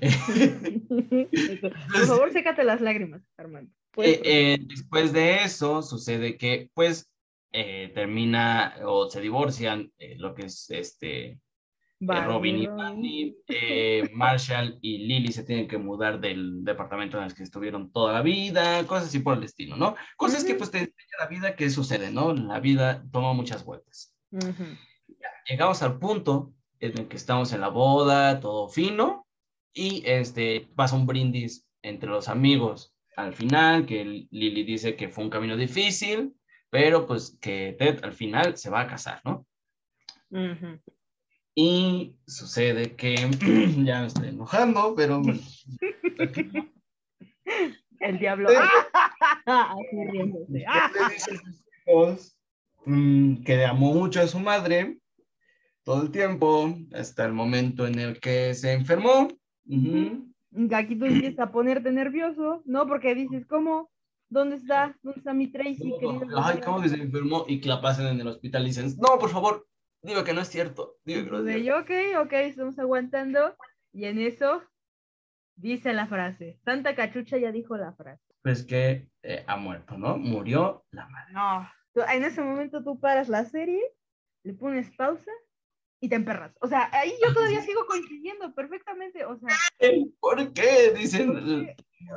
por 1.92 2.06
favor, 2.06 2.32
sécate 2.32 2.64
las 2.64 2.80
lágrimas, 2.80 3.22
Armando. 3.36 3.70
Eh, 3.98 4.20
eh, 4.24 4.58
después 4.66 5.12
de 5.12 5.44
eso 5.44 5.80
sucede 5.82 6.36
que 6.36 6.70
pues 6.74 7.10
eh, 7.52 7.90
termina 7.94 8.74
o 8.84 9.08
se 9.08 9.20
divorcian 9.20 9.90
eh, 9.98 10.16
lo 10.18 10.34
que 10.34 10.46
es 10.46 10.68
este 10.70 11.40
eh, 12.00 12.06
proseguir. 12.06 12.28
Robin 12.28 12.56
y 12.58 12.68
Mandy, 12.68 13.36
eh, 13.48 14.10
Marshall 14.12 14.78
y 14.82 14.98
Lily 14.98 15.32
se 15.32 15.44
tienen 15.44 15.68
que 15.68 15.78
mudar 15.78 16.20
del 16.20 16.64
departamento 16.64 17.18
en 17.18 17.24
el 17.24 17.34
que 17.34 17.42
estuvieron 17.42 17.90
toda 17.92 18.12
la 18.12 18.22
vida, 18.22 18.86
cosas 18.86 19.08
así 19.08 19.20
por 19.20 19.38
el 19.38 19.44
estilo, 19.44 19.76
¿no? 19.76 19.96
Cosas 20.16 20.44
que 20.44 20.54
pues 20.54 20.70
te 20.70 20.78
enseña 20.78 21.18
la 21.18 21.26
vida 21.26 21.56
que 21.56 21.70
sucede, 21.70 22.10
¿no? 22.10 22.34
La 22.34 22.60
vida 22.60 23.04
toma 23.10 23.32
muchas 23.32 23.64
vueltas. 23.64 24.14
Llegamos 25.48 25.82
al 25.82 25.98
punto 25.98 26.52
en 26.80 26.98
el 26.98 27.08
que 27.08 27.16
estamos 27.16 27.52
en 27.52 27.60
la 27.60 27.68
boda, 27.68 28.40
todo 28.40 28.68
fino, 28.68 29.26
y 29.72 30.02
este 30.06 30.68
pasa 30.74 30.96
un 30.96 31.06
brindis 31.06 31.66
entre 31.82 32.08
los 32.10 32.28
amigos 32.28 32.94
al 33.16 33.32
final, 33.32 33.86
que 33.86 34.26
Lily 34.30 34.64
dice 34.64 34.94
que 34.94 35.08
fue 35.08 35.24
un 35.24 35.30
camino 35.30 35.56
difícil, 35.56 36.34
pero 36.70 37.06
pues 37.06 37.38
que 37.40 37.74
Ted 37.78 38.04
al 38.04 38.12
final 38.12 38.56
se 38.58 38.68
va 38.68 38.82
a 38.82 38.86
casar, 38.86 39.22
¿no? 39.24 39.46
Ujú. 40.30 40.80
Y 41.58 42.14
sucede 42.26 42.94
que 42.96 43.14
ya 43.84 44.02
me 44.02 44.06
estoy 44.06 44.28
enojando, 44.28 44.94
pero 44.94 45.22
bueno, 45.22 45.40
El 48.00 48.18
diablo. 48.18 48.50
Sus 51.18 51.40
hijos 51.86 52.36
mm, 52.84 53.42
que 53.44 53.64
amó 53.64 53.94
mucho 53.94 54.20
a 54.20 54.26
su 54.26 54.38
madre 54.38 54.98
todo 55.82 56.02
el 56.02 56.10
tiempo, 56.10 56.74
hasta 56.92 57.24
el 57.24 57.32
momento 57.32 57.86
en 57.86 58.00
el 58.00 58.20
que 58.20 58.52
se 58.54 58.72
enfermó. 58.72 59.28
Ujú. 59.66 60.32
Aquí 60.74 60.96
tú 60.96 61.04
empiezas 61.06 61.38
a 61.38 61.52
ponerte 61.52 61.90
nervioso, 61.92 62.62
¿no? 62.66 62.86
Porque 62.86 63.14
dices, 63.14 63.46
¿cómo? 63.46 63.90
¿Dónde 64.28 64.56
está? 64.56 64.98
¿Dónde 65.02 65.20
está 65.20 65.32
mi 65.32 65.46
Tracy? 65.46 65.94
No? 66.02 66.20
Ay, 66.42 66.60
¿cómo 66.64 66.82
que 66.82 66.88
se 66.88 66.96
enfermó? 66.96 67.44
Y 67.46 67.60
que 67.60 67.68
la 67.68 67.80
pasen 67.80 68.08
en 68.08 68.20
el 68.20 68.26
hospital 68.26 68.64
y 68.64 68.66
dicen, 68.66 68.92
no, 68.98 69.18
por 69.18 69.30
favor, 69.30 69.66
digo 70.06 70.24
que 70.24 70.32
no 70.32 70.40
es 70.42 70.48
cierto. 70.48 70.96
Digo 71.04 71.24
que 71.24 71.30
no 71.30 71.38
es 71.40 71.44
De 71.44 71.52
cierto. 71.60 71.66
yo, 71.90 72.20
ok, 72.20 72.26
ok, 72.26 72.32
estamos 72.34 72.78
aguantando. 72.78 73.56
Y 73.92 74.04
en 74.06 74.20
eso 74.20 74.62
dice 75.56 75.92
la 75.92 76.06
frase. 76.06 76.58
Santa 76.64 76.94
Cachucha 76.94 77.38
ya 77.38 77.52
dijo 77.52 77.76
la 77.76 77.92
frase. 77.94 78.22
Pues 78.42 78.64
que 78.64 79.08
eh, 79.22 79.44
ha 79.46 79.56
muerto, 79.56 79.98
¿no? 79.98 80.16
Murió 80.16 80.84
la 80.90 81.08
madre. 81.08 81.32
No. 81.32 81.68
Tú- 81.92 82.02
En 82.12 82.24
ese 82.24 82.42
momento 82.42 82.82
tú 82.84 83.00
paras 83.00 83.28
la 83.28 83.44
serie, 83.44 83.82
le 84.44 84.54
pones 84.54 84.90
pausa 84.96 85.30
y 86.00 86.08
te 86.08 86.16
emperras. 86.16 86.54
O 86.60 86.68
sea, 86.68 86.88
ahí 86.92 87.12
yo 87.26 87.32
todavía 87.32 87.62
sigo 87.62 87.86
coincidiendo 87.86 88.54
perfectamente. 88.54 89.24
O 89.24 89.38
sea, 89.38 89.56
¿Por 90.20 90.52
qué? 90.52 90.92
Dicen. 90.96 91.30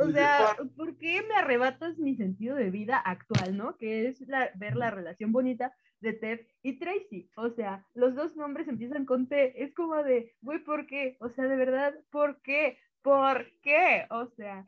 O 0.01 0.11
sea, 0.11 0.55
¿por 0.75 0.97
qué 0.97 1.23
me 1.27 1.35
arrebatas 1.35 1.97
mi 1.97 2.15
sentido 2.15 2.55
de 2.55 2.69
vida 2.69 2.97
actual, 2.97 3.55
no? 3.57 3.77
Que 3.77 4.07
es 4.07 4.21
la- 4.27 4.51
ver 4.55 4.75
la 4.75 4.91
relación 4.91 5.31
bonita 5.31 5.73
de 6.01 6.13
Ted 6.13 6.41
y 6.61 6.79
Tracy. 6.79 7.29
O 7.35 7.49
sea, 7.49 7.85
los 7.93 8.15
dos 8.15 8.35
nombres 8.35 8.67
empiezan 8.67 9.05
con 9.05 9.27
T. 9.27 9.63
Es 9.63 9.73
como 9.73 9.95
de, 10.03 10.35
güey, 10.41 10.59
¿por 10.59 10.85
qué? 10.85 11.17
O 11.19 11.29
sea, 11.29 11.45
de 11.45 11.55
verdad, 11.55 11.93
¿por 12.09 12.41
qué? 12.41 12.77
¿Por 13.01 13.49
qué? 13.61 14.05
O 14.09 14.27
sea, 14.35 14.65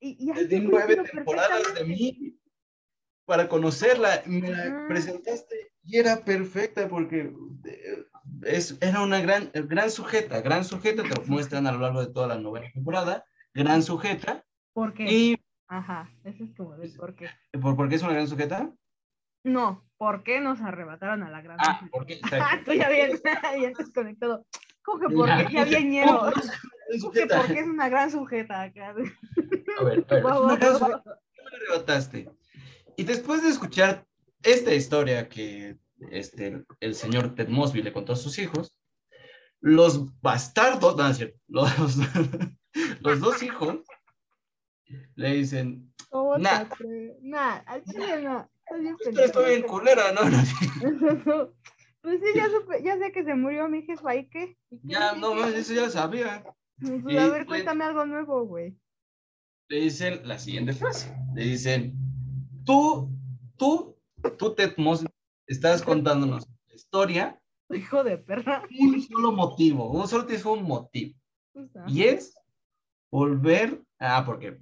y, 0.00 0.16
y 0.30 0.60
nueve 0.60 0.96
temporadas 1.12 1.74
de 1.74 1.84
mí 1.84 2.38
para 3.26 3.48
conocerla. 3.48 4.22
Me 4.26 4.48
la 4.50 4.86
presentaste 4.88 5.72
y 5.82 5.98
era 5.98 6.24
perfecta 6.24 6.88
porque 6.88 7.32
eh, 7.66 8.04
es, 8.42 8.76
era 8.80 9.00
una 9.02 9.20
gran, 9.20 9.50
gran 9.52 9.90
sujeta, 9.90 10.40
gran 10.40 10.64
sujeta, 10.64 11.02
te 11.02 11.08
lo 11.10 11.22
muestran 11.26 11.66
a 11.66 11.72
lo 11.72 11.78
largo 11.80 12.00
de 12.04 12.12
toda 12.12 12.26
la 12.28 12.38
novena 12.38 12.70
temporada, 12.72 13.24
gran 13.52 13.82
sujeta. 13.82 14.44
¿Por 14.72 14.94
qué? 14.94 15.04
¿Y 15.04 15.36
Ajá, 15.66 16.10
eso 16.24 16.44
es 16.44 16.50
como 16.56 16.76
de 16.76 16.88
por 16.90 17.14
qué. 17.14 17.28
por, 17.60 17.74
por 17.76 17.88
qué 17.88 17.94
es 17.96 18.02
una 18.02 18.12
gran 18.12 18.28
sujeta? 18.28 18.70
No, 19.44 19.82
¿por 19.96 20.22
qué 20.22 20.40
nos 20.40 20.60
arrebataron 20.60 21.22
a 21.22 21.30
la 21.30 21.40
gran 21.42 21.56
Ah, 21.60 21.78
mujer? 21.82 21.90
porque... 21.90 22.20
Ah, 22.32 22.60
tú 22.64 22.72
ya 22.72 22.88
bien, 22.88 23.12
ya 23.24 23.68
estás 23.68 23.90
conectado. 23.90 24.46
¿Cómo 24.82 25.00
que 25.08 25.14
por 25.14 25.26
qué? 25.28 25.52
Ya 25.52 25.64
bien 25.64 25.90
ñero. 25.90 26.16
"Oh, 26.22 26.30
¿Cómo 26.32 26.32
que 26.90 26.98
sujeta". 26.98 27.38
porque 27.38 27.60
es 27.60 27.66
una 27.66 27.88
gran 27.88 28.10
sujeta? 28.10 28.62
A 28.62 28.68
ver, 28.68 28.82
a 28.88 28.92
ver, 29.84 29.98
es 30.08 30.24
una 30.24 30.56
gran 30.56 30.78
sujeta. 30.78 31.02
me 31.04 31.56
arrebataste. 31.56 32.30
Y 32.96 33.04
después 33.04 33.42
de 33.42 33.48
escuchar 33.48 34.06
esta 34.42 34.74
historia 34.74 35.28
que 35.28 35.76
este, 36.10 36.64
el 36.80 36.94
señor 36.94 37.34
Ted 37.34 37.48
Mosby 37.48 37.82
le 37.82 37.92
contó 37.92 38.12
a 38.12 38.16
sus 38.16 38.38
hijos, 38.38 38.76
los 39.60 40.20
bastardos, 40.20 40.96
no, 41.48 41.62
los, 41.78 41.96
los 43.00 43.20
dos 43.20 43.42
hijos 43.42 43.78
le 45.14 45.34
dicen, 45.34 45.92
¿Cómo 46.10 46.38
Nah. 46.38 46.64
Nah, 47.22 47.62
al 47.66 47.82
chile 47.84 48.22
no. 48.22 48.50
Estoy 49.16 49.46
bien 49.46 49.62
culera, 49.62 50.12
¿no? 50.12 50.22
No. 50.28 51.54
Pues 52.04 52.20
sí, 52.20 52.26
ya, 52.36 52.50
supe, 52.50 52.82
ya 52.82 52.98
sé 52.98 53.12
que 53.12 53.24
se 53.24 53.34
murió 53.34 53.66
mi 53.66 53.80
jefa, 53.80 54.14
¿y 54.14 54.28
qué? 54.28 54.58
¿Y 54.68 54.76
qué? 54.80 54.88
Ya, 54.88 55.14
¿Y 55.16 55.20
no, 55.22 55.42
eso 55.46 55.72
ya 55.72 55.88
sabía. 55.88 56.44
Pues, 56.78 57.02
y 57.08 57.16
a 57.16 57.28
ver, 57.28 57.40
le- 57.40 57.46
cuéntame 57.46 57.82
algo 57.82 58.04
nuevo, 58.04 58.44
güey. 58.44 58.76
Le 59.70 59.80
dicen 59.80 60.20
la 60.28 60.38
siguiente 60.38 60.74
frase. 60.74 61.16
Le 61.34 61.44
dicen, 61.44 61.94
tú, 62.66 63.08
tú, 63.56 63.96
tú, 64.36 64.54
Ted 64.54 64.74
Mosby, 64.76 65.08
estás 65.46 65.82
contándonos 65.82 66.46
la 66.68 66.74
historia 66.74 67.40
Hijo 67.70 68.04
de 68.04 68.18
perra. 68.18 68.62
un 68.78 69.00
solo 69.02 69.32
motivo, 69.32 69.90
un 69.90 70.06
solo 70.06 70.26
tienes 70.26 70.44
un 70.44 70.62
motivo. 70.64 71.18
Y 71.86 72.02
es 72.02 72.34
volver, 73.10 73.80
ah, 73.98 74.24
porque 74.26 74.58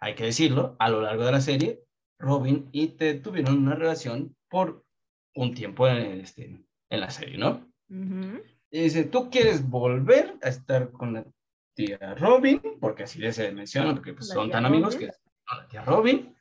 hay 0.00 0.14
que 0.14 0.24
decirlo, 0.24 0.76
a 0.78 0.88
lo 0.88 1.00
largo 1.00 1.24
de 1.24 1.32
la 1.32 1.40
serie, 1.40 1.80
Robin 2.18 2.68
y 2.72 2.88
Ted 2.88 3.22
tuvieron 3.22 3.58
una 3.58 3.74
relación 3.74 4.36
por 4.48 4.84
un 5.34 5.54
tiempo 5.54 5.88
en, 5.88 6.20
este, 6.20 6.64
en 6.90 7.00
la 7.00 7.10
serie, 7.10 7.38
¿no? 7.38 7.66
Ujú. 7.88 8.42
Y 8.70 8.82
dice, 8.82 9.04
tú 9.04 9.30
quieres 9.30 9.68
volver 9.68 10.36
a 10.42 10.48
estar 10.48 10.90
con 10.92 11.14
la 11.14 11.26
tía 11.74 12.14
Robin, 12.16 12.60
porque 12.80 13.04
así 13.04 13.32
se 13.32 13.52
menciona, 13.52 13.94
porque 13.94 14.12
pues, 14.12 14.28
son 14.28 14.50
tan 14.50 14.66
amigos 14.66 14.94
Robin. 14.94 15.08
que 15.08 15.14
son 15.14 15.58
la 15.58 15.68
tía 15.68 15.82
Robin. 15.82 16.36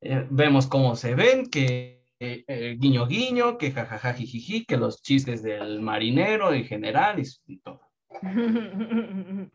Eh, 0.00 0.26
vemos 0.30 0.66
cómo 0.66 0.96
se 0.96 1.14
ven, 1.14 1.48
que 1.50 1.97
eh, 2.20 2.44
eh, 2.46 2.76
guiño 2.78 3.06
guiño, 3.06 3.58
que 3.58 3.70
jajaja 3.70 4.14
jijiji, 4.14 4.64
que 4.64 4.76
los 4.76 5.02
chistes 5.02 5.42
del 5.42 5.80
marinero 5.80 6.52
en 6.52 6.64
general 6.64 7.20
y, 7.20 7.24
y 7.46 7.58
todo. 7.58 7.80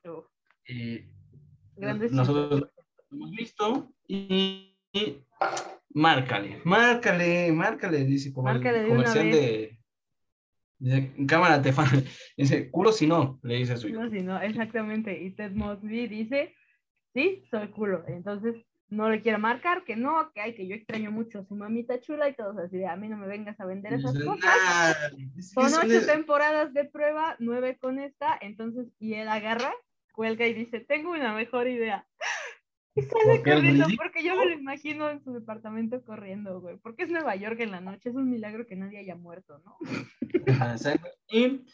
Grandes 1.76 2.11
nosotros 2.11 2.61
lo 2.61 2.70
hemos 3.11 3.32
visto 3.32 3.91
y, 4.07 4.78
y 4.93 5.24
márcale, 5.89 6.61
márcale, 6.64 7.51
márcale, 7.51 8.05
dice 8.05 8.32
como 8.32 8.45
Márcale 8.45 8.80
de 8.80 8.86
el 8.86 8.91
una 8.91 9.03
comercial 9.03 9.32
de, 9.32 9.80
dice, 10.80 11.14
cámara 11.28 11.61
te 11.61 11.74
fan, 11.74 11.88
dice, 12.38 12.70
culo 12.70 12.91
si 12.91 13.07
no, 13.07 13.39
le 13.43 13.55
dice 13.55 13.74
a 13.74 13.78
su 13.78 13.88
hijo. 13.88 14.03
No, 14.03 14.09
sí, 14.09 14.22
no, 14.22 14.39
exactamente. 14.41 15.22
Y 15.22 15.32
Ted 15.32 15.51
Mosby 15.51 16.07
dice, 16.07 16.55
sí, 17.14 17.43
soy 17.49 17.70
culo. 17.70 18.03
Entonces, 18.07 18.55
no 18.94 19.10
le 19.10 19.22
quiere 19.22 19.38
marcar, 19.38 19.84
que 19.84 19.96
no, 19.96 20.32
que 20.34 20.41
hay, 20.41 20.56
que 20.56 20.68
yo 20.68 20.76
extraño 20.76 21.12
mucho 21.12 21.39
a 21.39 21.46
su 21.46 21.56
mamita 21.56 22.00
chula 22.00 22.30
y 22.30 22.36
todos 22.36 22.58
así 22.58 22.78
de, 22.78 22.88
a 22.88 22.96
mí 22.96 23.10
no 23.10 23.18
me 23.18 23.28
vengas 23.28 23.60
a 23.60 23.66
vender 23.66 23.94
esas 23.94 24.14
cosas. 24.24 24.39
"Nah, 24.46 24.91
es 25.18 25.36
que 25.36 25.41
Son 25.41 25.66
ocho 25.74 26.06
temporadas 26.06 26.74
de 26.74 26.86
prueba, 26.86 27.36
nueve 27.39 27.78
con 27.78 28.00
esta, 28.00 28.38
entonces, 28.39 28.88
y 29.00 29.16
él 29.16 29.28
agarra, 29.28 29.74
cuelga 30.14 30.48
y 30.48 30.54
dice, 30.54 30.80
tengo 30.80 31.12
una 31.12 31.34
mejor 31.34 31.68
idea. 31.68 32.08
Y 32.96 33.02
sale 33.02 33.24
Porque 33.26 33.52
corriendo, 33.52 33.88
porque 33.98 34.24
yo 34.24 34.36
me 34.36 34.46
lo 34.46 34.52
imagino 34.52 35.10
en 35.10 35.24
su 35.24 35.34
departamento 35.34 36.04
corriendo, 36.04 36.62
güey. 36.62 36.78
Porque 36.78 37.04
es 37.04 37.10
Nueva 37.10 37.36
York 37.36 37.60
en 37.62 37.72
la 37.72 37.82
noche, 37.82 38.10
es 38.10 38.16
un 38.16 38.30
milagro 38.30 38.68
que 38.68 38.76
nadie 38.76 39.00
haya 39.00 39.16
muerto, 39.16 39.60
¿no? 39.66 39.78
Y 41.28 41.66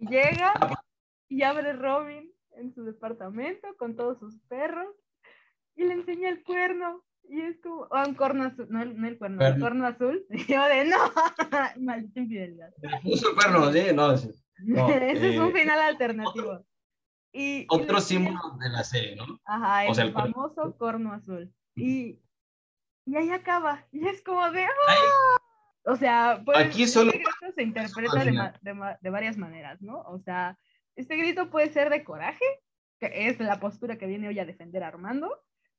llega 0.00 0.52
Ah, 0.56 0.82
y 1.28 1.42
abre 1.42 1.72
Robin 1.74 2.32
en 2.56 2.74
su 2.74 2.82
departamento 2.84 3.76
con 3.76 3.94
todos 3.94 4.18
sus 4.18 4.40
perros 4.48 4.88
y 5.78 5.84
le 5.84 5.94
enseña 5.94 6.28
el 6.28 6.42
cuerno. 6.42 7.02
Y 7.30 7.40
es 7.42 7.58
como, 7.60 7.82
o 7.82 8.06
un 8.06 8.14
corno 8.14 8.44
azul, 8.44 8.66
no 8.70 8.80
el, 8.82 8.98
no 8.98 9.06
el 9.06 9.18
cuerno, 9.18 9.46
el 9.46 9.58
cuerno 9.60 9.86
azul. 9.86 10.24
Y 10.30 10.44
yo 10.52 10.64
de, 10.64 10.84
no, 10.86 10.96
maldita 11.80 12.20
infidelidad. 12.20 12.70
puso 13.02 13.34
cuerno, 13.34 13.70
sí, 13.72 13.82
no, 13.94 14.16
sí. 14.16 14.30
No, 14.64 14.88
Ese 14.90 15.34
es 15.34 15.38
un 15.38 15.48
eh, 15.56 15.60
final 15.60 15.78
alternativo. 15.80 16.64
Y, 17.32 17.60
y 17.60 17.66
Otro 17.68 17.98
enseña- 17.98 18.00
símbolo 18.30 18.56
de 18.58 18.68
la 18.70 18.82
serie, 18.84 19.16
¿no? 19.16 19.24
Ajá, 19.44 19.84
el, 19.84 19.90
O 19.90 19.94
sea, 19.94 20.04
el 20.04 20.12
cuerno. 20.14 20.32
famoso 20.32 20.76
corno 20.78 21.12
azul. 21.12 21.52
Y, 21.76 22.18
y 23.04 23.16
ahí 23.16 23.30
acaba. 23.30 23.84
Y 23.92 24.06
es 24.08 24.22
como 24.22 24.50
de. 24.50 24.62
Ahí- 24.62 24.70
O 25.84 25.96
sea, 25.96 26.40
pues, 26.44 26.58
Aquí 26.58 26.86
solo 26.86 27.10
este 27.10 27.18
grito 27.22 27.54
se 27.54 27.62
interpreta 27.62 28.18
de, 28.18 28.30
final. 28.30 28.52
ma- 28.52 28.58
de 28.62 28.74
ma- 28.74 28.98
de 29.00 29.10
varias 29.10 29.36
maneras, 29.36 29.80
¿no? 29.82 30.00
O 30.02 30.18
sea, 30.18 30.58
este 30.96 31.16
grito 31.16 31.50
puede 31.50 31.68
ser 31.70 31.90
de 31.90 32.02
coraje, 32.04 32.44
que 32.98 33.28
es 33.28 33.38
la 33.38 33.60
postura 33.60 33.96
que 33.98 34.06
viene 34.06 34.28
hoy 34.28 34.38
a 34.38 34.44
defender 34.46 34.82
a 34.82 34.88
Armando, 34.88 35.30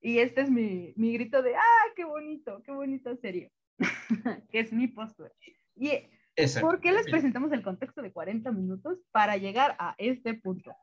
y 0.01 0.19
este 0.19 0.41
es 0.41 0.49
mi, 0.49 0.93
mi 0.95 1.13
grito 1.13 1.41
de, 1.41 1.55
¡ah, 1.55 1.85
qué 1.95 2.05
bonito, 2.05 2.61
qué 2.63 2.71
bonita 2.71 3.15
serie! 3.17 3.51
que 4.51 4.59
es 4.59 4.73
mi 4.73 4.87
postura. 4.87 5.31
Y 5.75 5.91
Exacto. 6.35 6.67
¿por 6.67 6.79
qué 6.79 6.91
les 6.91 7.09
presentamos 7.09 7.51
el 7.51 7.63
contexto 7.63 8.01
de 8.01 8.11
40 8.11 8.51
minutos 8.51 8.99
para 9.11 9.37
llegar 9.37 9.75
a 9.79 9.95
este 9.97 10.33
punto? 10.33 10.73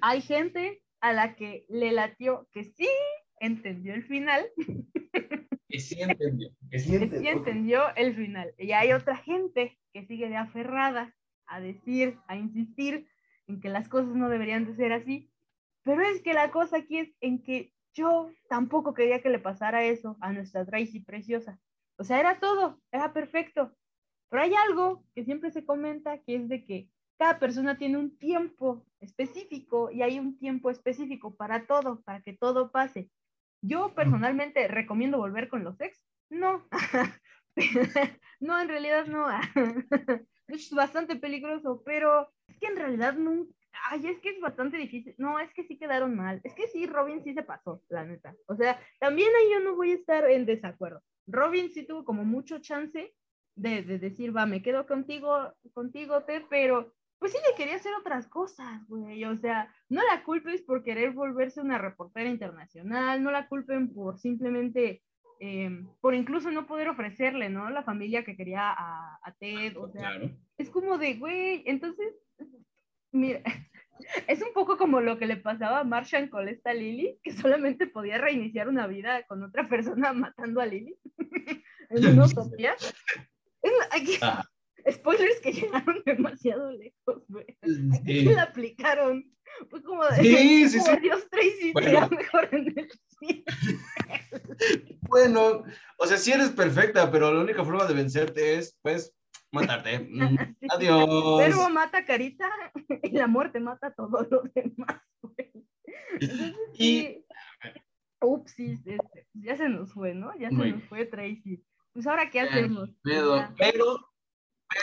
Hay 0.00 0.20
gente 0.20 0.82
a 1.00 1.12
la 1.12 1.36
que 1.36 1.64
le 1.68 1.92
latió 1.92 2.48
que 2.52 2.64
sí 2.64 2.88
entendió 3.40 3.94
el 3.94 4.04
final, 4.04 4.46
Que 5.68 5.80
sí 5.80 6.00
entendió. 6.00 6.48
Que 6.70 6.78
sí 6.78 6.90
que 6.90 6.98
sí 6.98 7.02
entendió. 7.04 7.30
entendió 7.30 7.96
el 7.96 8.16
final. 8.16 8.54
Y 8.56 8.72
hay 8.72 8.92
otra 8.92 9.16
gente 9.16 9.78
que 9.92 10.06
sigue 10.06 10.28
de 10.28 10.36
aferrada 10.36 11.14
a 11.46 11.60
decir, 11.60 12.18
a 12.26 12.36
insistir 12.36 13.06
en 13.46 13.60
que 13.60 13.68
las 13.68 13.88
cosas 13.88 14.14
no 14.14 14.30
deberían 14.30 14.64
de 14.64 14.74
ser 14.76 14.92
así. 14.92 15.30
Pero 15.82 16.02
es 16.02 16.22
que 16.22 16.32
la 16.32 16.50
cosa 16.50 16.78
aquí 16.78 16.98
es 16.98 17.14
en 17.20 17.42
que 17.42 17.74
yo 17.94 18.30
tampoco 18.48 18.94
quería 18.94 19.22
que 19.22 19.30
le 19.30 19.38
pasara 19.38 19.84
eso 19.84 20.16
a 20.20 20.32
nuestra 20.32 20.64
Tracy 20.64 21.00
preciosa. 21.00 21.58
O 21.96 22.04
sea, 22.04 22.20
era 22.20 22.38
todo, 22.38 22.80
era 22.92 23.12
perfecto. 23.12 23.76
Pero 24.30 24.42
hay 24.42 24.54
algo 24.54 25.04
que 25.14 25.24
siempre 25.24 25.50
se 25.50 25.64
comenta 25.64 26.18
que 26.18 26.36
es 26.36 26.48
de 26.48 26.64
que 26.64 26.88
cada 27.18 27.38
persona 27.38 27.76
tiene 27.76 27.98
un 27.98 28.16
tiempo 28.16 28.86
específico 29.00 29.90
y 29.90 30.02
hay 30.02 30.18
un 30.18 30.38
tiempo 30.38 30.70
específico 30.70 31.34
para 31.34 31.66
todo, 31.66 32.00
para 32.02 32.22
que 32.22 32.32
todo 32.34 32.70
pase. 32.70 33.10
Yo 33.60 33.94
personalmente 33.94 34.68
recomiendo 34.68 35.18
volver 35.18 35.48
con 35.48 35.64
los 35.64 35.80
ex. 35.80 36.00
No. 36.30 36.68
no, 38.40 38.60
en 38.60 38.68
realidad 38.68 39.06
no. 39.06 39.26
es 40.46 40.70
bastante 40.70 41.16
peligroso, 41.16 41.82
pero 41.84 42.30
es 42.46 42.58
que 42.58 42.66
en 42.68 42.76
realidad 42.76 43.14
nunca. 43.14 43.52
Ay, 43.90 44.06
es 44.06 44.18
que 44.20 44.30
es 44.30 44.40
bastante 44.40 44.76
difícil. 44.76 45.14
No, 45.18 45.38
es 45.38 45.52
que 45.54 45.64
sí 45.64 45.78
quedaron 45.78 46.14
mal. 46.16 46.40
Es 46.44 46.54
que 46.54 46.66
sí, 46.68 46.86
Robin 46.86 47.22
sí 47.22 47.34
se 47.34 47.42
pasó, 47.42 47.82
la 47.88 48.04
neta. 48.04 48.34
O 48.46 48.54
sea, 48.56 48.80
también 49.00 49.28
ahí 49.38 49.50
yo 49.52 49.60
no 49.60 49.76
voy 49.76 49.92
a 49.92 49.94
estar 49.94 50.28
en 50.30 50.46
desacuerdo. 50.46 51.02
Robin 51.26 51.70
sí 51.70 51.86
tuvo 51.86 52.04
como 52.04 52.24
mucho 52.24 52.58
chance 52.60 53.14
de, 53.54 53.82
de 53.82 53.98
decir, 53.98 54.36
va, 54.36 54.46
me 54.46 54.62
quedo 54.62 54.86
contigo, 54.86 55.52
contigo, 55.74 56.22
Ted, 56.24 56.44
pero 56.48 56.92
pues 57.18 57.32
sí 57.32 57.38
le 57.48 57.56
quería 57.56 57.76
hacer 57.76 57.92
otras 57.94 58.26
cosas, 58.28 58.86
güey. 58.88 59.24
O 59.24 59.36
sea, 59.36 59.72
no 59.88 60.02
la 60.04 60.22
culpes 60.24 60.62
por 60.62 60.82
querer 60.84 61.12
volverse 61.12 61.60
una 61.60 61.76
reportera 61.78 62.28
internacional, 62.30 63.22
no 63.22 63.30
la 63.30 63.48
culpen 63.48 63.92
por 63.92 64.18
simplemente, 64.18 65.02
eh, 65.40 65.84
por 66.00 66.14
incluso 66.14 66.50
no 66.50 66.66
poder 66.66 66.88
ofrecerle, 66.88 67.48
¿no? 67.50 67.70
La 67.70 67.82
familia 67.82 68.24
que 68.24 68.36
quería 68.36 68.70
a, 68.70 69.18
a 69.22 69.32
Ted, 69.40 69.76
o 69.76 69.88
sea, 69.88 70.10
Claro. 70.10 70.30
es 70.58 70.70
como 70.70 70.96
de, 70.98 71.14
güey, 71.14 71.64
entonces, 71.66 72.14
mira, 73.12 73.42
es 74.26 74.42
un 74.42 74.52
poco 74.52 74.76
como 74.76 75.00
lo 75.00 75.18
que 75.18 75.26
le 75.26 75.36
pasaba 75.36 75.80
a 75.80 75.84
Marshall 75.84 76.30
con 76.30 76.48
esta 76.48 76.72
Lily, 76.74 77.18
que 77.22 77.32
solamente 77.32 77.86
podía 77.86 78.18
reiniciar 78.18 78.68
una 78.68 78.86
vida 78.86 79.24
con 79.26 79.42
otra 79.42 79.68
persona 79.68 80.12
matando 80.14 80.60
a 80.60 80.66
Lily 80.66 80.96
en 81.90 82.06
una 82.06 82.26
utopía. 82.26 82.74
Aquí, 83.90 84.18
spoilers 84.90 85.40
que 85.40 85.52
llegaron 85.52 86.02
demasiado 86.06 86.70
lejos, 86.72 87.24
güey. 87.28 87.46
Aquí 88.00 88.20
Sí. 88.20 88.24
la 88.26 88.42
aplicaron. 88.44 89.24
Fue 89.70 89.82
como 89.82 90.04
de, 90.06 90.16
Sí, 90.16 90.68
sí. 90.68 90.78
Dios, 91.02 91.28
Tracy, 91.30 91.72
Bueno. 91.72 92.08
mejor 92.10 92.48
en 92.52 92.78
el 92.78 92.88
cine. 93.18 93.44
Bueno, 95.08 95.64
o 95.98 96.06
sea, 96.06 96.16
sí 96.18 96.32
eres 96.32 96.50
perfecta, 96.50 97.10
pero 97.10 97.32
la 97.32 97.40
única 97.40 97.64
forma 97.64 97.86
de 97.86 97.94
vencerte 97.94 98.56
es, 98.56 98.78
pues, 98.82 99.12
matarte. 99.52 99.98
Mm, 100.10 100.36
Sí. 100.60 100.66
Adiós. 100.70 101.38
Verbo 101.38 101.70
mata 101.70 102.04
carita 102.04 102.48
y 103.02 103.10
la 103.12 103.26
muerte 103.26 103.60
mata 103.60 103.92
todo 103.94 104.26
lo 104.30 104.42
demás, 104.54 105.00
güey. 105.22 105.52
Entonces, 106.20 106.54
Y- 106.74 107.00
sí. 107.00 107.24
Upsis, 108.20 108.80
este, 108.84 109.28
ya 109.32 109.56
se 109.56 109.68
nos 109.68 109.92
fue, 109.92 110.12
¿no? 110.12 110.36
Ya 110.38 110.48
se 110.48 110.54
Muy 110.56 110.72
nos 110.72 110.82
fue 110.84 111.04
Tracy. 111.06 111.64
Pues 111.92 112.06
ahora, 112.06 112.30
¿qué 112.30 112.40
hacemos? 112.40 112.90
Pero, 113.02 113.48
pero, 113.56 114.12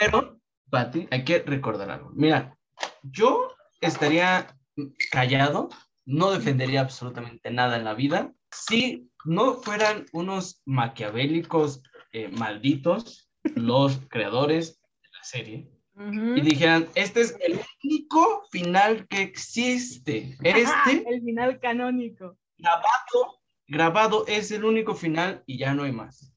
pero, 0.00 0.40
Pati, 0.70 1.06
hay 1.10 1.22
que 1.24 1.40
recordar 1.40 1.90
algo. 1.90 2.10
Mira, 2.14 2.56
yo 3.02 3.54
estaría 3.82 4.56
callado, 5.10 5.68
no 6.06 6.30
defendería 6.30 6.80
absolutamente 6.80 7.50
nada 7.50 7.76
en 7.76 7.84
la 7.84 7.92
vida 7.94 8.32
si 8.50 9.10
no 9.26 9.54
fueran 9.54 10.06
unos 10.12 10.62
maquiavélicos 10.64 11.82
eh, 12.12 12.28
malditos 12.28 13.25
los 13.54 13.98
creadores 14.08 14.80
de 15.02 15.08
la 15.12 15.24
serie 15.24 15.70
Ujú. 15.94 16.36
y 16.36 16.40
dijeran, 16.40 16.88
este 16.94 17.20
es 17.22 17.36
el 17.40 17.60
único 17.84 18.42
final 18.50 19.06
que 19.08 19.22
existe. 19.22 20.36
Este 20.42 21.08
el 21.08 21.22
final 21.22 21.58
canónico. 21.60 22.36
grabado, 22.58 23.40
grabado 23.66 24.26
es 24.26 24.50
el 24.50 24.64
único 24.64 24.94
final 24.94 25.42
y 25.46 25.58
ya 25.58 25.74
no 25.74 25.84
hay 25.84 25.92
más. 25.92 26.32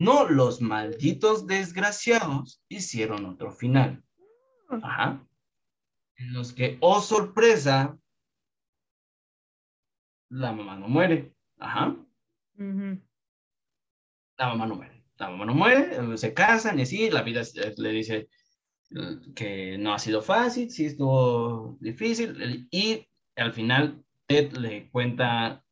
No, 0.00 0.28
los 0.28 0.60
malditos 0.60 1.46
desgraciados 1.46 2.62
hicieron 2.68 3.24
otro 3.26 3.50
final. 3.50 4.04
Ajá. 4.82 5.24
En 6.16 6.32
los 6.32 6.52
que, 6.52 6.78
oh 6.80 7.00
sorpresa, 7.00 7.98
la 10.30 10.52
mamá 10.52 10.76
no 10.76 10.88
muere. 10.88 11.32
Ajá. 11.58 11.96
La 14.36 14.48
mamá 14.48 14.66
no 14.66 14.76
muere. 14.76 14.97
La 15.18 15.30
mamá 15.30 15.44
no 15.46 15.54
muere, 15.54 15.96
eh, 15.96 16.16
se 16.18 16.32
casan 16.34 16.78
y 16.78 16.82
así, 16.82 17.10
la 17.10 17.22
vida 17.22 17.44
se- 17.44 17.74
le 17.76 17.90
dice, 17.90 18.28
que 19.34 19.76
no 19.78 19.92
ha 19.92 19.98
sido 19.98 20.22
fácil, 20.22 20.70
sí 20.70 20.86
estuvo 20.86 21.76
difícil, 21.80 22.66
y 22.70 23.06
al 23.36 23.52
final 23.52 24.02
Ted 24.26 24.52
le 24.52 24.90
cuenta, 24.90 25.64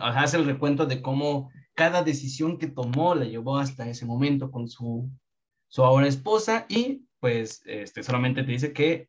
hace 0.00 0.36
el 0.36 0.44
recuento 0.46 0.86
de 0.86 1.02
cómo 1.02 1.50
cada 1.74 2.02
decisión 2.02 2.58
que 2.58 2.68
tomó 2.68 3.14
la 3.14 3.24
llevó 3.24 3.58
hasta 3.58 3.88
ese 3.88 4.06
momento 4.06 4.50
con 4.50 4.68
su, 4.68 5.10
su 5.68 5.82
ahora 5.82 6.06
esposa 6.06 6.66
y 6.68 7.06
pues 7.20 7.62
este, 7.66 8.02
solamente 8.02 8.42
te 8.44 8.52
dice 8.52 8.72
que 8.72 9.08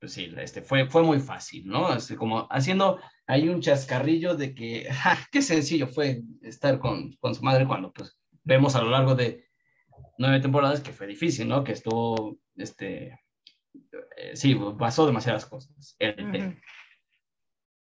pues 0.00 0.12
sí, 0.12 0.32
este, 0.38 0.62
fue, 0.62 0.86
fue 0.88 1.02
muy 1.02 1.18
fácil, 1.20 1.66
¿no? 1.66 1.86
Así 1.88 2.16
como 2.16 2.46
haciendo 2.50 3.00
ahí 3.26 3.48
un 3.48 3.60
chascarrillo 3.60 4.34
de 4.36 4.54
que, 4.54 4.88
qué 5.32 5.40
sencillo 5.42 5.86
fue 5.88 6.22
estar 6.42 6.78
con, 6.78 7.12
con 7.20 7.34
su 7.34 7.42
madre 7.42 7.66
cuando 7.66 7.92
pues 7.92 8.16
vemos 8.44 8.76
a 8.76 8.82
lo 8.82 8.90
largo 8.90 9.14
de 9.14 9.46
nueve 10.18 10.40
temporadas 10.40 10.80
que 10.80 10.92
fue 10.92 11.06
difícil, 11.06 11.48
¿no? 11.48 11.64
Que 11.64 11.72
estuvo, 11.72 12.38
este, 12.56 13.18
eh, 14.16 14.36
sí, 14.36 14.54
pasó 14.78 15.06
demasiadas 15.06 15.46
cosas. 15.46 15.96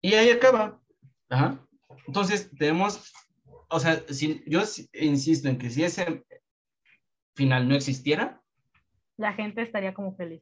Y 0.00 0.14
ahí 0.14 0.30
acaba. 0.30 0.80
Ajá. 1.28 1.66
Entonces, 2.06 2.50
tenemos, 2.56 3.12
o 3.70 3.80
sea, 3.80 4.02
si, 4.08 4.42
yo 4.46 4.62
insisto 4.92 5.48
en 5.48 5.58
que 5.58 5.70
si 5.70 5.82
ese 5.82 6.24
final 7.34 7.68
no 7.68 7.74
existiera, 7.74 8.40
la 9.16 9.32
gente 9.32 9.62
estaría 9.62 9.94
como 9.94 10.14
feliz. 10.16 10.40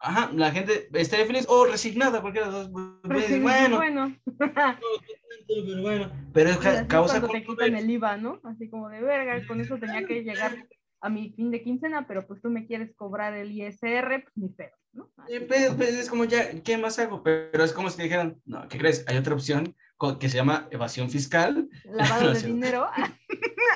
Ajá, 0.00 0.30
la 0.32 0.52
gente 0.52 0.88
estaría 0.92 1.26
feliz 1.26 1.46
o 1.48 1.66
resignada, 1.66 2.20
cualquiera 2.20 2.46
de 2.46 2.52
los 2.52 2.72
dos. 2.72 3.00
Pues, 3.02 3.42
bueno, 3.42 3.76
bueno. 3.76 4.16
pero 5.48 5.82
bueno, 5.82 6.12
pero 6.32 6.50
es 6.50 6.58
causa 6.86 7.26
te 7.26 7.44
quitan 7.44 7.74
el 7.74 7.90
IVA, 7.90 8.16
¿no? 8.16 8.40
Así 8.44 8.70
como 8.70 8.88
de 8.88 9.00
verga, 9.00 9.44
con 9.46 9.60
eso 9.60 9.76
tenía 9.78 10.06
que 10.06 10.22
llegar 10.22 10.56
a 11.00 11.08
mi 11.08 11.32
fin 11.32 11.50
de 11.50 11.62
quincena, 11.62 12.06
pero 12.06 12.26
pues 12.26 12.40
tú 12.42 12.50
me 12.50 12.66
quieres 12.66 12.94
cobrar 12.96 13.34
el 13.34 13.52
ISR, 13.52 14.22
pues 14.22 14.36
ni 14.36 14.48
pedo, 14.48 14.76
¿no? 14.92 15.10
Pues, 15.46 15.74
pues, 15.74 15.94
es 15.94 16.08
como 16.08 16.24
ya, 16.24 16.60
¿qué 16.62 16.76
más 16.76 16.98
hago? 16.98 17.22
Pero 17.22 17.64
es 17.64 17.72
como 17.72 17.90
si 17.90 17.96
te 17.96 18.02
dijeran, 18.04 18.40
no, 18.44 18.66
¿qué 18.68 18.78
crees? 18.78 19.04
Hay 19.08 19.16
otra 19.16 19.34
opción 19.34 19.74
que 20.20 20.28
se 20.28 20.36
llama 20.36 20.68
evasión 20.70 21.10
fiscal. 21.10 21.68
Lavado 21.84 22.32
de 22.34 22.42
dinero. 22.42 22.86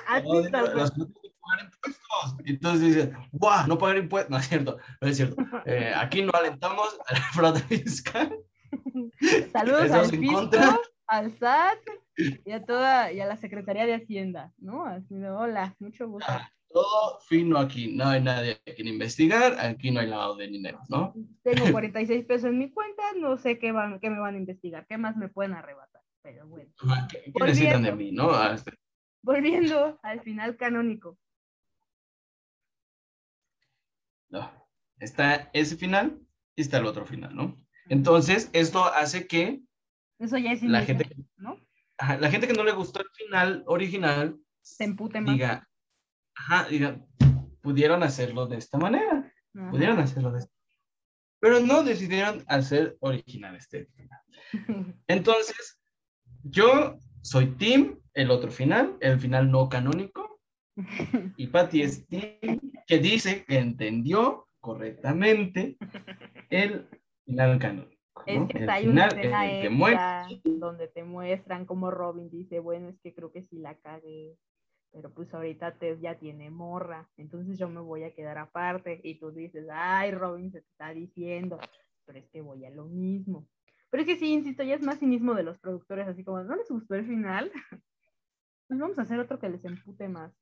Así 0.06 0.28
pagar 1.52 1.64
impuestos. 1.64 2.36
Entonces 2.44 2.94
dice, 2.94 3.12
¡guau! 3.32 3.66
No 3.66 3.78
pagar 3.78 3.98
impuestos. 3.98 4.30
No 4.30 4.38
es 4.38 4.46
cierto, 4.46 4.78
no 5.00 5.08
es 5.08 5.16
cierto. 5.16 5.36
Eh, 5.66 5.92
aquí 5.94 6.22
no 6.22 6.32
alentamos 6.32 6.98
a 7.06 7.14
la 7.14 7.20
fraude 7.32 7.60
fiscal. 7.60 8.36
Saludos 9.52 9.90
al 9.90 10.06
fisco, 10.06 10.50
al 11.06 11.30
SAT 11.38 11.78
y 12.44 12.50
a 12.50 12.64
toda 12.64 13.12
y 13.12 13.20
a 13.20 13.26
la 13.26 13.36
Secretaría 13.36 13.86
de 13.86 13.94
Hacienda, 13.94 14.52
¿no? 14.58 14.86
Así 14.86 15.14
de, 15.14 15.30
hola, 15.30 15.76
mucho 15.78 16.08
gusto. 16.08 16.26
Ah, 16.28 16.50
todo 16.72 17.20
fino 17.28 17.58
aquí, 17.58 17.94
no 17.94 18.06
hay 18.08 18.22
nadie 18.22 18.60
a 18.66 18.74
quien 18.74 18.88
investigar, 18.88 19.58
aquí 19.60 19.90
no 19.90 20.00
hay 20.00 20.08
lavado 20.08 20.36
de 20.36 20.48
dinero, 20.48 20.80
¿no? 20.88 21.14
Tengo 21.42 21.64
46 21.72 22.24
pesos 22.24 22.50
en 22.50 22.58
mi 22.58 22.70
cuenta, 22.70 23.02
no 23.18 23.36
sé 23.36 23.58
qué, 23.58 23.72
van, 23.72 24.00
qué 24.00 24.10
me 24.10 24.18
van 24.18 24.34
a 24.34 24.38
investigar, 24.38 24.86
qué 24.88 24.98
más 24.98 25.16
me 25.16 25.28
pueden 25.28 25.52
arrebatar, 25.52 26.02
pero 26.22 26.46
bueno. 26.48 26.70
¿Qué, 27.10 27.30
necesitan 27.40 27.82
de 27.82 27.92
mí, 27.92 28.10
no? 28.10 28.30
Volviendo 29.22 30.00
al 30.02 30.20
final 30.22 30.56
canónico. 30.56 31.18
No. 34.32 34.50
Está 34.98 35.50
ese 35.52 35.76
final 35.76 36.18
y 36.56 36.62
está 36.62 36.78
el 36.78 36.86
otro 36.86 37.06
final, 37.06 37.34
¿no? 37.36 37.62
Entonces, 37.88 38.50
esto 38.52 38.84
hace 38.84 39.26
que 39.26 39.62
Eso 40.18 40.38
ya 40.38 40.52
es 40.52 40.62
la 40.62 40.82
gente, 40.82 41.08
¿no? 41.36 41.60
la 41.98 42.30
gente 42.30 42.48
que 42.48 42.54
no 42.54 42.64
le 42.64 42.72
gustó 42.72 43.00
el 43.00 43.08
final 43.12 43.62
original 43.66 44.36
se 44.62 44.84
empute 44.84 45.20
más. 45.20 45.34
Diga, 45.34 45.68
ajá, 46.34 46.68
diga, 46.68 47.04
pudieron 47.60 48.02
hacerlo 48.02 48.46
de 48.46 48.56
esta 48.56 48.78
manera. 48.78 49.32
Pudieron 49.70 49.98
hacerlo 49.98 50.32
de 50.32 50.38
esta 50.38 50.52
Pero 51.40 51.60
no 51.60 51.82
decidieron 51.82 52.42
hacer 52.48 52.96
original 53.00 53.54
este 53.54 53.86
final. 53.86 54.20
Entonces, 55.06 55.78
yo 56.42 56.98
soy 57.20 57.46
Tim, 57.56 58.00
el 58.14 58.30
otro 58.30 58.50
final, 58.50 58.96
el 59.00 59.20
final 59.20 59.50
no 59.50 59.68
canónico. 59.68 60.31
Y 61.36 61.46
Patty 61.48 61.82
es 61.82 62.06
que 62.08 62.98
dice 62.98 63.44
que 63.44 63.58
entendió 63.58 64.48
correctamente 64.60 65.76
el 66.50 66.88
final 67.24 67.58
canónico. 67.58 67.92
Es 68.26 68.46
que 68.48 68.58
está 68.58 68.80
una 68.82 69.06
escena 69.08 70.28
donde 70.44 70.88
te 70.88 71.02
muestran 71.02 71.66
como 71.66 71.90
Robin 71.90 72.30
dice, 72.30 72.60
bueno, 72.60 72.88
es 72.88 73.00
que 73.00 73.14
creo 73.14 73.32
que 73.32 73.42
sí 73.42 73.58
la 73.58 73.74
cagué, 73.78 74.36
pero 74.92 75.12
pues 75.12 75.32
ahorita 75.34 75.72
Ted 75.78 75.98
ya 76.00 76.18
tiene 76.18 76.50
morra, 76.50 77.08
entonces 77.16 77.58
yo 77.58 77.68
me 77.68 77.80
voy 77.80 78.04
a 78.04 78.14
quedar 78.14 78.38
aparte. 78.38 79.00
Y 79.02 79.18
tú 79.18 79.32
dices, 79.32 79.66
ay, 79.72 80.12
Robin 80.12 80.52
se 80.52 80.60
te 80.60 80.68
está 80.68 80.92
diciendo, 80.92 81.58
pero 82.04 82.18
es 82.18 82.28
que 82.28 82.42
voy 82.42 82.64
a 82.64 82.70
lo 82.70 82.84
mismo. 82.84 83.48
Pero 83.90 84.02
es 84.02 84.08
que 84.08 84.16
sí, 84.16 84.32
insisto, 84.32 84.62
ya 84.62 84.74
es 84.74 84.82
más 84.82 84.98
cinismo 84.98 85.34
de 85.34 85.42
los 85.42 85.58
productores, 85.58 86.06
así 86.06 86.22
como, 86.22 86.42
¿no 86.42 86.56
les 86.56 86.68
gustó 86.68 86.94
el 86.94 87.06
final? 87.06 87.50
Pues 88.68 88.80
vamos 88.80 88.98
a 88.98 89.02
hacer 89.02 89.20
otro 89.20 89.38
que 89.38 89.50
les 89.50 89.62
empute 89.66 90.08
más 90.08 90.32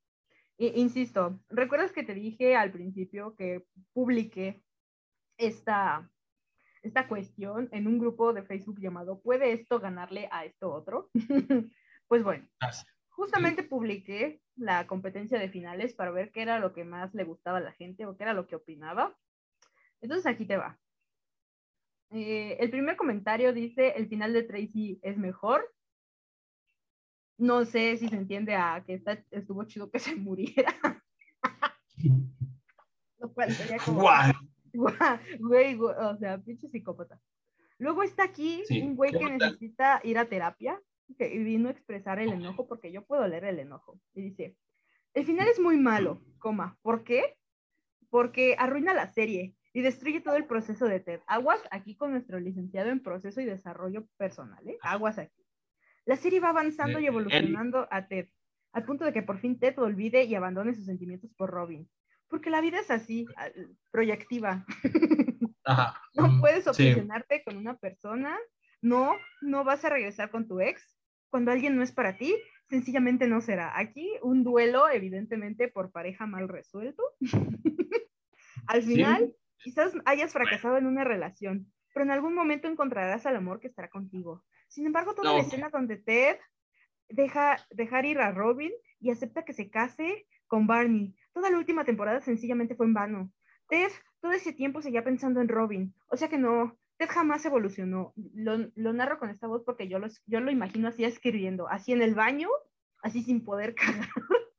insisto, 0.67 1.39
¿recuerdas 1.49 1.91
que 1.91 2.03
te 2.03 2.13
dije 2.13 2.55
al 2.55 2.71
principio 2.71 3.35
que 3.35 3.65
publiqué 3.93 4.63
esta, 5.37 6.09
esta 6.83 7.07
cuestión 7.07 7.69
en 7.71 7.87
un 7.87 7.99
grupo 7.99 8.33
de 8.33 8.43
Facebook 8.43 8.79
llamado 8.79 9.21
¿Puede 9.21 9.53
esto 9.53 9.79
ganarle 9.79 10.27
a 10.31 10.45
esto 10.45 10.71
otro? 10.71 11.09
pues 12.07 12.23
bueno, 12.23 12.47
justamente 13.09 13.63
publiqué 13.63 14.41
la 14.55 14.85
competencia 14.87 15.39
de 15.39 15.49
finales 15.49 15.93
para 15.93 16.11
ver 16.11 16.31
qué 16.31 16.41
era 16.41 16.59
lo 16.59 16.73
que 16.73 16.83
más 16.83 17.13
le 17.13 17.23
gustaba 17.23 17.57
a 17.57 17.61
la 17.61 17.73
gente 17.73 18.05
o 18.05 18.15
qué 18.15 18.23
era 18.23 18.33
lo 18.33 18.47
que 18.47 18.55
opinaba. 18.55 19.17
Entonces 20.01 20.27
aquí 20.27 20.45
te 20.45 20.57
va. 20.57 20.79
Eh, 22.11 22.57
el 22.59 22.69
primer 22.69 22.97
comentario 22.97 23.53
dice, 23.53 23.93
el 23.95 24.07
final 24.07 24.33
de 24.33 24.43
Tracy 24.43 24.99
es 25.01 25.17
mejor. 25.17 25.73
No 27.41 27.65
sé 27.65 27.97
si 27.97 28.07
se 28.07 28.15
entiende 28.15 28.53
a 28.53 28.83
que 28.85 28.93
está, 28.93 29.17
estuvo 29.31 29.63
chido 29.63 29.89
que 29.89 29.97
se 29.97 30.15
muriera. 30.27 30.75
Lo 33.17 33.33
cual 33.33 33.51
sería 33.51 33.77
como. 33.79 34.07
Güey, 35.39 35.75
o 35.81 36.17
sea, 36.17 36.37
pinche 36.37 36.69
psicópata. 36.69 37.19
Luego 37.79 38.03
está 38.03 38.25
aquí 38.25 38.63
un 38.83 38.95
güey 38.95 39.11
que 39.11 39.25
necesita 39.25 40.01
ir 40.03 40.19
a 40.19 40.29
terapia 40.29 40.79
que 41.17 41.29
vino 41.39 41.67
a 41.67 41.71
expresar 41.71 42.19
el 42.19 42.31
enojo 42.31 42.67
porque 42.67 42.91
yo 42.91 43.03
puedo 43.07 43.27
leer 43.27 43.45
el 43.45 43.57
enojo. 43.57 43.99
Y 44.13 44.21
dice: 44.21 44.55
El 45.15 45.25
final 45.25 45.47
es 45.47 45.59
muy 45.59 45.77
malo, 45.77 46.21
coma. 46.37 46.77
¿Por 46.83 47.03
qué? 47.03 47.37
Porque 48.11 48.55
arruina 48.59 48.93
la 48.93 49.07
serie 49.07 49.55
y 49.73 49.81
destruye 49.81 50.21
todo 50.21 50.35
el 50.35 50.45
proceso 50.45 50.85
de 50.85 50.99
TED. 50.99 51.21
Aguas 51.25 51.59
aquí 51.71 51.95
con 51.95 52.11
nuestro 52.11 52.39
licenciado 52.39 52.91
en 52.91 53.01
proceso 53.01 53.41
y 53.41 53.45
desarrollo 53.45 54.05
personal, 54.17 54.67
¿eh? 54.67 54.77
Aguas 54.83 55.17
aquí. 55.17 55.40
La 56.05 56.15
serie 56.15 56.39
va 56.39 56.49
avanzando 56.49 56.99
y 56.99 57.05
evolucionando 57.05 57.87
a 57.91 58.07
Ted, 58.07 58.27
al 58.73 58.85
punto 58.85 59.05
de 59.05 59.13
que 59.13 59.21
por 59.21 59.39
fin 59.39 59.59
Ted 59.59 59.77
olvide 59.79 60.23
y 60.23 60.35
abandone 60.35 60.73
sus 60.73 60.85
sentimientos 60.85 61.31
por 61.35 61.51
Robin. 61.51 61.89
Porque 62.27 62.49
la 62.49 62.61
vida 62.61 62.79
es 62.79 62.89
así, 62.89 63.27
proyectiva. 63.91 64.65
no 66.13 66.39
puedes 66.39 66.67
obsesionarte 66.67 67.43
con 67.43 67.57
una 67.57 67.77
persona, 67.77 68.37
no, 68.81 69.13
no 69.41 69.63
vas 69.63 69.85
a 69.85 69.89
regresar 69.89 70.31
con 70.31 70.47
tu 70.47 70.59
ex. 70.59 70.97
Cuando 71.29 71.51
alguien 71.51 71.75
no 71.75 71.83
es 71.83 71.91
para 71.91 72.17
ti, 72.17 72.35
sencillamente 72.69 73.27
no 73.27 73.41
será. 73.41 73.77
Aquí 73.77 74.11
un 74.21 74.43
duelo, 74.43 74.89
evidentemente, 74.89 75.67
por 75.67 75.91
pareja 75.91 76.25
mal 76.25 76.49
resuelto. 76.49 77.03
Al 78.67 78.83
final, 78.83 79.33
quizás 79.57 79.93
hayas 80.05 80.33
fracasado 80.33 80.77
en 80.77 80.87
una 80.87 81.03
relación, 81.03 81.71
pero 81.93 82.05
en 82.05 82.11
algún 82.11 82.33
momento 82.33 82.67
encontrarás 82.67 83.25
al 83.25 83.35
amor 83.35 83.59
que 83.59 83.67
estará 83.67 83.89
contigo. 83.89 84.43
Sin 84.67 84.85
embargo, 84.85 85.13
toda 85.13 85.33
la 85.33 85.39
escena 85.39 85.69
donde 85.69 85.97
Ted 85.97 86.37
deja 87.09 87.57
dejar 87.71 88.05
ir 88.05 88.19
a 88.19 88.31
Robin 88.31 88.71
y 88.99 89.11
acepta 89.11 89.43
que 89.43 89.53
se 89.53 89.69
case 89.69 90.25
con 90.47 90.67
Barney, 90.67 91.13
toda 91.33 91.49
la 91.49 91.57
última 91.57 91.83
temporada 91.85 92.21
sencillamente 92.21 92.75
fue 92.75 92.85
en 92.85 92.93
vano. 92.93 93.31
Ted 93.67 93.91
todo 94.21 94.31
ese 94.31 94.53
tiempo 94.53 94.81
seguía 94.81 95.03
pensando 95.03 95.41
en 95.41 95.47
Robin, 95.47 95.93
o 96.07 96.17
sea 96.17 96.29
que 96.29 96.37
no, 96.37 96.77
Ted 96.97 97.09
jamás 97.09 97.43
evolucionó. 97.45 98.13
Lo, 98.35 98.69
lo 98.75 98.93
narro 98.93 99.17
con 99.17 99.29
esta 99.29 99.47
voz 99.47 99.63
porque 99.65 99.87
yo 99.87 99.97
lo, 99.97 100.07
yo 100.27 100.39
lo 100.39 100.51
imagino 100.51 100.87
así 100.87 101.03
escribiendo, 101.03 101.67
así 101.67 101.93
en 101.93 102.01
el 102.01 102.15
baño, 102.15 102.47
así 103.01 103.23
sin 103.23 103.43
poder 103.43 103.73
cagar, 103.75 104.07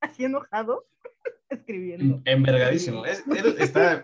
así 0.00 0.24
enojado, 0.24 0.86
escribiendo. 1.50 2.22
Envergadísimo. 2.24 3.04
Es, 3.04 3.24
está... 3.58 4.02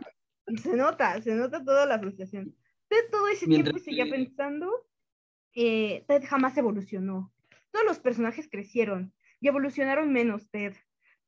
Se 0.57 0.77
nota, 0.77 1.21
se 1.23 1.35
nota 1.35 1.65
toda 1.65 1.87
la 1.87 1.99
frustración. 1.99 2.55
Ted 2.89 3.11
todo 3.11 3.29
ese 3.29 3.47
tiempo 3.47 3.79
seguía 3.79 4.09
pensando 4.11 4.69
que 5.53 6.05
Ted 6.09 6.25
jamás 6.27 6.57
evolucionó. 6.57 7.33
Todos 7.71 7.87
los 7.87 7.99
personajes 8.01 8.49
crecieron 8.51 9.13
y 9.41 9.49
evolucionaron 9.49 10.13
menos 10.13 10.51
Ted. 10.51 10.75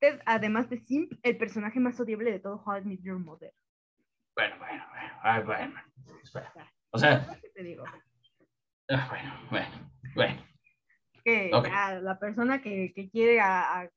Ted, 0.01 0.21
además 0.27 0.69
de 0.69 0.79
Simp, 0.79 1.13
el 1.23 1.37
personaje 1.37 1.79
más 1.79 1.99
odiable 2.01 2.33
de 2.33 2.41
todo 2.41 2.63
How 2.65 2.79
I 2.79 2.85
Met 2.85 3.03
Your 3.03 3.19
Mother. 3.19 3.53
Bueno, 4.35 4.57
bueno, 4.59 4.85
bueno, 5.23 5.47
bueno. 5.47 5.75
Espera. 6.23 6.53
O 6.91 6.99
sea. 6.99 7.39
¿Qué 7.41 7.49
te 7.51 7.63
digo? 7.63 7.85
Ah, 8.89 9.07
bueno, 9.09 9.33
bueno, 9.51 9.93
bueno. 10.15 10.47
Que 11.25 11.51
la 11.51 12.19
persona 12.19 12.61
que, 12.61 12.93
que 12.95 13.09
quiere, 13.09 13.41
a, 13.41 13.89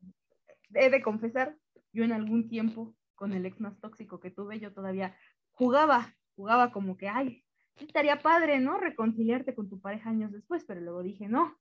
he 0.73 0.89
de 0.89 1.01
confesar, 1.01 1.55
yo 1.91 2.03
en 2.03 2.11
algún 2.11 2.47
tiempo 2.47 2.93
con 3.15 3.33
el 3.33 3.45
ex 3.45 3.59
más 3.59 3.79
tóxico 3.79 4.19
que 4.19 4.31
tuve, 4.31 4.59
yo 4.59 4.73
todavía 4.73 5.15
jugaba, 5.51 6.13
jugaba 6.35 6.71
como 6.71 6.97
que, 6.97 7.07
ay, 7.07 7.43
estaría 7.75 8.21
padre, 8.21 8.59
¿no? 8.59 8.77
Reconciliarte 8.77 9.55
con 9.55 9.69
tu 9.69 9.79
pareja 9.79 10.09
años 10.09 10.31
después, 10.31 10.63
pero 10.65 10.81
luego 10.81 11.03
dije, 11.03 11.27
no, 11.27 11.57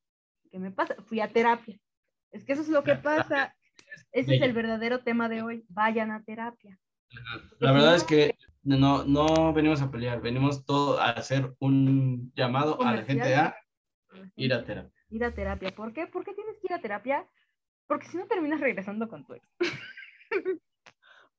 ¿qué 0.51 0.59
me 0.59 0.71
pasa? 0.71 0.97
Fui 1.07 1.21
a 1.21 1.33
terapia. 1.33 1.79
Es 2.31 2.45
que 2.45 2.53
eso 2.53 2.63
es 2.63 2.69
lo 2.69 2.83
que 2.83 2.97
pasa. 2.97 3.55
Ese 4.13 4.37
es 4.37 4.43
el 4.43 4.53
verdadero 4.53 5.01
tema 5.03 5.29
de 5.29 5.43
hoy. 5.43 5.65
Vayan 5.69 6.11
a 6.11 6.23
terapia. 6.23 6.79
La 7.61 7.73
verdad 7.73 7.95
es 7.95 8.05
que 8.05 8.37
no, 8.63 9.05
no 9.05 9.53
venimos 9.53 9.83
a 9.83 9.91
pelear, 9.91 10.21
venimos 10.21 10.65
todo 10.65 11.01
a 11.01 11.11
hacer 11.11 11.55
un 11.61 12.33
llamado 12.35 12.83
a 12.83 12.97
la 12.97 13.03
gente 13.05 13.35
a 13.35 13.57
ir 14.37 14.53
a 14.53 14.65
terapia. 14.65 14.93
Ir 15.11 15.25
a 15.25 15.35
terapia. 15.35 15.71
¿Por 15.71 15.93
qué? 15.93 16.07
¿Por 16.07 16.25
qué 16.25 16.35
tienes 16.35 16.59
que 16.59 16.67
ir 16.69 16.75
a 16.75 16.81
terapia? 16.81 17.29
Porque 17.87 18.09
si 18.09 18.17
no 18.17 18.27
terminas 18.27 18.61
regresando 18.61 19.09
con 19.09 19.25
tu 19.27 19.35
ex. 19.35 19.49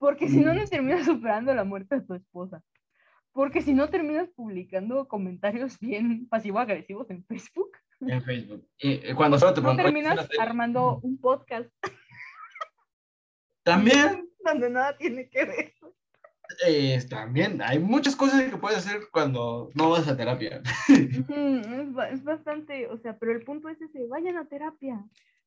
Porque 0.06 0.30
si 0.30 0.38
no, 0.38 0.54
no 0.54 0.64
terminas 0.66 1.04
superando 1.04 1.52
la 1.56 1.64
muerte 1.64 1.96
de 1.96 2.02
tu 2.02 2.14
esposa. 2.14 2.62
Porque 3.32 3.64
si 3.64 3.74
no 3.74 3.90
terminas 3.90 4.30
publicando 4.36 5.08
comentarios 5.08 5.80
bien 5.82 6.28
pasivo-agresivos 6.30 7.10
en 7.10 7.26
Facebook. 7.26 7.72
En 8.02 8.22
Facebook. 8.22 8.70
Y 8.78 9.14
cuando 9.16 9.40
solo 9.40 9.56
te 9.56 9.62
no 9.62 9.76
terminas 9.76 10.30
armando 10.40 11.00
un 11.02 11.18
podcast. 11.18 11.68
También. 13.64 14.30
Donde 14.46 14.70
nada 14.70 14.96
tiene 14.96 15.28
que 15.28 15.44
ver. 15.44 15.74
también 17.10 17.60
hay 17.64 17.80
muchas 17.80 18.16
cosas 18.16 18.44
que 18.44 18.58
puedes 18.58 18.78
hacer 18.78 19.08
cuando 19.12 19.72
no 19.74 19.90
vas 19.90 20.08
a 20.08 20.16
terapia. 20.16 20.62
es, 20.88 22.24
bastante, 22.24 22.86
o 22.90 22.98
sea, 23.00 23.18
pero 23.18 23.32
el 23.32 23.44
punto 23.44 23.70
es 23.70 23.82
ese, 23.82 24.06
vayan 24.06 24.38
a 24.38 24.46
terapia 24.46 25.04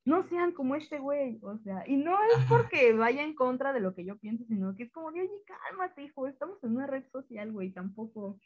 no 0.09 0.27
sean 0.29 0.53
como 0.53 0.75
este 0.75 0.99
güey, 0.99 1.39
o 1.43 1.59
sea, 1.59 1.85
y 1.87 1.97
no 1.97 2.17
es 2.35 2.43
porque 2.49 2.95
vaya 2.95 3.23
en 3.23 3.35
contra 3.35 3.75
de 3.75 3.81
lo 3.81 3.95
que 3.95 4.07
yo 4.07 4.17
pienso, 4.17 4.43
sino 4.47 4.75
que 4.75 4.85
es 4.85 4.91
como 4.91 5.13
de, 5.13 5.21
oye, 5.21 5.31
cálmate, 5.45 6.03
hijo, 6.03 6.27
estamos 6.27 6.57
en 6.65 6.77
una 6.77 6.87
red 6.87 7.05
social, 7.13 7.53
güey, 7.53 7.71
tampoco. 7.73 8.41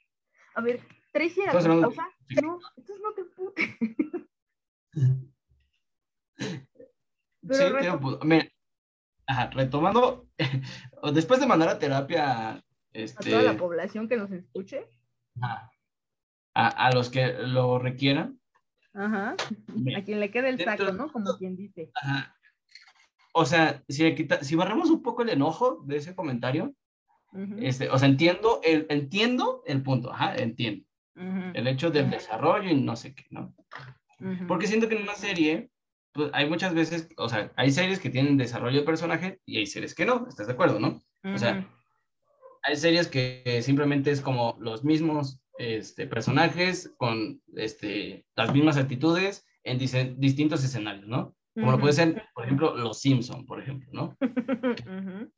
A 0.56 0.60
ver, 0.60 0.80
Tracy 1.12 1.40
era 1.40 1.52
no, 1.52 1.58
entonces 1.60 3.00
no 3.00 3.14
te 3.14 3.24
putes. 3.36 3.70
sí, 6.36 7.64
me, 8.24 8.52
ajá, 9.26 9.50
retomando, 9.50 10.26
después 11.14 11.38
de 11.38 11.46
mandar 11.46 11.68
a 11.68 11.78
terapia 11.78 12.64
este, 12.92 13.28
a 13.28 13.38
toda 13.38 13.52
la 13.52 13.56
población 13.56 14.08
que 14.08 14.16
nos 14.16 14.32
escuche, 14.32 14.88
a, 15.40 15.70
a 16.54 16.92
los 16.92 17.08
que 17.08 17.34
lo 17.34 17.78
requieran, 17.78 18.41
Ajá. 18.95 19.36
A 19.97 20.03
quien 20.03 20.20
le 20.20 20.30
quede 20.30 20.51
el 20.51 20.62
saco, 20.62 20.93
¿no? 20.93 21.11
Como 21.11 21.36
quien 21.38 21.57
dice. 21.57 21.90
Ajá. 21.95 22.36
O 23.32 23.47
sea, 23.47 23.82
si, 23.88 24.14
quita, 24.14 24.45
si 24.45 24.57
barremos 24.57 24.90
un 24.90 25.03
poco 25.03 25.22
el 25.22 25.30
enojo 25.30 25.82
de 25.86 25.97
ese 25.97 26.14
comentario, 26.14 26.74
este, 27.59 27.88
o 27.88 27.99
sea, 27.99 28.09
entiendo 28.09 28.61
el, 28.62 28.86
entiendo 28.90 29.62
el 29.66 29.82
punto, 29.82 30.12
ajá, 30.12 30.36
entiendo. 30.36 30.84
El 31.14 31.66
hecho 31.66 31.90
del 31.90 32.11
desarrollo 32.11 32.70
y 32.70 32.74
no 32.74 32.97
sé 32.97 33.14
qué, 33.14 33.24
¿no? 33.30 33.55
Porque 34.47 34.66
siento 34.66 34.88
que 34.88 34.97
en 34.97 35.03
una 35.03 35.14
serie, 35.14 35.70
pues 36.12 36.30
hay 36.34 36.49
muchas 36.49 36.74
veces, 36.74 37.09
o 37.16 37.28
sea, 37.28 37.53
hay 37.57 37.70
series 37.70 38.01
que 38.01 38.11
tienen 38.11 38.36
desarrollo 38.36 38.80
de 38.80 38.86
personaje 38.86 39.40
y 39.47 39.59
hay 39.59 39.66
series 39.66 39.95
que 39.95 40.05
no, 40.05 40.26
¿estás 40.28 40.47
de 40.47 40.53
acuerdo, 40.53 40.78
no? 40.78 41.03
O 41.24 41.38
sea, 41.38 41.66
hay 42.62 42.76
series 42.76 43.09
que 43.09 43.61
simplemente 43.62 44.11
es 44.11 44.20
como 44.20 44.57
los 44.61 44.84
mismos 44.84 45.41
este, 45.59 46.07
personajes 46.07 46.92
con 46.96 47.40
este, 47.55 48.24
las 48.36 48.53
mismas 48.53 48.76
actitudes 48.76 49.46
en 49.64 49.78
distintos 49.78 50.64
escenarios, 50.64 51.07
¿no? 51.07 51.34
Como 51.55 51.72
lo 51.72 51.78
puede 51.78 51.92
ser, 51.92 52.24
por 52.34 52.44
ejemplo, 52.44 52.74
Los 52.76 53.00
Simpson, 53.00 53.44
por 53.44 53.61
ejemplo, 53.61 53.90
¿no? 53.92 54.16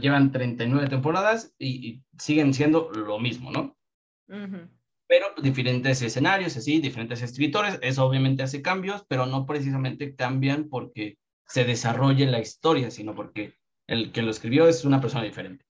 llevan 0.00 0.32
39 0.32 0.88
temporadas 0.88 1.54
y, 1.58 2.02
siguen 2.18 2.54
siendo 2.54 2.90
lo 2.90 3.18
mismo, 3.18 3.50
¿no? 3.50 3.76
Pero 5.08 5.26
diferentes 5.40 6.02
escenarios, 6.02 6.56
así, 6.56 6.80
diferentes 6.80 7.22
escritores, 7.22 7.78
eso 7.82 8.04
obviamente 8.04 8.42
hace 8.42 8.62
cambios, 8.62 9.04
pero 9.08 9.26
no 9.26 9.46
precisamente 9.46 10.16
cambian 10.16 10.68
porque 10.68 11.18
se 11.46 11.64
desarrolle 11.64 12.26
la 12.26 12.40
historia, 12.40 12.90
sino 12.90 13.14
porque 13.14 13.54
el 13.86 14.10
que 14.10 14.22
lo 14.22 14.30
escribió 14.30 14.66
es 14.66 14.84
una 14.84 15.00
persona 15.00 15.22
diferente. 15.22 15.64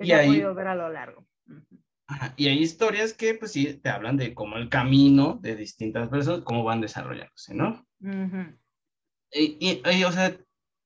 Y 0.00 0.12
ahí, 0.12 0.28
podido 0.28 0.54
ver 0.54 0.68
a 0.68 0.74
lo 0.74 0.88
largo. 0.88 1.27
Y 2.36 2.48
hay 2.48 2.58
historias 2.58 3.12
que, 3.12 3.34
pues 3.34 3.52
sí, 3.52 3.74
te 3.74 3.90
hablan 3.90 4.16
de 4.16 4.34
cómo 4.34 4.56
el 4.56 4.68
camino 4.68 5.38
de 5.42 5.56
distintas 5.56 6.08
personas, 6.08 6.40
cómo 6.42 6.64
van 6.64 6.80
desarrollándose, 6.80 7.54
¿no? 7.54 7.86
y, 9.30 9.82
o 10.04 10.12
sea, 10.12 10.36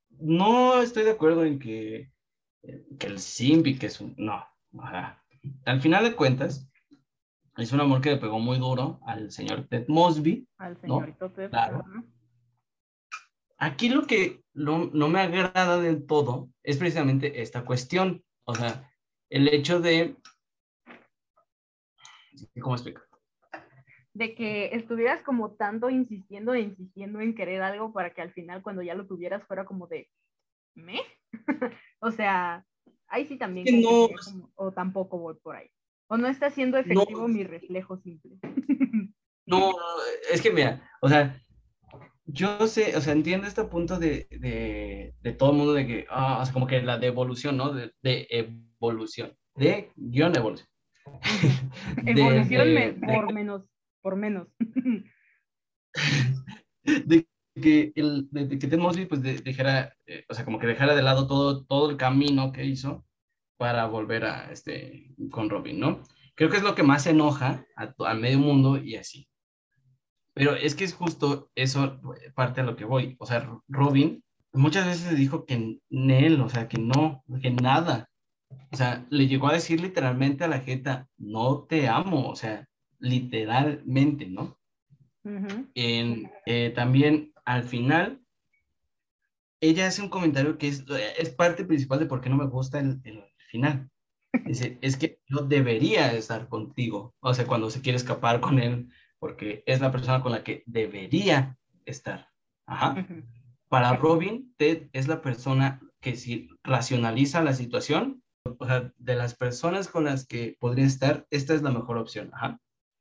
no 0.09 0.81
estoy 0.81 1.03
de 1.03 1.11
acuerdo 1.11 1.45
en 1.45 1.59
que, 1.59 2.11
que 2.99 3.07
el 3.07 3.19
Simbi, 3.19 3.77
que 3.77 3.87
es 3.87 4.01
un... 4.01 4.15
No, 4.17 4.45
al 5.65 5.81
final 5.81 6.03
de 6.03 6.15
cuentas, 6.15 6.69
es 7.57 7.71
un 7.71 7.81
amor 7.81 8.01
que 8.01 8.11
le 8.11 8.17
pegó 8.17 8.39
muy 8.39 8.57
duro 8.57 8.99
al 9.05 9.31
señor 9.31 9.67
Ted 9.67 9.85
Mosby. 9.87 10.47
Al 10.57 10.79
señorito 10.79 11.31
Ted. 11.31 11.49
Claro. 11.49 11.85
Aquí 13.57 13.89
lo 13.89 14.07
que 14.07 14.43
no, 14.53 14.89
no 14.93 15.07
me 15.07 15.19
agrada 15.21 15.79
del 15.79 16.05
todo 16.05 16.49
es 16.63 16.77
precisamente 16.77 17.41
esta 17.41 17.63
cuestión. 17.63 18.23
O 18.45 18.55
sea, 18.55 18.91
el 19.29 19.47
hecho 19.47 19.79
de 19.79 20.17
¿Cómo 22.61 22.75
explicar? 22.75 23.03
De 24.13 24.35
que 24.35 24.75
estuvieras 24.75 25.23
como 25.23 25.53
tanto 25.53 25.89
insistiendo 25.89 26.53
e 26.53 26.61
insistiendo 26.61 27.19
en 27.19 27.33
querer 27.33 27.61
algo 27.61 27.91
para 27.93 28.13
que 28.13 28.21
al 28.21 28.31
final 28.31 28.61
cuando 28.61 28.81
ya 28.81 28.93
lo 28.93 29.07
tuvieras 29.07 29.43
fuera 29.47 29.65
como 29.65 29.87
de, 29.87 30.09
¿me? 30.75 31.01
o 31.99 32.11
sea, 32.11 32.63
ahí 33.07 33.25
sí 33.25 33.37
también. 33.37 33.81
no, 33.81 34.09
o 34.55 34.71
tampoco 34.71 35.17
voy 35.17 35.35
por 35.35 35.55
ahí. 35.55 35.69
O 36.07 36.17
no 36.17 36.27
está 36.27 36.51
siendo 36.51 36.77
efectivo 36.77 37.27
mi 37.27 37.43
reflejo 37.43 37.97
simple. 37.97 38.37
no, 39.47 39.73
es 40.31 40.41
que 40.41 40.51
mira, 40.51 40.87
o 41.01 41.09
sea, 41.09 41.41
yo 42.25 42.67
sé, 42.67 42.95
o 42.95 43.01
sea, 43.01 43.13
entiendo 43.13 43.47
este 43.47 43.63
punto 43.65 43.99
de, 43.99 44.27
de, 44.29 45.15
de 45.21 45.31
todo 45.33 45.51
el 45.51 45.57
mundo 45.57 45.73
de 45.73 45.87
que, 45.87 46.05
ah, 46.09 46.39
o 46.41 46.45
sea, 46.45 46.53
como 46.53 46.67
que 46.67 46.81
la 46.81 46.97
devolución, 46.97 47.57
¿no? 47.57 47.73
De, 47.73 47.93
de 48.01 48.27
evolución, 48.29 49.35
de 49.55 49.91
guion 49.95 50.35
evolución. 50.35 50.67
Evolución 52.05 52.99
por 53.01 53.33
menos, 53.33 53.63
por 54.01 54.15
menos. 54.15 54.47
de 56.83 57.27
que 57.55 57.91
el 57.95 58.27
de, 58.31 58.57
que 58.57 58.67
Ted 58.67 58.79
Mosby 58.79 59.05
pues 59.05 59.21
dejara, 59.21 59.95
eh, 60.05 60.25
o 60.27 60.33
sea, 60.33 60.43
como 60.45 60.59
que 60.59 60.67
dejara 60.67 60.95
de 60.95 61.03
lado 61.03 61.27
todo, 61.27 61.65
todo 61.65 61.89
el 61.89 61.97
camino 61.97 62.51
que 62.51 62.65
hizo 62.65 63.05
para 63.57 63.85
volver 63.85 64.25
a 64.25 64.51
este 64.51 65.13
con 65.31 65.49
Robin, 65.49 65.79
¿no? 65.79 66.01
Creo 66.35 66.49
que 66.49 66.57
es 66.57 66.63
lo 66.63 66.75
que 66.75 66.83
más 66.83 67.05
enoja 67.05 67.65
a, 67.75 68.13
medio 68.15 68.39
mundo 68.39 68.77
y 68.77 68.95
así. 68.95 69.27
Pero 70.33 70.55
es 70.55 70.73
que 70.73 70.83
es 70.83 70.95
justo 70.95 71.51
eso 71.53 72.01
parte 72.33 72.61
a 72.61 72.63
lo 72.63 72.75
que 72.75 72.85
voy. 72.85 73.15
O 73.19 73.27
sea, 73.27 73.47
Robin 73.67 74.23
muchas 74.51 74.85
veces 74.85 75.15
dijo 75.15 75.45
que 75.45 75.79
él, 75.89 76.41
o 76.41 76.49
sea, 76.49 76.67
que 76.67 76.79
no, 76.79 77.23
que 77.41 77.51
nada, 77.51 78.09
o 78.71 78.75
sea, 78.77 79.05
le 79.09 79.27
llegó 79.27 79.47
a 79.47 79.53
decir 79.53 79.81
literalmente 79.81 80.43
a 80.43 80.47
la 80.47 80.59
jeta, 80.59 81.07
no 81.17 81.63
te 81.63 81.87
amo, 81.87 82.29
o 82.29 82.35
sea, 82.35 82.67
literalmente, 82.99 84.27
¿no? 84.27 84.57
en, 85.23 86.29
eh, 86.45 86.71
también 86.75 87.33
al 87.45 87.63
final, 87.63 88.21
ella 89.61 89.87
hace 89.87 90.01
un 90.01 90.09
comentario 90.09 90.57
que 90.57 90.67
es, 90.67 90.83
es 91.17 91.29
parte 91.29 91.63
principal 91.63 91.99
de 91.99 92.05
por 92.05 92.19
qué 92.19 92.29
no 92.29 92.35
me 92.35 92.47
gusta 92.47 92.79
el, 92.79 92.99
el 93.03 93.23
final. 93.49 93.89
Dice, 94.45 94.77
es 94.81 94.97
que 94.97 95.19
yo 95.27 95.39
debería 95.43 96.11
estar 96.13 96.47
contigo, 96.49 97.15
o 97.19 97.33
sea, 97.33 97.45
cuando 97.45 97.69
se 97.69 97.81
quiere 97.81 97.97
escapar 97.97 98.39
con 98.41 98.59
él, 98.59 98.89
porque 99.19 99.63
es 99.65 99.79
la 99.79 99.91
persona 99.91 100.21
con 100.21 100.31
la 100.31 100.43
que 100.43 100.63
debería 100.65 101.57
estar. 101.85 102.29
Ajá. 102.65 103.05
Para 103.69 103.95
Robin, 103.95 104.53
Ted 104.57 104.89
es 104.93 105.07
la 105.07 105.21
persona 105.21 105.81
que 106.01 106.15
si 106.15 106.49
racionaliza 106.63 107.41
la 107.41 107.53
situación, 107.53 108.22
o 108.45 108.65
sea, 108.65 108.91
de 108.97 109.15
las 109.15 109.35
personas 109.35 109.87
con 109.87 110.05
las 110.05 110.25
que 110.25 110.57
podría 110.59 110.85
estar, 110.85 111.25
esta 111.29 111.53
es 111.53 111.61
la 111.61 111.71
mejor 111.71 111.97
opción, 111.97 112.29
ajá. 112.33 112.59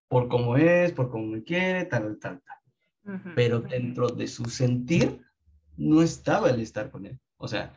Por 0.09 0.29
cómo 0.29 0.57
es, 0.57 0.93
por 0.93 1.11
cómo 1.11 1.27
me 1.27 1.43
quiere, 1.43 1.85
tal, 1.87 2.19
tal, 2.19 2.43
tal. 2.43 3.23
Pero 3.35 3.61
dentro 3.61 4.09
de 4.09 4.29
su 4.29 4.45
sentir, 4.45 5.21
no 5.77 6.03
estaba 6.03 6.51
el 6.51 6.61
estar 6.61 6.91
con 6.91 7.07
él. 7.07 7.19
O 7.39 7.49
sea, 7.49 7.77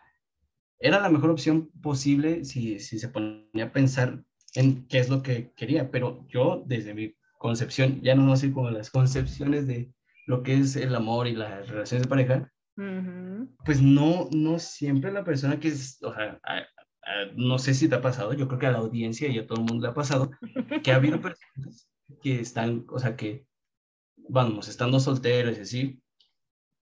era 0.80 1.00
la 1.00 1.10
mejor 1.10 1.32
opción 1.32 1.72
posible 1.82 2.46
si, 2.46 2.80
si 2.80 3.00
se 3.00 3.08
ponía 3.08 3.66
a 3.66 3.72
pensar 3.72 4.24
en 4.54 4.86
qué 4.88 5.00
es 5.00 5.10
lo 5.10 5.24
que 5.24 5.52
quería, 5.56 5.90
pero 5.90 6.26
yo 6.28 6.64
desde 6.66 6.94
mi 6.94 7.16
concepción, 7.40 8.02
ya 8.02 8.16
no 8.16 8.36
sé 8.36 8.52
como 8.52 8.70
las 8.70 8.92
concepciones 8.92 9.66
de 9.66 9.92
lo 10.28 10.44
que 10.44 10.58
es 10.58 10.76
el 10.76 10.94
amor 10.94 11.28
y 11.28 11.34
las 11.34 11.68
relaciones 11.70 12.04
de 12.04 12.10
pareja, 12.10 12.52
pues 13.66 13.82
no, 13.82 14.30
no 14.32 14.60
siempre 14.60 15.12
la 15.12 15.24
persona 15.24 15.60
que 15.60 15.70
es, 15.70 15.98
o 16.04 16.14
sea, 16.14 16.40
Ah, 17.06 17.26
no 17.36 17.60
sé 17.60 17.74
si 17.76 17.88
te 17.88 17.96
ha 17.96 18.02
pasado, 18.02 18.34
yo 18.34 18.48
creo 18.48 18.60
que 18.60 18.66
a 18.66 18.72
la 18.72 18.80
audiencia 18.80 19.30
y 19.30 19.38
a 19.38 19.46
todo 19.46 19.60
el 19.60 19.66
mundo 19.66 19.86
le 19.86 19.92
ha 19.92 19.94
pasado, 19.94 20.32
que 20.84 20.92
ha 20.92 20.96
habido 20.96 21.22
personas 21.22 21.88
que 22.22 22.40
están, 22.40 22.86
o 22.90 23.00
sea, 23.00 23.16
que, 23.16 23.46
vamos, 24.30 24.68
estando 24.68 25.00
solteros 25.00 25.58
y 25.58 25.62
así, 25.62 26.04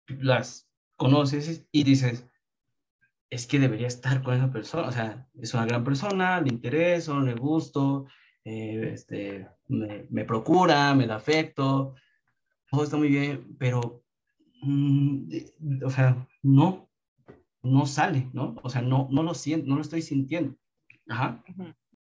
las 0.08 0.70
conoces 0.96 1.68
y 1.72 1.84
dices, 1.84 2.26
es 3.30 3.46
que 3.46 3.60
debería 3.60 3.88
estar 3.88 4.24
con 4.24 4.36
esa 4.36 4.52
persona, 4.52 4.88
o 4.88 4.92
sea, 4.92 5.28
es 5.34 5.54
una 5.54 5.66
gran 5.66 5.84
persona, 5.84 6.40
le 6.40 6.50
intereso, 6.50 7.20
le 7.20 7.34
gusto, 7.34 8.08
eh, 8.46 8.92
este, 8.94 9.50
me, 9.68 10.08
me, 10.10 10.24
procura, 10.24 10.96
me 10.96 11.08
da 11.08 11.16
afecto, 11.18 11.96
todo 12.72 12.84
está 12.84 12.96
muy 12.96 13.10
bien, 13.10 13.58
pero, 13.60 14.04
mm, 14.62 15.30
o 15.84 15.90
sea, 15.90 16.26
no, 16.42 16.90
no 17.66 17.86
sale, 17.86 18.30
¿no? 18.34 18.56
O 18.64 18.70
sea, 18.70 18.82
no, 18.82 19.08
no 19.12 19.24
lo 19.24 19.34
siento, 19.34 19.68
no 19.68 19.76
lo 19.76 19.82
estoy 19.82 20.02
sintiendo. 20.02 20.56
Ajá. 21.08 21.44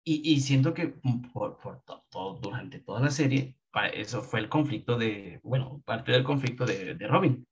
y, 0.05 0.33
y, 0.33 0.39
siento 0.39 0.73
que 0.73 0.87
por, 1.33 1.57
por 1.57 1.83
todo, 2.09 2.39
durante 2.41 2.79
toda 2.79 3.01
la 3.01 3.11
serie, 3.11 3.57
eso 3.93 4.21
fue 4.21 4.39
el 4.39 4.49
conflicto 4.49 4.97
de, 4.97 5.41
bueno, 5.43 5.81
parte 5.85 6.13
del 6.13 6.23
conflicto 6.23 6.65
de, 6.65 6.95
de 6.95 7.07
Robin 7.07 7.45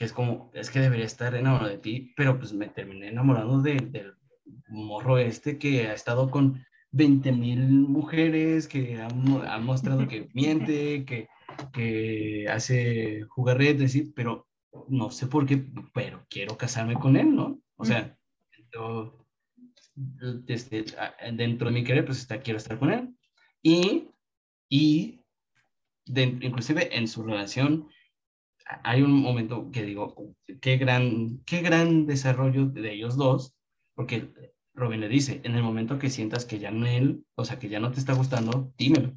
que 0.00 0.06
es 0.06 0.14
como, 0.14 0.50
es 0.54 0.70
que 0.70 0.80
debería 0.80 1.04
estar 1.04 1.34
enamorado 1.34 1.68
de 1.68 1.76
ti, 1.76 2.14
pero 2.16 2.38
pues 2.38 2.54
me 2.54 2.68
terminé 2.68 3.08
enamorando 3.08 3.60
del 3.60 4.14
morro 4.68 5.18
este 5.18 5.58
que 5.58 5.88
ha 5.88 5.92
estado 5.92 6.30
con 6.30 6.64
20 6.92 7.32
mil 7.32 7.60
mujeres, 7.86 8.66
que 8.66 8.96
ha, 8.96 9.08
ha, 9.08 9.58
mostrado 9.58 10.08
que 10.08 10.30
miente, 10.32 11.04
que, 11.04 11.28
que 11.74 12.46
hace 12.48 13.24
jugarretes, 13.28 13.92
¿sí? 13.92 14.10
pero 14.16 14.46
no 14.88 15.10
sé 15.10 15.26
por 15.26 15.46
qué, 15.46 15.64
pero 15.92 16.26
quiero 16.28 16.56
casarme 16.56 16.94
con 16.94 17.16
él, 17.16 17.34
¿no? 17.34 17.60
O 17.76 17.84
sea, 17.84 18.16
desde, 19.94 20.84
dentro 21.32 21.68
de 21.68 21.74
mi 21.74 21.84
querer, 21.84 22.04
pues 22.04 22.18
está, 22.18 22.40
quiero 22.40 22.58
estar 22.58 22.78
con 22.78 22.92
él. 22.92 23.14
Y, 23.62 24.08
y 24.68 25.20
inclusive 26.06 26.96
en 26.96 27.08
su 27.08 27.22
relación 27.22 27.88
hay 28.84 29.02
un 29.02 29.12
momento 29.12 29.70
que 29.70 29.82
digo, 29.82 30.34
qué 30.60 30.76
gran, 30.76 31.42
qué 31.44 31.60
gran 31.60 32.06
desarrollo 32.06 32.66
de 32.66 32.92
ellos 32.92 33.16
dos, 33.16 33.54
porque 33.94 34.32
Robin 34.74 35.00
le 35.00 35.08
dice, 35.08 35.40
en 35.44 35.56
el 35.56 35.62
momento 35.62 35.98
que 35.98 36.10
sientas 36.10 36.44
que 36.44 36.58
ya 36.58 36.70
no 36.70 36.86
él, 36.86 37.24
o 37.34 37.44
sea, 37.44 37.58
que 37.58 37.68
ya 37.68 37.80
no 37.80 37.90
te 37.90 37.98
está 37.98 38.12
gustando, 38.12 38.72
dímelo. 38.78 39.16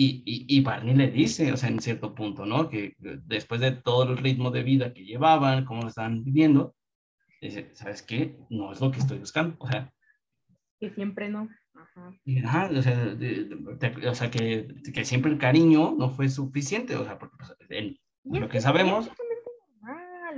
Y, 0.00 0.22
y, 0.24 0.46
y, 0.46 0.60
Barney 0.60 0.94
le 0.94 1.10
dice, 1.10 1.52
o 1.52 1.56
sea, 1.56 1.70
en 1.70 1.80
cierto 1.80 2.14
punto, 2.14 2.46
¿no? 2.46 2.68
Que 2.68 2.94
después 3.00 3.60
de 3.60 3.72
todo 3.72 4.04
el 4.04 4.18
ritmo 4.18 4.52
de 4.52 4.62
vida 4.62 4.94
que 4.94 5.04
llevaban, 5.04 5.64
cómo 5.64 5.82
lo 5.82 5.88
estaban 5.88 6.22
viviendo, 6.22 6.76
dice, 7.40 7.74
¿sabes 7.74 8.02
qué? 8.02 8.38
No 8.48 8.70
es 8.70 8.80
lo 8.80 8.92
que 8.92 9.00
estoy 9.00 9.18
buscando, 9.18 9.56
o 9.58 9.66
sea. 9.66 9.92
Que 10.78 10.90
siempre 10.90 11.28
no. 11.28 11.48
Ajá. 11.74 12.14
Ajá, 12.44 12.70
o 12.72 12.80
sea, 12.80 13.16
o 14.08 14.14
sea 14.14 14.30
que, 14.30 14.68
que, 14.94 15.04
siempre 15.04 15.32
el 15.32 15.38
cariño 15.38 15.96
no 15.98 16.10
fue 16.10 16.28
suficiente, 16.28 16.94
o 16.94 17.02
sea, 17.02 17.18
porque 17.18 17.34
pues, 17.36 17.56
él, 17.68 18.00
lo 18.22 18.48
que 18.48 18.60
sabemos. 18.60 19.10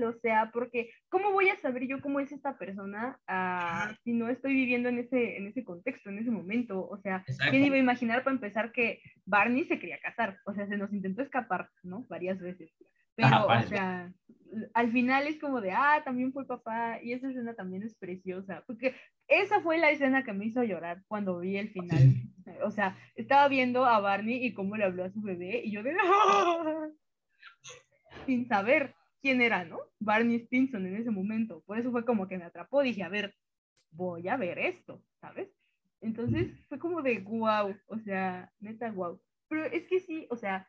O 0.03 0.13
sea, 0.15 0.51
porque 0.53 0.91
¿cómo 1.09 1.33
voy 1.33 1.49
a 1.49 1.61
saber 1.61 1.87
yo 1.87 2.01
cómo 2.01 2.21
es 2.21 2.33
esta 2.33 2.57
persona 2.59 3.19
uh, 3.29 3.95
si 4.05 4.13
no 4.13 4.29
estoy 4.29 4.55
viviendo 4.55 4.89
en 4.89 4.99
ese, 4.99 5.37
en 5.37 5.47
ese 5.47 5.65
contexto, 5.65 6.11
en 6.11 6.19
ese 6.19 6.31
momento? 6.31 6.89
O 6.89 6.99
sea, 6.99 7.25
Exacto. 7.27 7.51
¿quién 7.51 7.65
iba 7.65 7.77
a 7.77 7.81
imaginar 7.81 8.25
para 8.25 8.35
empezar 8.35 8.73
que 8.73 9.01
Barney 9.25 9.65
se 9.65 9.79
quería 9.79 9.99
casar? 10.01 10.39
O 10.47 10.55
sea, 10.55 10.67
se 10.67 10.77
nos 10.77 10.93
intentó 10.93 11.23
escapar, 11.23 11.69
¿no? 11.83 12.05
Varias 12.09 12.39
veces. 12.41 12.73
Pero, 13.17 13.29
Ajá, 13.29 13.61
o 13.61 13.63
sea, 13.65 14.13
al 14.75 14.93
final 14.93 15.27
es 15.27 15.39
como 15.39 15.61
de, 15.61 15.73
ah, 15.73 16.03
también 16.05 16.33
fue 16.33 16.47
papá, 16.47 16.99
y 17.03 17.13
esa 17.13 17.29
escena 17.29 17.55
también 17.55 17.83
es 17.83 17.95
preciosa, 17.97 18.65
porque 18.67 18.95
esa 19.29 19.61
fue 19.61 19.79
la 19.79 19.91
escena 19.91 20.25
que 20.25 20.33
me 20.33 20.47
hizo 20.47 20.63
llorar 20.63 21.03
cuando 21.09 21.39
vi 21.39 21.57
el 21.57 21.71
final. 21.71 22.15
O 22.63 22.71
sea, 22.71 22.97
estaba 23.15 23.49
viendo 23.49 23.85
a 23.85 24.01
Barney 24.01 24.45
y 24.45 24.55
cómo 24.55 24.77
le 24.77 24.85
habló 24.85 25.05
a 25.05 25.11
su 25.11 25.21
bebé, 25.21 25.63
y 25.65 25.71
yo 25.71 25.83
de, 25.83 25.95
¡Ah! 26.03 26.89
sin 28.27 28.47
saber 28.47 28.95
quién 29.21 29.41
era, 29.41 29.65
¿no? 29.65 29.81
Barney 29.99 30.39
Stinson 30.41 30.87
en 30.87 30.97
ese 30.97 31.11
momento. 31.11 31.63
Por 31.67 31.79
eso 31.79 31.91
fue 31.91 32.05
como 32.05 32.29
que 32.29 32.39
me 32.39 32.45
atrapó. 32.45 32.83
Dije, 32.83 33.03
a 33.03 33.09
ver, 33.09 33.35
voy 33.91 34.29
a 34.29 34.37
ver 34.37 34.59
esto, 34.59 35.03
¿sabes? 35.21 35.49
Entonces 36.01 36.53
fue 36.69 36.79
como 36.79 37.03
de 37.03 37.19
wow, 37.21 37.77
o 37.87 37.99
sea, 37.99 38.53
neta 38.59 38.91
wow. 38.91 39.21
Pero 39.49 39.65
es 39.65 39.87
que 39.87 40.01
sí, 40.01 40.27
o 40.31 40.37
sea, 40.37 40.69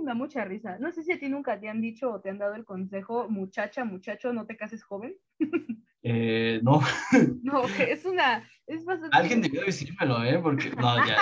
me 0.00 0.08
da 0.08 0.14
mucha 0.14 0.44
risa. 0.44 0.78
No 0.78 0.90
sé 0.92 1.02
si 1.02 1.12
a 1.12 1.18
ti 1.18 1.28
nunca 1.28 1.60
te 1.60 1.68
han 1.68 1.80
dicho 1.80 2.10
o 2.10 2.20
te 2.20 2.30
han 2.30 2.38
dado 2.38 2.54
el 2.54 2.64
consejo, 2.64 3.28
muchacha, 3.28 3.84
muchacho, 3.84 4.32
no 4.32 4.46
te 4.46 4.56
cases 4.56 4.82
joven. 4.82 5.14
Eh, 6.04 6.58
no. 6.64 6.80
No, 7.42 7.62
es 7.78 8.04
una. 8.04 8.42
Es 8.66 8.84
bastante... 8.84 9.16
Alguien 9.16 9.40
debió 9.40 9.64
decírmelo, 9.64 10.24
¿eh? 10.24 10.36
Porque. 10.42 10.70
No, 10.70 10.96
ya. 11.06 11.16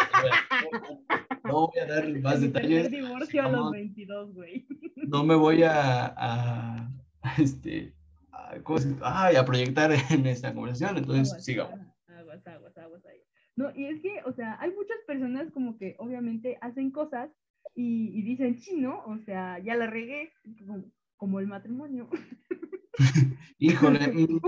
No 1.44 1.66
voy 1.66 1.78
a 1.80 1.86
dar 1.86 2.08
más 2.20 2.40
detalles. 2.40 2.90
divorcio 2.90 3.44
a 3.44 3.48
los 3.50 3.72
22, 3.72 4.32
güey. 4.32 4.66
No 4.96 5.24
me 5.24 5.34
voy 5.34 5.64
a. 5.64 6.14
a, 6.16 6.90
este. 7.38 7.94
A, 8.32 8.54
ay, 9.02 9.36
a 9.36 9.44
proyectar 9.44 9.90
en 10.10 10.26
esta 10.26 10.54
conversación, 10.54 10.96
entonces 10.96 11.28
aguas, 11.28 11.44
sigamos. 11.44 11.80
Aguas, 12.08 12.46
aguas, 12.46 12.78
aguas 12.78 13.04
ahí. 13.06 13.20
No, 13.56 13.70
y 13.74 13.86
es 13.86 14.00
que, 14.00 14.22
o 14.24 14.32
sea, 14.32 14.56
hay 14.60 14.70
muchas 14.70 14.96
personas 15.06 15.50
como 15.52 15.76
que 15.76 15.94
obviamente 15.98 16.56
hacen 16.60 16.90
cosas 16.90 17.30
y, 17.74 18.18
y 18.18 18.22
dicen, 18.22 18.58
sí, 18.58 18.80
¿no? 18.80 19.04
O 19.06 19.18
sea, 19.18 19.58
ya 19.58 19.74
la 19.74 19.86
regué, 19.86 20.32
como, 20.58 20.84
como 21.16 21.40
el 21.40 21.46
matrimonio. 21.46 22.08
Híjole, 23.58 23.98
mm, 24.12 24.40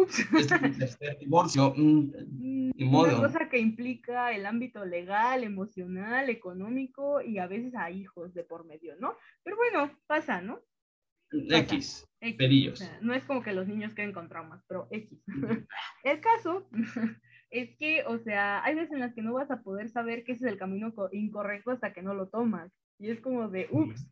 este 0.81 1.17
divorcio, 1.21 1.75
mm, 1.77 2.13
mm, 2.77 2.95
Una 2.95 3.17
cosa 3.17 3.49
que 3.49 3.59
implica 3.59 4.33
el 4.33 4.47
ámbito 4.47 4.85
legal, 4.85 5.45
emocional, 5.45 6.31
económico 6.31 7.21
y 7.21 7.39
a 7.39 7.47
veces 7.47 7.75
a 7.75 7.91
hijos 7.91 8.35
de 8.35 8.45
por 8.45 8.65
medio, 8.65 8.95
¿no? 8.99 9.17
Pero 9.43 9.57
bueno, 9.57 9.99
pasa, 10.07 10.41
¿no? 10.41 10.61
X, 11.31 12.07
X. 12.21 12.73
O 12.73 12.77
sea, 12.77 12.99
no 13.01 13.15
es 13.15 13.25
como 13.25 13.43
que 13.43 13.53
los 13.53 13.67
niños 13.67 13.95
queden 13.95 14.13
con 14.13 14.29
traumas, 14.29 14.63
pero 14.69 14.89
X. 14.91 15.23
el 16.05 16.21
caso 16.21 16.69
es 17.51 17.77
que, 17.77 18.05
o 18.07 18.19
sea, 18.19 18.63
hay 18.65 18.75
veces 18.75 18.93
en 18.93 19.01
las 19.01 19.15
que 19.15 19.23
no 19.23 19.33
vas 19.33 19.51
a 19.51 19.63
poder 19.63 19.89
saber 19.89 20.25
que 20.25 20.33
ese 20.33 20.47
es 20.47 20.53
el 20.53 20.59
camino 20.59 20.93
incorrecto 21.13 21.71
hasta 21.71 21.93
que 21.93 22.03
no 22.03 22.15
lo 22.15 22.29
tomas. 22.29 22.71
Y 23.03 23.11
es 23.11 23.21
como 23.21 23.49
de, 23.49 23.67
ups, 23.71 24.07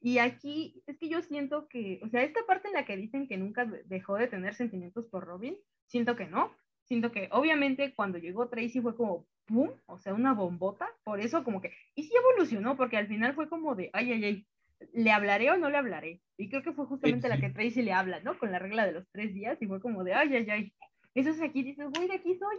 y 0.00 0.18
aquí 0.18 0.82
es 0.86 0.98
que 0.98 1.08
yo 1.08 1.22
siento 1.22 1.68
que, 1.68 2.00
o 2.02 2.08
sea, 2.08 2.22
esta 2.22 2.44
parte 2.46 2.68
en 2.68 2.74
la 2.74 2.84
que 2.84 2.96
dicen 2.96 3.26
que 3.26 3.38
nunca 3.38 3.64
dejó 3.86 4.16
de 4.16 4.28
tener 4.28 4.54
sentimientos 4.54 5.06
por 5.06 5.24
Robin, 5.24 5.56
siento 5.86 6.16
que 6.16 6.26
no. 6.26 6.52
Siento 6.84 7.10
que 7.10 7.28
obviamente 7.32 7.94
cuando 7.94 8.18
llegó 8.18 8.48
Tracy 8.48 8.80
fue 8.80 8.94
como 8.94 9.26
¡pum! 9.46 9.70
O 9.86 9.98
sea, 9.98 10.12
una 10.12 10.34
bombota. 10.34 10.86
Por 11.02 11.20
eso 11.20 11.42
como 11.44 11.60
que, 11.62 11.72
y 11.94 12.04
sí 12.04 12.12
evolucionó, 12.14 12.76
porque 12.76 12.98
al 12.98 13.08
final 13.08 13.34
fue 13.34 13.48
como 13.48 13.74
de, 13.74 13.88
ay, 13.94 14.12
ay, 14.12 14.24
ay, 14.24 14.46
¿le 14.92 15.10
hablaré 15.10 15.50
o 15.50 15.56
no 15.56 15.70
le 15.70 15.78
hablaré? 15.78 16.20
Y 16.36 16.50
creo 16.50 16.62
que 16.62 16.72
fue 16.72 16.84
justamente 16.86 17.28
la 17.28 17.40
que 17.40 17.48
Tracy 17.48 17.80
le 17.80 17.92
habla, 17.92 18.20
¿no? 18.20 18.38
Con 18.38 18.52
la 18.52 18.58
regla 18.58 18.84
de 18.86 18.92
los 18.92 19.08
tres 19.10 19.32
días 19.32 19.60
y 19.62 19.66
fue 19.66 19.80
como 19.80 20.04
de, 20.04 20.12
ay, 20.12 20.34
ay, 20.36 20.50
ay. 20.50 20.72
Eso 21.14 21.30
es 21.30 21.40
aquí, 21.40 21.62
dices, 21.62 21.88
güey, 21.90 22.06
de 22.06 22.16
aquí 22.16 22.36
soy. 22.36 22.58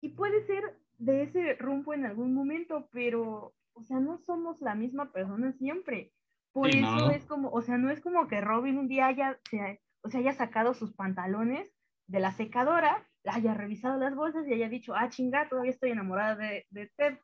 Y 0.00 0.08
puede 0.08 0.46
ser 0.46 0.78
de 0.98 1.24
ese 1.24 1.54
rumbo 1.56 1.92
en 1.92 2.06
algún 2.06 2.32
momento, 2.32 2.88
pero, 2.90 3.54
o 3.74 3.84
sea, 3.84 4.00
no 4.00 4.18
somos 4.18 4.60
la 4.60 4.74
misma 4.74 5.12
persona 5.12 5.52
siempre. 5.52 6.12
Por 6.52 6.68
eso 6.68 7.10
es 7.10 7.24
como, 7.26 7.50
o 7.50 7.62
sea, 7.62 7.78
no 7.78 7.90
es 7.90 8.00
como 8.00 8.28
que 8.28 8.40
Robin 8.40 8.78
un 8.78 8.86
día 8.86 9.06
haya, 9.06 9.40
se, 9.50 9.82
o 10.02 10.08
sea, 10.08 10.20
haya 10.20 10.32
sacado 10.32 10.72
sus 10.72 10.92
pantalones 10.94 11.74
de 12.06 12.20
la 12.20 12.32
secadora, 12.32 13.04
haya 13.24 13.54
revisado 13.54 13.98
las 13.98 14.14
bolsas 14.14 14.46
y 14.46 14.52
haya 14.52 14.68
dicho, 14.68 14.94
ah, 14.94 15.08
chinga, 15.08 15.48
todavía 15.48 15.72
estoy 15.72 15.90
enamorada 15.90 16.36
de, 16.36 16.66
de 16.70 16.90
Ted. 16.96 17.18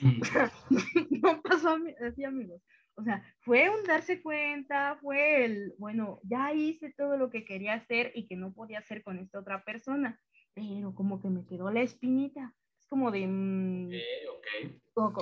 Mm. 0.00 0.20
no 1.22 1.42
pasó 1.42 1.76
así, 2.06 2.24
amigos. 2.24 2.62
O 2.94 3.02
sea, 3.02 3.22
fue 3.40 3.68
un 3.68 3.84
darse 3.84 4.22
cuenta, 4.22 4.96
fue 5.02 5.44
el, 5.44 5.74
bueno, 5.78 6.18
ya 6.22 6.52
hice 6.52 6.92
todo 6.96 7.16
lo 7.16 7.30
que 7.30 7.44
quería 7.44 7.74
hacer 7.74 8.12
y 8.14 8.26
que 8.26 8.36
no 8.36 8.52
podía 8.52 8.78
hacer 8.80 9.02
con 9.02 9.18
esta 9.18 9.38
otra 9.38 9.62
persona, 9.62 10.18
pero 10.54 10.94
como 10.94 11.20
que 11.20 11.28
me 11.28 11.46
quedó 11.46 11.70
la 11.70 11.82
espinita 11.82 12.54
como 12.88 13.10
de... 13.10 13.26
Mm, 13.26 13.90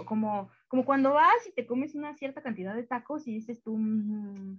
como, 0.05 0.51
como 0.69 0.85
cuando 0.85 1.13
vas 1.13 1.47
y 1.47 1.53
te 1.53 1.67
comes 1.67 1.95
una 1.95 2.15
cierta 2.15 2.43
cantidad 2.43 2.75
de 2.75 2.85
tacos 2.85 3.27
y 3.27 3.35
dices 3.35 3.63
tú, 3.63 3.77
mm, 3.77 4.59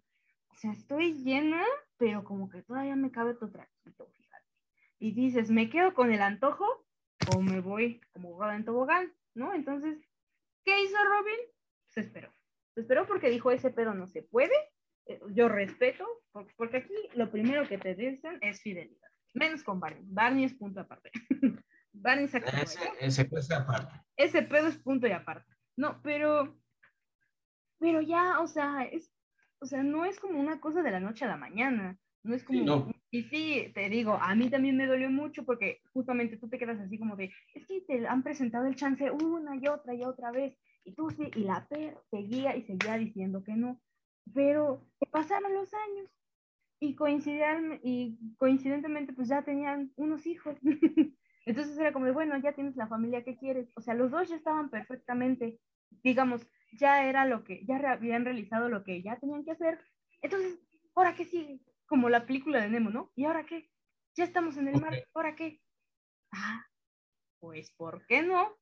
o 0.49 0.55
sea, 0.55 0.71
estoy 0.71 1.13
llena, 1.13 1.63
pero 1.97 2.23
como 2.23 2.49
que 2.49 2.61
todavía 2.63 2.95
me 2.95 3.11
cabe 3.11 3.35
tu 3.35 3.49
traquito, 3.49 4.07
fíjate. 4.07 4.45
Y 4.99 5.11
dices, 5.11 5.51
¿me 5.51 5.69
quedo 5.69 5.93
con 5.93 6.11
el 6.11 6.21
antojo 6.21 6.65
o 7.35 7.41
me 7.41 7.61
voy 7.61 8.01
como 8.13 8.43
en 8.51 8.65
tobogán? 8.65 9.13
¿No? 9.35 9.53
Entonces, 9.53 9.99
¿qué 10.63 10.83
hizo 10.83 10.97
Robin? 11.03 11.39
Se 11.89 12.01
esperó. 12.01 12.31
Se 12.73 12.81
esperó 12.81 13.05
porque 13.05 13.29
dijo, 13.29 13.51
ese 13.51 13.69
pedo 13.69 13.93
no 13.93 14.07
se 14.07 14.23
puede. 14.23 14.55
Eh, 15.05 15.19
yo 15.29 15.47
respeto, 15.47 16.05
porque 16.55 16.77
aquí 16.77 16.95
lo 17.13 17.29
primero 17.31 17.67
que 17.67 17.77
te 17.77 17.95
dicen 17.95 18.39
es 18.41 18.61
fidelidad. 18.61 19.09
Menos 19.33 19.63
con 19.63 19.79
Barney. 19.79 20.03
Barney 20.07 20.43
es 20.45 20.53
punto 20.53 20.79
aparte. 20.79 21.11
Barney 22.01 22.27
se 22.27 22.37
ese, 22.37 22.79
ese 22.99 23.25
pedo 23.25 23.39
es 23.39 23.51
aparte. 23.51 23.93
Ese 24.15 24.41
pedo 24.41 24.67
es 24.67 24.77
punto 24.77 25.07
y 25.07 25.11
aparte. 25.11 25.53
No, 25.75 26.01
pero, 26.01 26.57
pero 27.79 28.01
ya, 28.01 28.39
o 28.39 28.47
sea, 28.47 28.83
es, 28.83 29.11
o 29.59 29.65
sea, 29.65 29.83
no 29.83 30.05
es 30.05 30.19
como 30.19 30.39
una 30.39 30.59
cosa 30.59 30.81
de 30.81 30.91
la 30.91 30.99
noche 30.99 31.25
a 31.25 31.29
la 31.29 31.37
mañana. 31.37 31.97
No 32.23 32.35
es 32.35 32.43
como, 32.43 32.91
y 33.09 33.23
sí, 33.23 33.71
te 33.73 33.89
digo, 33.89 34.17
a 34.21 34.35
mí 34.35 34.49
también 34.49 34.75
me 34.75 34.85
dolió 34.85 35.09
mucho 35.09 35.45
porque 35.45 35.79
justamente 35.93 36.35
tú 36.35 36.49
te 36.49 36.57
quedas 36.57 36.79
así 36.79 36.99
como 36.99 37.15
de, 37.15 37.31
es 37.53 37.65
que 37.65 37.81
te 37.81 38.05
han 38.05 38.21
presentado 38.21 38.65
el 38.65 38.75
chance 38.75 39.09
una 39.11 39.55
y 39.55 39.67
otra 39.67 39.93
y 39.93 40.03
otra 40.03 40.31
vez, 40.31 40.57
y 40.83 40.93
tú 40.93 41.09
sí, 41.11 41.31
y 41.35 41.43
la 41.45 41.65
perra 41.67 42.01
seguía 42.09 42.57
y 42.57 42.63
seguía 42.63 42.97
diciendo 42.97 43.43
que 43.45 43.53
no, 43.53 43.79
pero 44.33 44.85
pasaron 45.09 45.53
los 45.53 45.73
años, 45.73 46.09
y, 46.79 46.95
coincidan, 46.95 47.79
y 47.83 48.17
coincidentemente 48.37 49.13
pues 49.13 49.29
ya 49.29 49.43
tenían 49.43 49.91
unos 49.95 50.25
hijos. 50.27 50.55
Entonces 51.47 51.77
era 51.77 51.93
como 51.93 52.05
de, 52.05 52.11
bueno, 52.11 52.37
ya 52.37 52.51
tienes 52.51 52.75
la 52.75 52.87
familia 52.87 53.23
que 53.23 53.37
quieres. 53.37 53.71
O 53.75 53.81
sea, 53.81 53.93
los 53.93 54.11
dos 54.11 54.27
ya 54.27 54.35
estaban 54.35 54.69
perfectamente, 54.69 55.57
digamos, 56.03 56.45
ya 56.73 57.05
era 57.05 57.25
lo 57.25 57.45
que, 57.45 57.65
ya 57.65 57.77
habían 57.89 58.25
realizado 58.25 58.67
lo 58.67 58.83
que 58.83 59.01
ya 59.01 59.17
tenían 59.17 59.45
que 59.45 59.51
hacer. 59.51 59.79
Entonces, 60.21 60.59
¿ahora 60.93 61.15
qué 61.15 61.23
sigue? 61.23 61.61
Como 61.85 62.09
la 62.09 62.25
película 62.25 62.61
de 62.61 62.67
Nemo, 62.67 62.89
¿no? 62.89 63.13
¿Y 63.15 63.23
ahora 63.23 63.45
qué? 63.45 63.69
Ya 64.17 64.25
estamos 64.25 64.57
en 64.57 64.67
el 64.67 64.81
mar, 64.81 64.93
¿ahora 65.13 65.37
qué? 65.37 65.61
Ah, 66.33 66.65
pues, 67.39 67.71
¿por 67.77 68.05
qué 68.07 68.23
no? 68.23 68.53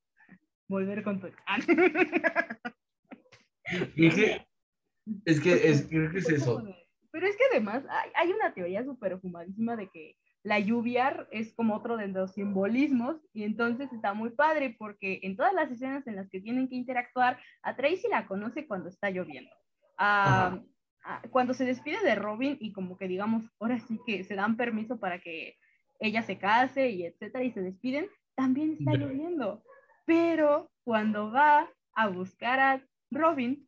Volver 0.68 1.04
con 1.04 1.20
tu... 1.20 1.28
es 5.26 5.42
que 5.42 5.70
es, 5.70 5.88
creo 5.88 6.12
que 6.12 6.20
es 6.20 6.30
eso. 6.30 6.64
Pero 7.10 7.26
es 7.26 7.36
que 7.36 7.46
además 7.52 7.84
hay, 7.90 8.12
hay 8.14 8.32
una 8.32 8.54
teoría 8.54 8.84
súper 8.84 9.20
fumadísima 9.20 9.76
de 9.76 9.90
que 9.90 10.16
la 10.46 10.60
lluvia 10.60 11.28
es 11.32 11.54
como 11.56 11.76
otro 11.76 11.98
de 11.98 12.08
los 12.08 12.34
simbolismos 12.34 13.18
y 13.34 13.46
entonces 13.46 13.92
está 13.92 14.14
muy 14.14 14.30
padre 14.30 14.76
porque 14.78 15.20
en 15.24 15.36
todas 15.36 15.54
las 15.54 15.72
escenas 15.72 16.06
en 16.06 16.16
las 16.16 16.30
que 16.30 16.40
tienen 16.40 16.70
que 16.70 16.76
interactuar, 16.76 17.40
a 17.64 17.76
Tracy 17.76 18.08
la 18.10 18.28
conoce 18.28 18.68
cuando 18.68 18.90
está 18.90 19.10
lloviendo. 19.10 19.50
Ah, 19.98 20.62
ah, 21.04 21.24
cuando 21.32 21.56
se 21.56 21.66
despide 21.66 22.00
de 22.04 22.14
Robin 22.14 22.58
y 22.62 22.74
como 22.74 22.96
que 22.96 23.08
digamos, 23.08 23.44
ahora 23.60 23.80
sí 23.80 24.00
que 24.06 24.24
se 24.24 24.36
dan 24.36 24.56
permiso 24.56 25.00
para 25.00 25.20
que 25.20 25.56
ella 26.00 26.22
se 26.22 26.38
case 26.38 26.90
y 26.92 27.08
etcétera 27.08 27.44
y 27.44 27.52
se 27.52 27.64
despiden, 27.64 28.08
también 28.36 28.74
está 28.78 28.94
lloviendo. 28.94 29.64
Pero 30.06 30.70
cuando 30.84 31.32
va 31.32 31.72
a 31.96 32.08
buscar 32.10 32.60
a 32.60 32.86
Robin 33.10 33.68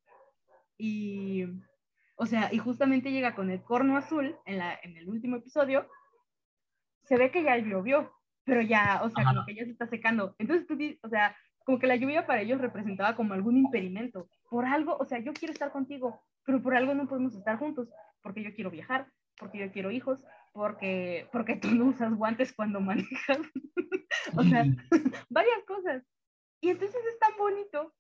y, 0.78 1.43
o 2.17 2.28
sea, 2.28 2.53
y 2.53 2.59
justamente 2.59 3.11
llega 3.11 3.34
con 3.34 3.49
el 3.49 3.63
corno 3.63 3.97
azul 3.97 4.38
en, 4.45 4.59
la, 4.59 4.80
en 4.84 4.95
el 4.95 5.09
último 5.09 5.38
episodio, 5.38 5.89
se 7.08 7.18
ve 7.18 7.32
que 7.32 7.43
ya 7.43 7.58
llovió, 7.58 8.12
pero 8.43 8.62
ya, 8.62 9.01
o 9.03 9.10
sea, 9.10 9.26
como 9.26 9.45
que 9.45 9.55
ya 9.55 9.66
se 9.66 9.72
está 9.72 9.88
secando. 9.88 10.36
Entonces 10.38 10.68
tú 10.68 10.78
o 11.01 11.10
sea, 11.10 11.36
como 11.66 11.80
que 11.80 11.88
la 11.88 11.95
lluvia 11.95 12.26
para 12.26 12.41
ellos 12.41 12.62
representaba 12.62 13.16
como 13.16 13.34
algún 13.34 13.58
impedimento. 13.58 14.30
Por 14.49 14.66
algo, 14.66 14.95
o 14.97 15.05
sea, 15.05 15.20
yo 15.20 15.34
quiero 15.34 15.51
estar 15.51 15.72
contigo, 15.72 16.22
pero 16.45 16.62
por 16.62 16.76
algo 16.76 16.93
no 16.93 17.08
podemos 17.08 17.36
estar 17.36 17.58
juntos, 17.58 17.89
porque 18.22 18.43
yo 18.43 18.53
quiero 18.53 18.72
viajar, 18.72 19.08
porque 19.38 19.60
yo 19.60 19.72
quiero 19.72 19.91
hijos, 19.91 20.24
porque, 20.53 21.28
porque 21.32 21.55
tú 21.55 21.70
no 21.72 21.86
usas 21.86 22.14
guantes 22.14 22.53
cuando 22.53 22.80
manejas. 22.80 23.39
o 24.38 24.43
sea, 24.43 24.66
varias 25.30 25.64
cosas. 25.66 26.03
Y 26.62 26.70
entonces 26.70 27.01
es 27.05 27.20
tan 27.20 27.38
bonito 27.38 27.93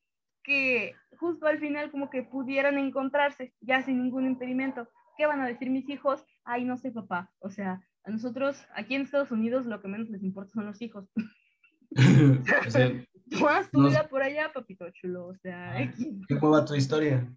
que 0.43 0.95
justo 1.19 1.45
al 1.45 1.59
final 1.59 1.91
como 1.91 2.09
que 2.09 2.23
pudieran 2.23 2.77
encontrarse 2.77 3.53
ya 3.59 3.81
sin 3.83 4.01
ningún 4.01 4.25
impedimento. 4.25 4.87
¿Qué 5.17 5.25
van 5.25 5.41
a 5.41 5.47
decir 5.47 5.69
mis 5.69 5.89
hijos? 5.89 6.25
Ay, 6.45 6.63
no 6.63 6.77
sé 6.77 6.91
papá. 6.91 7.31
O 7.39 7.49
sea, 7.49 7.81
a 8.07 8.09
nosotros, 8.09 8.65
aquí 8.73 8.95
en 8.95 9.01
Estados 9.01 9.31
Unidos, 9.31 9.65
lo 9.65 9.81
que 9.81 9.89
menos 9.89 10.09
les 10.09 10.23
importa 10.23 10.53
son 10.53 10.65
los 10.65 10.81
hijos. 10.81 11.09
o 12.67 12.71
sea, 12.71 13.05
tú 13.29 13.47
haz 13.47 13.69
tu 13.69 13.85
vida 13.85 14.07
por 14.07 14.21
allá, 14.21 14.51
papito 14.53 14.89
chulo. 14.91 15.27
O 15.27 15.35
sea, 15.35 15.77
ah, 15.77 15.93
¿qué 16.27 16.35
va 16.35 16.63
tu 16.63 16.75
historia? 16.75 17.29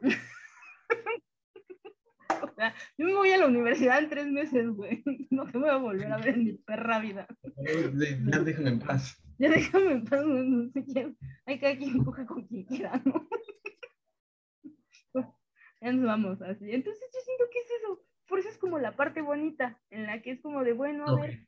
o 2.42 2.48
sea, 2.56 2.74
yo 2.96 3.06
me 3.06 3.14
voy 3.14 3.32
a 3.32 3.36
la 3.36 3.46
universidad 3.46 3.98
en 3.98 4.08
tres 4.08 4.26
meses, 4.26 4.70
güey. 4.70 5.04
No 5.30 5.44
te 5.50 5.58
voy 5.58 5.68
a 5.68 5.76
volver 5.76 6.10
a 6.10 6.16
ver 6.16 6.36
en 6.36 6.44
mi 6.44 6.52
perra 6.54 7.00
vida. 7.00 7.26
Ya 8.26 8.38
déjame 8.40 8.70
en 8.70 8.78
paz. 8.78 9.22
Ya 9.38 9.50
déjame 9.50 9.92
en 9.92 10.04
paz, 10.04 10.24
no 10.24 10.70
sé 10.70 10.86
quién. 10.86 11.18
Hay 11.44 11.58
que 11.58 11.76
quien 11.76 12.02
coja 12.02 12.24
con 12.24 12.46
quien 12.46 12.64
quiera, 12.64 13.02
¿no? 13.04 13.28
ya 15.82 15.92
nos 15.92 16.06
vamos 16.06 16.40
así. 16.40 16.70
Entonces 16.70 17.10
yo 17.12 17.20
siento 17.20 17.44
que 17.52 17.58
es 17.58 17.66
eso 17.82 18.13
por 18.34 18.40
eso 18.40 18.48
es 18.48 18.58
como 18.58 18.80
la 18.80 18.96
parte 18.96 19.22
bonita, 19.22 19.80
en 19.90 20.06
la 20.06 20.20
que 20.20 20.32
es 20.32 20.40
como 20.40 20.64
de, 20.64 20.72
bueno, 20.72 21.06
a 21.06 21.20
ver, 21.20 21.46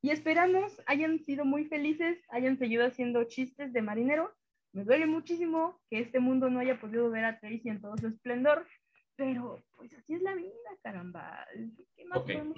y 0.00 0.08
esperamos 0.08 0.80
hayan 0.86 1.18
sido 1.18 1.44
muy 1.44 1.66
felices, 1.66 2.18
hayan 2.30 2.56
seguido 2.56 2.86
haciendo 2.86 3.24
chistes 3.24 3.70
de 3.74 3.82
marinero. 3.82 4.34
Me 4.72 4.84
duele 4.84 5.04
muchísimo 5.04 5.78
que 5.90 5.98
este 5.98 6.18
mundo 6.18 6.48
no 6.48 6.60
haya 6.60 6.80
podido 6.80 7.10
ver 7.10 7.26
a 7.26 7.38
Tracy 7.38 7.68
en 7.68 7.82
todo 7.82 7.98
su 7.98 8.06
esplendor, 8.06 8.66
pero 9.14 9.62
pues 9.76 9.92
así 9.92 10.14
es 10.14 10.22
la 10.22 10.34
vida, 10.34 10.48
caramba. 10.82 11.46
¿Qué 11.94 12.06
más 12.06 12.20
podemos 12.20 12.56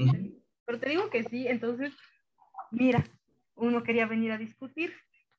Pero 0.65 0.79
te 0.79 0.91
digo 0.91 1.11
que 1.11 1.25
sí, 1.25 1.49
entonces, 1.49 1.93
mira, 2.71 3.05
uno 3.57 3.83
quería 3.83 4.07
venir 4.07 4.31
a 4.31 4.39
discutir 4.39 4.93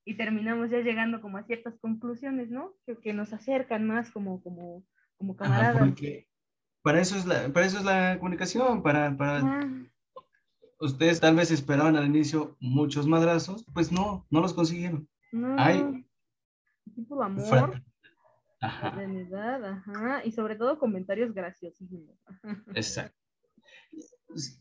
y 0.03 0.15
terminamos 0.15 0.71
ya 0.71 0.81
llegando 0.81 1.21
como 1.21 1.37
a 1.37 1.43
ciertas 1.43 1.79
conclusiones, 1.79 2.49
¿no? 2.49 2.73
Que, 2.85 2.97
que 2.97 3.13
nos 3.13 3.31
acercan 3.31 3.87
más 3.87 4.11
como, 4.11 4.43
como, 4.43 4.83
como 5.15 5.37
camaradas 5.37 5.93
para 6.81 7.01
eso 7.01 7.15
es 7.17 7.25
la, 7.25 7.51
para 7.51 7.65
eso 7.65 7.77
es 7.77 7.85
la 7.85 8.17
comunicación, 8.17 8.81
para, 8.81 9.15
para... 9.15 9.69
Ustedes 10.81 11.19
tal 11.19 11.35
vez 11.35 11.51
esperaban 11.51 11.97
al 11.97 12.05
inicio 12.05 12.55
muchos 12.61 13.05
madrazos, 13.05 13.65
pues 13.73 13.91
no, 13.91 14.25
no 14.29 14.39
los 14.41 14.53
consiguieron. 14.53 15.09
No. 15.31 15.55
Hay... 15.59 16.05
Tipo 16.95 17.21
amor, 17.21 17.81
ajá. 18.61 18.97
ajá, 18.97 20.25
y 20.25 20.31
sobre 20.31 20.55
todo 20.55 20.79
comentarios 20.79 21.33
graciosísimos. 21.33 22.17
Exacto. 22.73 23.15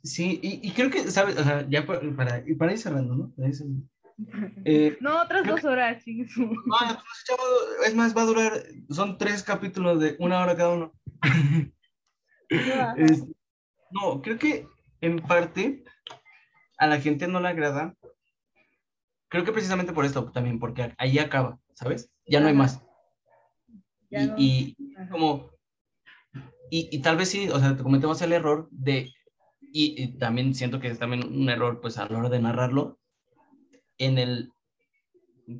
Sí, 0.02 0.40
y, 0.42 0.66
y, 0.66 0.72
creo 0.72 0.90
que, 0.90 1.10
¿sabes? 1.10 1.36
O 1.36 1.44
sea, 1.44 1.68
ya 1.68 1.86
para, 1.86 2.00
para, 2.16 2.42
para 2.58 2.72
ir 2.72 2.78
cerrando, 2.78 3.14
¿no? 3.14 3.34
Eh, 4.64 4.96
no, 5.00 5.22
otras 5.22 5.46
dos 5.46 5.64
horas, 5.64 6.02
chicos. 6.02 6.32
es 7.86 7.94
más, 7.94 8.16
va 8.16 8.22
a 8.22 8.26
durar, 8.26 8.52
son 8.90 9.18
tres 9.18 9.42
capítulos 9.42 10.00
de 10.00 10.16
una 10.18 10.42
hora 10.42 10.56
cada 10.56 10.70
uno. 10.70 10.92
No, 13.90 14.22
creo 14.22 14.38
que 14.38 14.66
en 15.00 15.18
parte 15.18 15.84
a 16.78 16.86
la 16.86 17.00
gente 17.00 17.26
no 17.26 17.40
le 17.40 17.48
agrada. 17.48 17.94
Creo 19.28 19.44
que 19.44 19.52
precisamente 19.52 19.92
por 19.92 20.04
esto 20.04 20.30
también, 20.30 20.58
porque 20.58 20.94
ahí 20.96 21.18
acaba, 21.18 21.58
¿sabes? 21.74 22.10
Ya 22.26 22.40
no 22.40 22.48
hay 22.48 22.54
más. 22.54 22.82
y, 24.10 24.74
como, 25.10 25.50
y, 26.70 27.00
tal 27.00 27.16
vez 27.16 27.28
sí, 27.28 27.48
o 27.50 27.58
sea, 27.58 27.76
te 27.76 27.82
cometemos 27.82 28.22
el 28.22 28.32
error 28.32 28.68
de, 28.70 29.12
y, 29.60 30.18
también 30.18 30.54
siento 30.54 30.80
que 30.80 30.88
es 30.88 30.98
también 30.98 31.26
un 31.26 31.50
error, 31.50 31.80
pues 31.80 31.98
a 31.98 32.08
la 32.08 32.18
hora 32.18 32.28
de 32.30 32.40
narrarlo, 32.40 32.98
en 33.98 34.18
el 34.18 34.52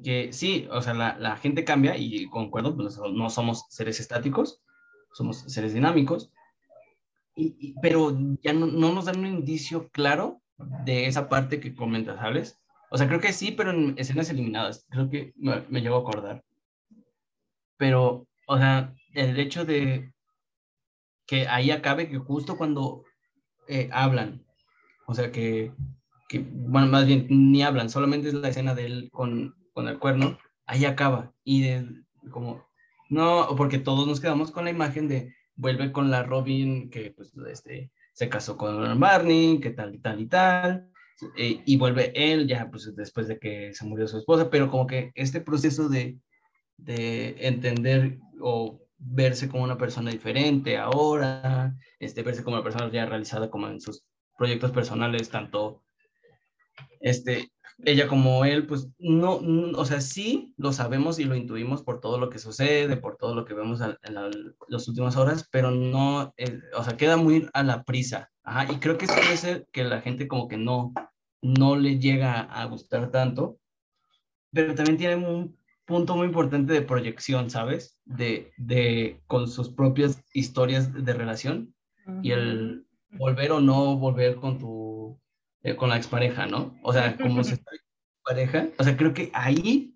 que 0.02 0.32
sí, 0.32 0.68
o 0.70 0.80
sea, 0.80 0.94
la, 0.94 1.18
la 1.18 1.36
gente 1.36 1.64
cambia 1.64 1.96
y 1.96 2.26
concuerdo, 2.26 2.74
pues 2.76 2.98
no 2.98 3.28
somos 3.28 3.66
seres 3.68 4.00
estáticos, 4.00 4.62
somos 5.12 5.40
seres 5.52 5.74
dinámicos, 5.74 6.30
pero 7.82 8.16
ya 8.42 8.52
no, 8.52 8.66
no, 8.66 8.92
nos 8.92 9.06
dan 9.06 9.20
un 9.20 9.26
indicio 9.26 9.88
claro 9.90 10.40
de 10.84 11.06
esa 11.06 11.28
parte 11.28 11.60
que 11.60 11.74
comentas, 11.74 12.18
¿sabes? 12.18 12.58
O 12.90 12.98
sea, 12.98 13.06
creo 13.06 13.20
que 13.20 13.32
sí, 13.32 13.52
pero 13.52 13.70
en 13.70 13.94
escenas 13.96 14.30
eliminadas, 14.30 14.86
creo 14.90 15.08
que 15.10 15.32
me, 15.36 15.62
me 15.68 15.80
llevo 15.80 15.96
a 15.96 16.00
acordar. 16.00 16.44
Pero, 17.76 18.26
o 18.46 18.58
sea, 18.58 18.94
el 19.14 19.38
hecho 19.38 19.64
de 19.64 20.12
que 21.26 21.46
ahí 21.46 21.70
acabe, 21.70 22.08
que 22.08 22.18
justo 22.18 22.56
cuando 22.56 23.04
eh, 23.68 23.88
hablan, 23.92 24.44
o 25.06 25.14
sea, 25.14 25.30
que, 25.30 25.72
que, 26.28 26.40
bueno, 26.40 26.88
más 26.88 27.06
bien 27.06 27.26
ni 27.28 27.62
hablan, 27.62 27.90
solamente 27.90 28.28
es 28.28 28.34
la 28.34 28.48
escena 28.48 28.74
de 28.74 28.86
él 28.86 29.10
con, 29.12 29.54
con 29.74 29.88
el 29.88 29.98
cuerno, 29.98 30.38
ahí 30.66 30.86
acaba. 30.86 31.32
Y 31.44 31.62
de, 31.62 31.86
como, 32.30 32.66
no, 33.10 33.54
porque 33.56 33.78
todos 33.78 34.06
nos 34.06 34.20
quedamos 34.20 34.50
con 34.50 34.64
la 34.64 34.70
imagen 34.70 35.06
de 35.06 35.34
vuelve 35.58 35.92
con 35.92 36.10
la 36.10 36.22
Robin 36.22 36.88
que 36.88 37.10
pues, 37.10 37.32
este, 37.50 37.90
se 38.14 38.28
casó 38.28 38.56
con 38.56 38.98
Barney, 38.98 39.60
que 39.60 39.70
tal 39.70 39.94
y 39.94 39.98
tal 39.98 40.20
y 40.20 40.26
tal, 40.26 40.90
eh, 41.36 41.62
y 41.66 41.76
vuelve 41.76 42.12
él 42.14 42.46
ya 42.46 42.70
pues 42.70 42.94
después 42.96 43.28
de 43.28 43.38
que 43.38 43.74
se 43.74 43.84
murió 43.84 44.08
su 44.08 44.18
esposa, 44.18 44.48
pero 44.48 44.70
como 44.70 44.86
que 44.86 45.12
este 45.14 45.40
proceso 45.40 45.88
de, 45.88 46.16
de 46.78 47.36
entender 47.40 48.18
o 48.40 48.80
verse 48.98 49.48
como 49.48 49.64
una 49.64 49.76
persona 49.76 50.10
diferente 50.10 50.78
ahora, 50.78 51.76
este, 51.98 52.22
verse 52.22 52.42
como 52.42 52.56
una 52.56 52.64
persona 52.64 52.90
ya 52.90 53.04
realizada 53.04 53.50
como 53.50 53.68
en 53.68 53.80
sus 53.80 54.04
proyectos 54.36 54.70
personales, 54.70 55.28
tanto 55.28 55.82
este, 57.00 57.50
ella 57.84 58.08
como 58.08 58.44
él, 58.44 58.66
pues 58.66 58.88
no, 58.98 59.34
o 59.36 59.84
sea, 59.84 60.00
sí 60.00 60.54
lo 60.56 60.72
sabemos 60.72 61.18
y 61.18 61.24
lo 61.24 61.36
intuimos 61.36 61.82
por 61.82 62.00
todo 62.00 62.18
lo 62.18 62.30
que 62.30 62.38
sucede, 62.38 62.96
por 62.96 63.16
todo 63.16 63.34
lo 63.34 63.44
que 63.44 63.54
vemos 63.54 63.80
en, 63.80 64.14
las 64.68 64.88
últimas 64.88 65.16
horas, 65.16 65.48
pero 65.50 65.70
no, 65.70 66.32
eh, 66.36 66.60
o 66.76 66.82
sea, 66.82 66.96
queda 66.96 67.16
muy 67.16 67.48
a 67.52 67.62
la 67.62 67.84
prisa. 67.84 68.30
Ajá, 68.42 68.72
y 68.72 68.76
creo 68.76 68.96
que 68.96 69.04
eso 69.04 69.14
puede 69.14 69.36
ser 69.36 69.66
que 69.72 69.84
la 69.84 70.00
gente 70.00 70.26
como 70.26 70.48
que 70.48 70.56
no, 70.56 70.92
no 71.42 71.76
le 71.76 71.98
llega 71.98 72.40
a 72.40 72.64
gustar 72.64 73.10
tanto, 73.10 73.58
pero 74.52 74.74
también 74.74 74.96
tiene 74.96 75.16
un 75.16 75.56
punto 75.84 76.16
muy 76.16 76.26
importante 76.26 76.72
de 76.72 76.82
proyección, 76.82 77.50
¿sabes? 77.50 77.98
De, 78.04 78.52
de 78.56 79.22
con 79.26 79.48
sus 79.48 79.70
propias 79.70 80.22
historias 80.32 80.92
de 80.92 81.12
relación 81.12 81.74
y 82.22 82.30
el 82.30 82.86
volver 83.10 83.52
o 83.52 83.60
no 83.60 83.96
volver 83.96 84.36
con 84.36 84.58
tu 84.58 85.20
eh, 85.62 85.76
con 85.76 85.88
la 85.88 85.96
expareja, 85.96 86.46
¿no? 86.46 86.78
O 86.82 86.92
sea, 86.92 87.16
como 87.16 87.44
se 87.44 87.54
está 87.60 87.70
pareja, 88.24 88.68
o 88.78 88.84
sea, 88.84 88.96
creo 88.96 89.14
que 89.14 89.30
ahí 89.32 89.94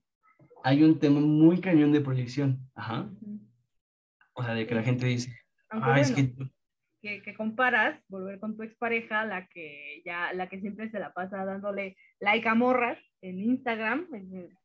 hay 0.65 0.83
un 0.83 0.99
tema 0.99 1.21
muy 1.21 1.61
cañón 1.61 1.93
de 1.93 2.01
proyección, 2.01 2.71
ajá. 2.75 3.11
O 4.35 4.43
sea, 4.43 4.55
de 4.55 4.67
que 4.67 4.75
la 4.75 4.83
gente 4.83 5.07
dice, 5.07 5.37
ah, 5.71 6.01
es 6.01 6.13
que 6.13 6.35
que, 7.03 7.21
que, 7.21 7.35
comparas 7.35 8.01
volver 8.09 8.39
con 8.39 8.57
tu 8.57 8.63
expareja, 8.63 9.25
la 9.25 9.49
que 9.49 10.03
ya, 10.07 10.33
la 10.33 10.49
que 10.49 10.61
siempre 10.61 10.89
se 10.89 11.01
la 11.01 11.13
pasa 11.13 11.45
dándole 11.45 11.97
like 12.21 12.49
a 12.49 12.55
morras 12.55 12.99
en 13.21 13.41
Instagram, 13.41 14.07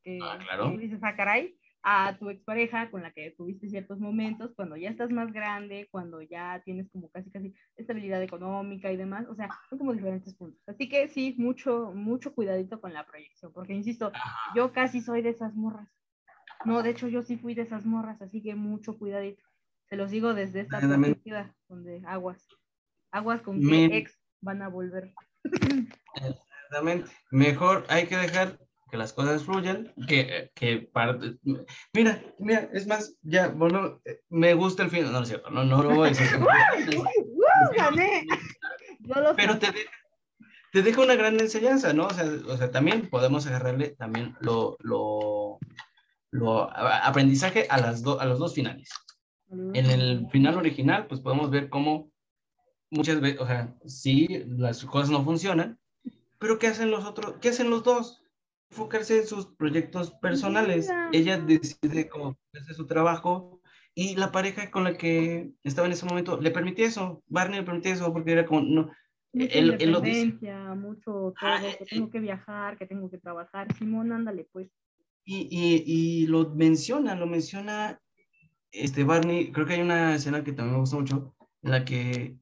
que, 0.03 0.19
ah, 0.21 0.37
claro. 0.39 0.77
dices, 0.77 0.99
ah, 1.01 1.15
caray, 1.15 1.57
a 1.89 2.17
tu 2.17 2.29
expareja 2.29 2.91
con 2.91 3.01
la 3.01 3.11
que 3.11 3.31
tuviste 3.31 3.69
ciertos 3.69 3.97
momentos, 3.97 4.51
cuando 4.57 4.75
ya 4.75 4.89
estás 4.89 5.09
más 5.09 5.31
grande, 5.31 5.87
cuando 5.89 6.21
ya 6.21 6.61
tienes 6.65 6.89
como 6.91 7.09
casi 7.09 7.31
casi 7.31 7.53
estabilidad 7.77 8.21
económica 8.21 8.91
y 8.91 8.97
demás, 8.97 9.25
o 9.29 9.35
sea, 9.35 9.47
son 9.69 9.79
como 9.79 9.93
diferentes 9.93 10.33
puntos. 10.35 10.61
Así 10.67 10.89
que 10.89 11.07
sí, 11.07 11.35
mucho, 11.37 11.93
mucho 11.95 12.35
cuidadito 12.35 12.81
con 12.81 12.91
la 12.91 13.05
proyección, 13.05 13.53
porque 13.53 13.71
insisto, 13.71 14.11
yo 14.53 14.73
casi 14.73 14.99
soy 14.99 15.21
de 15.21 15.29
esas 15.29 15.55
morras. 15.55 15.87
No, 16.65 16.83
de 16.83 16.89
hecho 16.89 17.07
yo 17.07 17.21
sí 17.21 17.37
fui 17.37 17.55
de 17.55 17.61
esas 17.61 17.85
morras, 17.85 18.21
así 18.21 18.43
que 18.43 18.53
mucho 18.53 18.97
cuidadito. 18.97 19.45
Se 19.87 19.95
los 19.95 20.11
digo 20.11 20.33
desde 20.33 20.59
esta 20.59 20.81
perspectiva, 20.81 21.55
donde 21.69 22.03
aguas, 22.05 22.45
aguas 23.11 23.41
con 23.41 23.61
que 23.61 23.85
ex 23.85 24.19
van 24.41 24.61
a 24.61 24.67
volver. 24.67 25.13
Exactamente. 26.15 27.09
Mejor 27.31 27.85
hay 27.87 28.07
que 28.07 28.17
dejar 28.17 28.59
que 28.89 28.97
las 28.97 29.13
cosas 29.13 29.43
fluyan, 29.43 29.93
que, 30.07 30.51
que 30.55 30.89
para... 30.91 31.19
Mira, 31.93 32.23
mira, 32.39 32.69
es 32.73 32.87
más, 32.87 33.15
ya, 33.21 33.49
bueno, 33.49 34.01
me 34.29 34.53
gusta 34.53 34.83
el 34.83 34.89
fin, 34.89 35.11
no, 35.11 35.21
es 35.21 35.29
cierto, 35.29 35.49
no, 35.49 35.63
no 35.63 35.83
lo 35.83 35.95
voy 35.95 36.07
a 36.07 36.09
decir. 36.11 36.27
Pero 39.35 39.59
te 39.59 39.67
te 40.71 40.81
deja 40.83 41.01
una 41.01 41.15
gran 41.15 41.39
enseñanza, 41.39 41.93
¿no? 41.93 42.07
O 42.07 42.13
sea, 42.13 42.25
o 42.25 42.57
sea 42.57 42.71
también 42.71 43.09
podemos 43.09 43.47
agarrarle 43.47 43.89
también 43.89 44.35
lo, 44.41 44.77
lo, 44.81 45.59
lo 46.31 46.69
aprendizaje 46.77 47.67
a, 47.69 47.79
las 47.79 48.03
a 48.05 48.25
los 48.25 48.39
dos 48.39 48.53
finales. 48.53 48.89
En 49.49 49.85
el 49.85 50.27
final 50.29 50.57
original, 50.57 51.07
pues 51.07 51.21
podemos 51.21 51.49
ver 51.49 51.69
cómo 51.69 52.11
muchas 52.89 53.21
veces, 53.21 53.39
o 53.39 53.47
sea, 53.47 53.73
sí, 53.85 54.27
las 54.45 54.83
cosas 54.85 55.09
no 55.09 55.23
funcionan, 55.23 55.79
pero 56.37 56.59
¿qué 56.59 56.67
hacen 56.67 56.91
los 56.91 57.05
otros? 57.05 57.35
¿Qué 57.41 57.49
hacen 57.49 57.69
los 57.69 57.83
dos? 57.83 58.21
Enfocarse 58.69 59.19
en 59.19 59.27
sus 59.27 59.47
proyectos 59.47 60.11
personales. 60.21 60.89
Ella 61.11 61.37
decide 61.37 62.09
cómo 62.09 62.37
hacer 62.53 62.75
su 62.75 62.85
trabajo 62.85 63.61
y 63.95 64.15
la 64.15 64.31
pareja 64.31 64.69
con 64.69 64.83
la 64.83 64.97
que 64.97 65.51
estaba 65.63 65.87
en 65.87 65.93
ese 65.93 66.05
momento 66.05 66.39
le 66.39 66.51
permitía 66.51 66.87
eso. 66.87 67.23
Barney 67.27 67.59
le 67.59 67.65
permitía 67.65 67.93
eso 67.93 68.13
porque 68.13 68.33
era 68.33 68.45
como, 68.45 68.61
no, 68.61 68.91
él, 69.33 69.77
él, 69.79 69.91
lo 69.91 70.01
dice. 70.01 70.37
mucho 70.75 71.33
todo, 71.39 71.77
que 71.79 71.85
tengo 71.85 72.09
que 72.09 72.19
viajar, 72.19 72.77
que 72.77 72.85
tengo 72.85 73.09
que 73.09 73.17
trabajar. 73.17 73.73
Simón, 73.75 74.11
ándale, 74.11 74.47
pues. 74.51 74.69
Y, 75.25 75.47
y, 75.51 75.83
y, 75.85 76.27
lo 76.27 76.53
menciona, 76.55 77.15
lo 77.15 77.27
menciona 77.27 77.99
este 78.71 79.03
Barney. 79.03 79.51
Creo 79.51 79.65
que 79.65 79.73
hay 79.73 79.81
una 79.81 80.15
escena 80.15 80.43
que 80.43 80.53
también 80.53 80.75
me 80.75 80.79
gusta 80.79 80.97
mucho, 80.97 81.35
en 81.63 81.71
la 81.71 81.83
que 81.83 82.37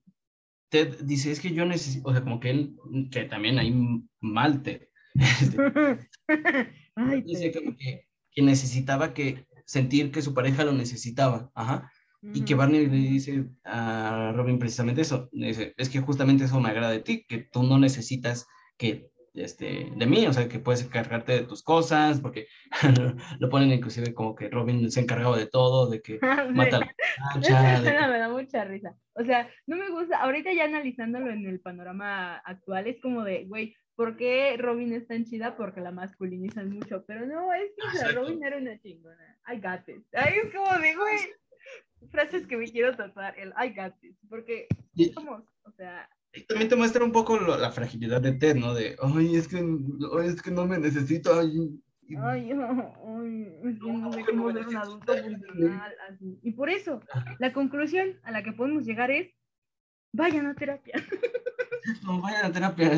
Ted 0.70 1.00
dice, 1.02 1.32
es 1.32 1.40
que 1.40 1.52
yo 1.52 1.66
necesito, 1.66 2.10
o 2.10 2.12
sea, 2.12 2.24
como 2.24 2.40
que 2.40 2.50
él, 2.52 2.76
que 3.12 3.26
también 3.26 3.58
hay 3.58 3.74
mal 4.20 4.62
Ted, 4.62 4.88
Dice 7.26 7.52
que, 7.52 8.06
que, 8.32 8.42
necesitaba 8.42 9.14
que 9.14 9.46
sentir 9.66 10.12
que 10.12 10.22
su 10.22 10.34
pareja 10.34 10.66
lo 10.66 10.74
necesitaba, 10.74 11.52
ajá. 11.56 11.90
Y 12.34 12.42
que 12.42 12.56
Barney 12.56 12.88
le 12.88 12.98
dice 12.98 13.46
a 13.64 14.34
Robin 14.36 14.58
precisamente 14.58 15.02
eso, 15.02 15.30
dice, 15.32 15.76
es 15.78 15.90
que 15.90 16.00
justamente 16.00 16.46
eso 16.46 16.60
me 16.60 16.70
agrada 16.70 16.90
de 16.90 17.02
ti, 17.02 17.24
que 17.28 17.38
tú 17.38 17.62
no 17.62 17.78
necesitas 17.78 18.48
que 18.78 19.12
este, 19.36 19.92
de 19.96 20.06
mí, 20.06 20.26
o 20.28 20.34
sea, 20.34 20.48
que 20.48 20.60
puedes 20.60 20.84
encargarte 20.84 21.32
de 21.34 21.46
tus 21.46 21.64
cosas, 21.64 22.20
porque 22.20 22.48
lo 23.40 23.50
ponen 23.50 23.72
inclusive 23.72 24.14
como 24.14 24.36
que 24.36 24.50
Robin 24.50 24.90
se 24.92 25.02
encargaba 25.02 25.38
de 25.38 25.48
todo, 25.48 25.90
de 25.90 26.02
que 26.02 26.20
mata 26.52 26.80
la 26.80 26.96
Me 28.12 28.20
da 28.20 28.30
mucha 28.30 28.64
risa. 28.66 28.96
O 29.14 29.24
sea, 29.24 29.50
no 29.68 29.78
me 29.78 29.90
gusta, 29.90 30.18
ahorita 30.22 30.54
ya 30.54 30.66
analizándolo 30.66 31.32
en 31.32 31.46
el 31.46 31.60
panorama 31.60 32.38
actual, 32.38 32.88
es 32.88 33.00
como 33.02 33.24
de, 33.24 33.46
güey, 33.46 33.76
¿por 33.96 34.18
qué 34.18 34.56
Robin 34.58 34.94
es 34.94 35.08
tan 35.08 35.26
chida? 35.26 35.56
Porque 35.56 35.82
la 35.82 35.92
masculinizan 35.92 36.72
mucho, 36.72 37.04
pero 37.06 37.26
no, 37.26 37.54
es 37.54 37.72
que 37.76 38.12
Robin 38.12 38.44
era 38.44 38.58
una 38.58 38.80
chingona. 38.80 39.38
I 39.48 39.60
got 39.60 39.88
it. 39.88 40.06
Ahí 40.14 40.36
es 40.44 40.54
como 40.54 40.72
de, 40.80 40.96
güey, 40.96 41.18
frases 42.10 42.46
que 42.48 42.58
me 42.58 42.70
quiero 42.70 42.96
tatuar, 42.96 43.38
el 43.40 43.50
I 43.50 43.70
got 43.70 43.96
it, 44.04 44.16
porque 44.30 44.68
somos, 45.14 45.44
o 45.64 45.72
sea, 45.72 46.10
también 46.44 46.70
te 46.70 46.76
muestra 46.76 47.04
un 47.04 47.12
poco 47.12 47.40
la 47.40 47.72
fragilidad 47.72 48.22
de 48.22 48.34
Ted, 48.34 48.56
¿no? 48.56 48.74
De, 48.74 48.96
ay, 49.02 49.36
es 49.36 49.48
que, 49.48 49.64
es 50.26 50.42
que 50.42 50.52
no 50.52 50.66
me 50.66 50.78
necesito. 50.78 51.40
Ay, 51.40 51.82
ay, 52.10 52.52
ay, 52.52 52.52
no 53.82 54.12
sé 54.12 54.26
cómo 54.26 54.52
ser 54.52 54.68
un 54.68 54.76
adulto 54.76 55.14
funcional. 55.18 55.96
Así. 56.10 56.40
Y 56.42 56.52
por 56.52 56.70
eso, 56.70 57.02
la 57.40 57.54
conclusión 57.54 58.20
a 58.24 58.32
la 58.32 58.44
que 58.44 58.52
podemos 58.52 58.86
llegar 58.86 59.12
es, 59.12 59.32
vayan 60.12 60.48
a 60.48 60.56
terapia. 60.56 60.94
No, 62.02 62.20
vayan 62.20 62.46
a 62.46 62.52
terapia. 62.52 62.92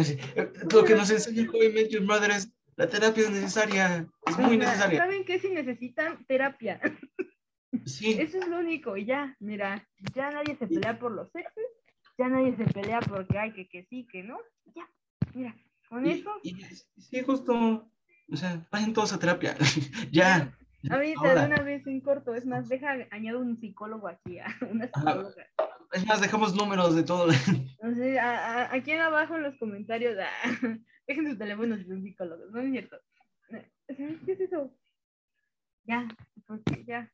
Lo 0.71 0.85
que 0.85 0.95
nos 0.95 1.09
enseña 1.09 1.41
el 1.41 1.47
joven 1.49 1.89
Your 1.89 2.03
Mother 2.03 2.31
es, 2.31 2.49
la 2.77 2.87
terapia 2.87 3.23
es 3.23 3.31
necesaria, 3.31 4.07
es 4.25 4.37
muy 4.39 4.57
necesaria. 4.57 4.99
¿Saben 4.99 5.25
qué? 5.25 5.39
Si 5.39 5.49
necesitan 5.49 6.25
terapia. 6.25 6.79
Sí. 7.85 8.13
Eso 8.19 8.37
es 8.37 8.47
lo 8.47 8.59
único, 8.59 8.95
y 8.95 9.03
ya, 9.05 9.35
mira, 9.39 9.85
ya 10.13 10.31
nadie 10.31 10.55
se 10.55 10.67
pelea 10.67 10.97
por 10.97 11.11
los 11.11 11.29
sexos, 11.31 11.63
ya 12.17 12.27
nadie 12.29 12.55
se 12.55 12.65
pelea 12.65 12.99
porque 12.99 13.37
hay 13.37 13.53
que, 13.53 13.67
que 13.67 13.83
sí, 13.85 14.07
que 14.11 14.23
no. 14.23 14.39
Ya, 14.75 14.89
mira, 15.33 15.55
con 15.89 16.05
eso. 16.05 16.31
sí, 16.97 17.21
justo, 17.21 17.89
o 18.31 18.35
sea, 18.35 18.65
vayan 18.71 18.93
todos 18.93 19.13
a 19.13 19.19
terapia. 19.19 19.55
ya. 20.11 20.53
A 20.89 20.97
mí 20.97 21.13
de 21.21 21.45
una 21.45 21.61
vez 21.63 21.85
en 21.87 22.01
corto, 22.01 22.35
es 22.35 22.45
más, 22.45 22.69
deja, 22.69 22.95
añado 23.11 23.39
un 23.39 23.57
psicólogo 23.57 24.07
aquí, 24.07 24.39
una 24.71 24.85
psicóloga. 24.87 25.47
Es 25.93 26.05
más, 26.05 26.21
dejamos 26.21 26.55
números 26.55 26.95
de 26.95 27.03
todo. 27.03 27.27
No 27.81 27.93
sé, 27.93 28.19
aquí 28.19 28.91
en 28.91 29.01
abajo 29.01 29.35
en 29.35 29.43
los 29.43 29.55
comentarios, 29.57 30.17
ah, 30.19 30.77
dejen 31.07 31.27
sus 31.27 31.37
teléfonos 31.37 31.87
de 31.87 31.93
un 31.93 32.03
psicólogo, 32.03 32.45
no 32.51 32.59
es 32.59 32.71
cierto. 32.71 32.97
¿Sabes 33.49 34.17
qué 34.25 34.31
es 34.33 34.39
eso? 34.41 34.71
Ya, 35.85 36.05
porque 36.47 36.83
ya. 36.85 37.09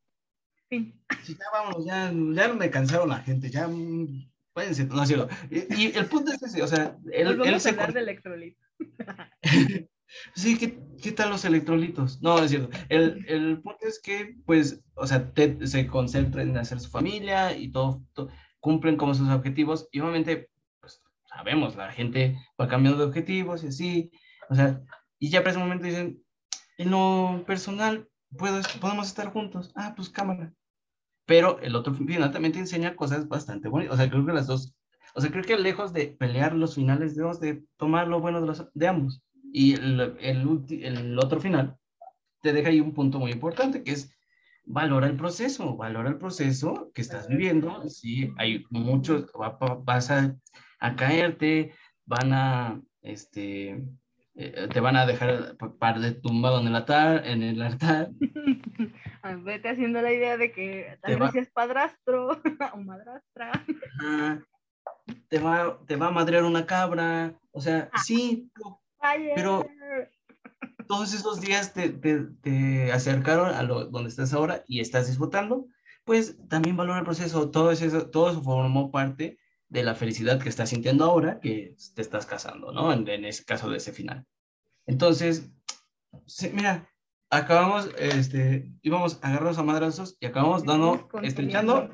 Fin. 0.69 0.99
Sí, 1.21 1.35
ya 1.37 1.45
vámonos, 1.51 1.85
ya, 1.85 2.11
ya 2.11 2.53
me 2.53 2.71
cansaron 2.71 3.09
la 3.09 3.19
gente, 3.19 3.51
ya 3.51 3.67
Pueden 4.53 4.87
no 4.89 5.01
es 5.01 5.07
cierto. 5.07 5.29
Y, 5.49 5.97
el 5.97 6.05
punto 6.05 6.31
es 6.31 6.41
ese, 6.43 6.61
o 6.61 6.67
sea, 6.67 6.95
él, 7.11 7.41
él 7.43 7.59
se... 7.59 7.69
hablar 7.69 7.93
de 7.93 8.01
electrolitos. 8.01 8.63
sí, 10.35 10.57
¿qué, 10.59 10.79
¿qué, 11.01 11.11
tal 11.11 11.31
los 11.31 11.43
electrolitos? 11.43 12.21
No, 12.21 12.37
es 12.37 12.51
cierto. 12.51 12.69
El, 12.89 13.25
el, 13.27 13.61
punto 13.61 13.87
es 13.87 13.99
que, 13.99 14.35
pues, 14.45 14.83
o 14.93 15.07
sea, 15.07 15.33
Ted 15.33 15.63
se 15.63 15.87
concentra 15.87 16.43
en 16.43 16.55
hacer 16.55 16.79
su 16.79 16.89
familia 16.91 17.57
y 17.57 17.71
todo, 17.71 18.03
cumplen 18.59 18.95
como 18.95 19.15
sus 19.15 19.29
objetivos 19.29 19.89
y 19.91 20.01
obviamente, 20.01 20.49
pues, 20.79 21.01
sabemos, 21.25 21.75
la 21.75 21.91
gente 21.91 22.37
va 22.59 22.67
cambiando 22.67 22.99
de 22.99 23.05
objetivos 23.05 23.63
y 23.63 23.67
así, 23.67 24.11
o 24.49 24.55
sea, 24.55 24.81
y 25.17 25.29
ya 25.31 25.39
para 25.39 25.51
ese 25.51 25.59
momento 25.59 25.85
dicen, 25.85 26.23
en 26.77 26.91
lo 26.91 27.43
personal, 27.47 28.07
¿puedo, 28.37 28.61
podemos 28.79 29.07
estar 29.07 29.33
juntos. 29.33 29.71
Ah, 29.75 29.93
pues 29.95 30.09
cámara 30.09 30.53
pero 31.25 31.59
el 31.59 31.75
otro 31.75 31.93
final 31.93 32.31
también 32.31 32.53
te 32.53 32.59
enseña 32.59 32.95
cosas 32.95 33.27
bastante 33.27 33.69
bonitas. 33.69 33.95
O 33.95 33.97
sea, 33.97 34.09
creo 34.09 34.25
que 34.25 34.33
las 34.33 34.47
dos, 34.47 34.75
o 35.15 35.21
sea, 35.21 35.31
creo 35.31 35.43
que 35.43 35.57
lejos 35.57 35.93
de 35.93 36.07
pelear 36.07 36.53
los 36.53 36.75
finales, 36.75 37.15
debemos 37.15 37.39
de 37.39 37.63
tomar 37.77 38.07
lo 38.07 38.19
bueno 38.19 38.41
de, 38.41 38.47
los, 38.47 38.67
de 38.73 38.87
ambos. 38.87 39.21
Y 39.51 39.73
el, 39.73 40.15
el, 40.19 40.65
el, 40.69 41.19
otro 41.19 41.39
final 41.39 41.77
te 42.41 42.53
deja 42.53 42.69
ahí 42.69 42.79
un 42.79 42.93
punto 42.93 43.19
muy 43.19 43.31
importante, 43.31 43.83
que 43.83 43.91
es 43.91 44.13
valora 44.65 45.07
el 45.07 45.15
proceso, 45.15 45.75
valora 45.77 46.09
el 46.09 46.17
proceso 46.17 46.91
que 46.93 47.01
estás 47.01 47.27
viviendo. 47.27 47.87
Sí, 47.89 48.31
hay 48.37 48.65
muchos, 48.69 49.31
vas 49.83 50.11
a, 50.11 50.35
a 50.79 50.95
caerte, 50.95 51.73
van 52.05 52.33
a, 52.33 52.81
este, 53.01 53.83
eh, 54.35 54.67
te 54.71 54.79
van 54.79 54.95
a 54.95 55.05
dejar 55.05 55.55
par 55.79 55.99
de 55.99 56.13
tumbado 56.13 56.59
en 56.59 56.67
el 56.67 56.75
altar, 56.75 57.25
en 57.25 57.43
el 57.43 57.61
altar. 57.61 58.09
Vete 59.43 59.69
haciendo 59.69 60.01
la 60.01 60.11
idea 60.11 60.37
de 60.37 60.51
que 60.51 60.97
tal 61.01 61.19
vez 61.19 61.35
es 61.35 61.51
padrastro 61.51 62.41
o 62.73 62.77
madrastra. 62.77 63.51
te, 65.29 65.39
va, 65.39 65.79
te 65.85 65.95
va 65.95 66.07
a 66.07 66.11
madrear 66.11 66.43
una 66.43 66.65
cabra, 66.65 67.39
o 67.51 67.61
sea, 67.61 67.89
ah. 67.93 67.99
sí, 67.99 68.51
pero, 69.35 69.65
todos 70.87 71.13
esos 71.13 71.39
días 71.39 71.73
te, 71.73 71.89
te, 71.89 72.21
te 72.41 72.91
acercaron 72.91 73.53
a 73.53 73.63
lo, 73.63 73.85
donde 73.85 74.09
estás 74.09 74.33
ahora 74.33 74.63
y 74.67 74.79
estás 74.79 75.07
disfrutando, 75.07 75.67
pues 76.05 76.37
también 76.49 76.75
valora 76.75 76.99
el 76.99 77.05
proceso, 77.05 77.51
todo 77.51 77.71
eso, 77.71 78.09
todo 78.09 78.31
eso 78.31 78.41
formó 78.41 78.91
parte 78.91 79.37
de 79.73 79.83
la 79.83 79.95
felicidad 79.95 80.39
que 80.39 80.49
estás 80.49 80.69
sintiendo 80.69 81.03
ahora 81.03 81.39
que 81.39 81.75
te 81.95 82.01
estás 82.03 82.27
casando, 82.27 82.71
¿no? 82.71 82.93
En, 82.93 83.07
en 83.07 83.25
ese 83.25 83.43
caso 83.43 83.71
de 83.71 83.77
ese 83.77 83.91
final. 83.91 84.23
Entonces, 84.85 85.51
mira, 86.53 86.87
acabamos, 87.31 87.89
este, 87.97 88.71
íbamos 88.83 89.19
a 89.23 89.29
agarrarnos 89.29 89.57
a 89.57 89.63
madrazos 89.63 90.15
y 90.19 90.27
acabamos 90.27 90.63
dando, 90.63 91.09
estrechando 91.23 91.89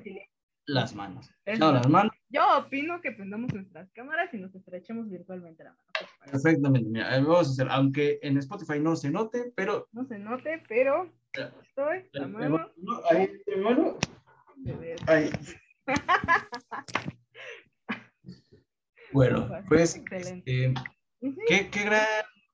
las 0.66 0.94
manos. 0.94 1.32
No, 1.58 1.72
las 1.72 1.88
manos. 1.88 2.12
Yo 2.28 2.42
opino 2.58 3.00
que 3.00 3.14
prendamos 3.14 3.54
nuestras 3.54 3.90
cámaras 3.94 4.34
y 4.34 4.40
nos 4.40 4.54
estrechemos 4.54 5.10
virtualmente 5.10 5.64
la 5.64 5.70
mano. 5.72 5.90
Perfectamente, 6.32 6.90
mira, 6.90 7.10
vamos 7.22 7.48
a 7.48 7.52
hacer, 7.52 7.68
aunque 7.72 8.20
en 8.22 8.38
Spotify 8.40 8.80
no 8.82 8.98
se 8.98 9.10
note, 9.10 9.54
pero... 9.56 9.88
No 9.94 10.06
se 10.06 10.20
note, 10.20 10.62
pero 10.68 11.14
estoy, 11.34 12.10
la 12.12 12.28
mano... 12.28 12.72
Ahí, 13.10 13.30
mano. 13.64 13.98
Ahí. 15.08 15.32
Bueno, 19.12 19.50
pues, 19.68 19.96
excelente. 19.96 20.74
este, 21.22 21.42
qué, 21.48 21.70
qué 21.70 21.84
gran, 21.84 22.06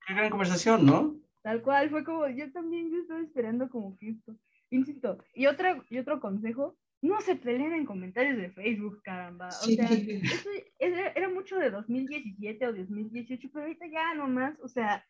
qué 0.07 0.13
gran 0.13 0.29
conversación, 0.29 0.85
¿no? 0.85 1.15
Tal 1.43 1.61
cual, 1.61 1.89
fue 1.89 2.03
como, 2.03 2.27
yo 2.29 2.51
también, 2.51 2.91
yo 2.91 3.01
estaba 3.01 3.21
esperando 3.21 3.69
como 3.69 3.97
que 3.97 4.09
esto. 4.09 4.35
Insisto, 4.71 5.23
y, 5.33 5.45
otra, 5.45 5.83
y 5.89 5.99
otro 5.99 6.19
consejo, 6.19 6.75
no 7.01 7.21
se 7.21 7.35
peleen 7.35 7.73
en 7.73 7.85
comentarios 7.85 8.37
de 8.37 8.49
Facebook, 8.49 9.01
caramba. 9.03 9.49
O 9.49 9.51
sea, 9.51 9.85
eso 9.85 10.49
era, 10.79 11.09
era 11.09 11.29
mucho 11.29 11.57
de 11.57 11.69
2017 11.69 12.65
o 12.67 12.73
2018, 12.73 13.49
pero 13.53 13.65
ahorita 13.65 13.85
ya 13.87 14.15
nomás, 14.15 14.59
o 14.61 14.67
sea, 14.67 15.05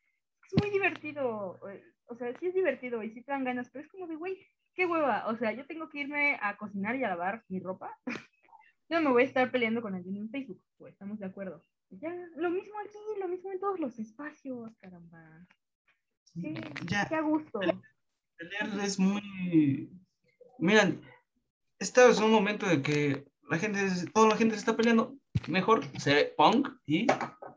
es 0.46 0.62
muy 0.62 0.72
divertido. 0.72 1.58
eh, 1.70 1.82
O 2.08 2.16
sea, 2.16 2.38
sí 2.38 2.48
es 2.48 2.54
divertido 2.54 3.02
y 3.02 3.12
sí 3.12 3.22
te 3.22 3.32
dan 3.32 3.46
ganas, 3.46 3.70
pero 3.72 3.86
es 3.86 3.92
como 3.92 4.08
de, 4.08 4.16
güey, 4.16 4.38
qué 4.76 4.86
hueva. 4.86 5.26
O 5.28 5.38
sea, 5.38 5.54
yo 5.54 5.66
tengo 5.66 5.90
que 5.90 6.02
irme 6.02 6.38
a 6.42 6.58
cocinar 6.58 6.96
y 6.98 7.04
a 7.04 7.10
lavar 7.10 7.44
mi 7.48 7.60
ropa. 7.60 7.98
No 8.90 9.02
me 9.02 9.12
voy 9.12 9.24
a 9.24 9.26
estar 9.26 9.52
peleando 9.52 9.82
con 9.82 9.96
alguien 9.96 10.18
en 10.18 10.30
Facebook, 10.30 10.62
pues 10.78 10.94
estamos 10.94 11.20
de 11.20 11.26
acuerdo. 11.26 11.64
Ya, 11.90 12.14
lo 12.36 12.50
mismo 12.50 12.74
aquí, 12.80 13.20
lo 13.20 13.28
mismo 13.28 13.52
en 13.52 13.60
todos 13.60 13.80
los 13.80 13.98
espacios, 14.00 14.72
caramba. 14.80 15.48
Qué, 16.40 16.54
ya, 16.86 17.08
qué 17.08 17.16
a 17.16 17.22
gusto. 17.22 17.60
pelear 17.60 18.80
es 18.84 19.00
muy... 19.00 19.90
Miran, 20.60 21.02
este 21.80 22.08
es 22.10 22.20
un 22.20 22.32
momento 22.32 22.68
de 22.68 22.82
que 22.82 23.26
la 23.50 23.58
gente, 23.58 23.80
toda 24.14 24.30
la 24.30 24.38
gente 24.38 24.56
se 24.56 24.60
está 24.60 24.76
peleando. 24.76 25.16
Mejor 25.48 25.86
sé 26.00 26.34
punk 26.38 26.70
y 26.86 27.08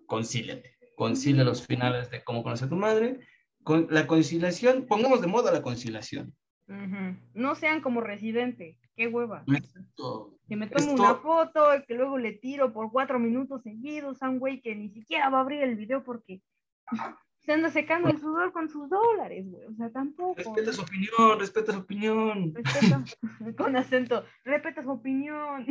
concíliate. 0.07 0.77
Concilia 0.97 1.45
los 1.45 1.67
finales 1.67 2.11
de 2.11 2.25
cómo 2.25 2.43
conocer 2.43 2.67
a 2.67 2.71
tu 2.71 2.77
madre. 2.77 3.21
Con 3.63 3.87
la 3.91 4.07
conciliación, 4.07 4.87
pongamos 4.87 5.21
de 5.21 5.27
moda 5.27 5.53
la 5.53 5.63
conciliación. 5.63 6.35
No 7.35 7.55
sean 7.55 7.81
como 7.81 8.01
residente, 8.03 8.79
qué 8.95 9.07
hueva. 9.07 9.43
Esto- 9.47 10.35
Que 10.49 10.57
me 10.57 10.67
tomo 10.67 10.91
Esto- 10.93 11.03
una 11.03 11.15
foto, 11.17 11.63
que 11.87 11.95
luego 11.95 12.19
le 12.19 12.33
tiro 12.33 12.73
por 12.73 12.91
cuatro 12.93 13.19
minutos 13.19 13.63
seguidos 13.63 14.23
a 14.23 14.29
un 14.29 14.39
güey 14.39 14.61
que 14.61 14.75
ni 14.75 14.91
siquiera 14.91 15.29
va 15.31 15.39
a 15.39 15.41
abrir 15.43 15.63
el 15.63 15.77
video 15.77 16.05
porque 16.05 16.43
se 17.41 17.53
anda 17.53 17.71
secando 17.71 18.09
el 18.11 18.19
sudor 18.19 18.53
con 18.53 18.69
sus 18.69 18.89
dólares, 18.91 19.47
güey. 19.51 19.65
O 19.67 19.75
sea, 19.75 19.91
tampoco. 19.91 20.35
Respeta 20.37 20.73
su 20.73 20.83
opinión, 20.83 21.39
respeta 21.41 21.73
su 21.73 21.79
opinión. 21.79 22.55
Respeta, 22.55 23.05
con 23.57 23.77
acento, 23.77 24.25
respeta 24.45 24.83
su 24.83 24.91
opinión. 24.91 25.67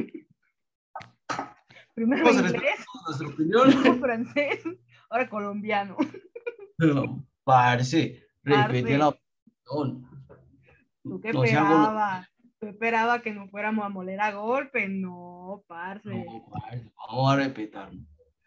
Primero 1.93 2.29
inglés, 2.31 2.85
nuestra 3.07 3.27
opinión. 3.27 3.71
luego 3.71 3.99
francés, 3.99 4.63
ahora 5.09 5.29
colombiano. 5.29 5.97
Pero, 6.77 7.23
parce, 7.43 8.23
respete 8.43 8.97
la 8.97 9.07
opinión. 9.09 10.16
¿Tú 11.09 11.19
qué 11.21 11.33
No 11.33 11.43
sea 11.45 11.63
golo- 11.63 11.75
esperaba? 11.75 12.29
¿Tú 12.59 12.65
esperaba 12.67 13.21
que 13.21 13.31
nos 13.33 13.51
fuéramos 13.51 13.85
a 13.85 13.89
moler 13.89 14.19
a 14.19 14.31
golpe? 14.31 14.87
No, 14.89 15.63
parce. 15.67 16.09
No, 16.09 16.45
parce, 16.51 16.91
vamos 16.97 17.31
a 17.31 17.35
respetar. 17.35 17.91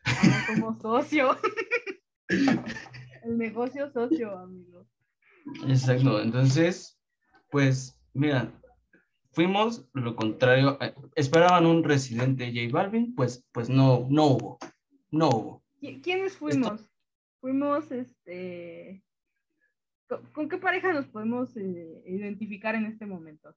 Vamos 0.04 0.46
como 0.48 0.74
socio. 0.80 1.36
El 2.28 3.38
negocio 3.38 3.90
socio, 3.92 4.36
amigo. 4.38 4.86
Exacto, 5.68 6.20
entonces, 6.20 6.98
pues, 7.50 8.00
mira, 8.14 8.52
fuimos 9.32 9.88
lo 9.94 10.14
contrario. 10.16 10.78
eh, 10.80 10.94
Esperaban 11.14 11.66
un 11.66 11.82
residente 11.84 12.46
J 12.52 12.72
Balvin, 12.72 13.14
pues, 13.14 13.44
pues 13.52 13.68
no, 13.68 14.06
no 14.08 14.26
hubo, 14.26 14.58
no 15.10 15.28
hubo. 15.28 15.62
¿Qui- 15.80 16.00
¿Quiénes 16.02 16.36
fuimos? 16.36 16.86
Fuimos, 17.40 17.90
este... 17.90 19.02
¿Con, 20.32 20.48
qué 20.48 20.58
pareja 20.58 20.92
nos 20.92 21.06
podemos 21.06 21.56
eh, 21.56 22.02
identificar 22.04 22.74
en 22.74 22.86
este 22.86 23.06
momento? 23.06 23.54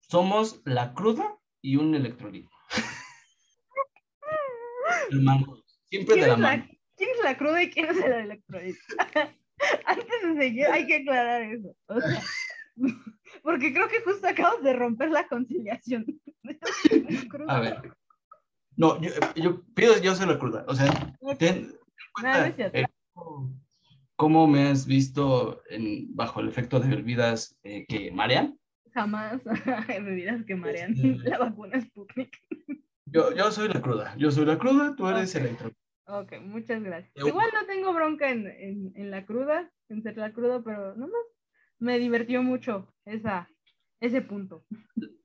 Somos 0.00 0.60
la 0.64 0.92
cruda 0.92 1.38
y 1.62 1.76
un 1.76 1.94
electrolito. 1.94 2.50
Hermano, 5.10 5.62
siempre 5.86 6.16
de 6.16 6.20
¿Quién 6.20 6.30
la 6.30 6.36
mano. 6.36 6.68
quién 6.96 7.10
es 7.10 7.22
la 7.22 7.38
cruda 7.38 7.62
y 7.62 7.70
quién 7.70 7.86
es 7.86 7.96
el 7.96 8.12
electrolito? 8.12 8.78
Antes 9.86 10.22
de 10.22 10.36
seguir, 10.36 10.66
hay 10.66 10.86
que 10.86 10.96
aclarar 10.96 11.42
eso. 11.42 11.74
O 11.86 12.00
sea, 12.00 12.22
porque 13.42 13.72
creo 13.72 13.88
que 13.88 14.02
justo 14.02 14.28
acabas 14.28 14.62
de 14.62 14.74
romper 14.74 15.10
la 15.10 15.26
conciliación. 15.26 16.04
A 17.48 17.60
ver. 17.60 17.94
No, 18.76 19.00
yo, 19.00 19.10
yo 19.36 19.62
pido 19.74 19.96
yo 19.98 20.14
soy 20.14 20.26
la 20.26 20.38
cruda. 20.38 20.66
O 20.68 20.74
sea, 20.74 21.16
ten, 21.38 21.38
ten 21.38 21.78
no 22.22 22.32
cuenta, 22.32 22.70
eh, 22.74 22.84
cómo- 24.16 24.46
me 24.46 24.68
has 24.68 24.86
visto 24.86 25.62
en, 25.70 26.14
bajo 26.14 26.40
el 26.40 26.48
efecto 26.48 26.80
de 26.80 26.88
bebidas 26.88 27.56
eh, 27.62 27.84
que 27.86 28.10
marean. 28.12 28.58
Jamás 28.92 29.40
bebidas 29.88 30.44
que 30.44 30.54
marean. 30.54 30.92
Este- 30.92 31.28
La 31.30 31.38
vacuna 31.38 31.80
Sputnik. 31.80 32.36
Yo, 33.06 33.34
yo 33.34 33.50
soy 33.52 33.68
la 33.68 33.80
cruda. 33.82 34.14
Yo 34.16 34.30
soy 34.30 34.44
la 34.46 34.58
cruda, 34.58 34.94
tú 34.96 35.06
eres 35.08 35.34
Ok. 35.34 35.40
electro. 35.40 35.72
Ok, 36.06 36.32
muchas 36.42 36.82
gracias. 36.82 37.12
Yo- 37.16 37.28
Igual 37.28 37.48
no 37.54 37.66
tengo 37.66 37.92
bronca 37.92 38.30
en, 38.30 38.46
en, 38.46 38.92
en 38.94 39.10
la 39.10 39.24
cruda, 39.24 39.70
en 39.88 40.02
ser 40.02 40.16
la 40.16 40.32
cruda, 40.32 40.62
pero 40.62 40.94
nomás 40.96 41.20
me 41.78 41.98
divirtió 41.98 42.42
mucho 42.42 42.92
esa, 43.04 43.48
ese 44.00 44.20
punto. 44.22 44.64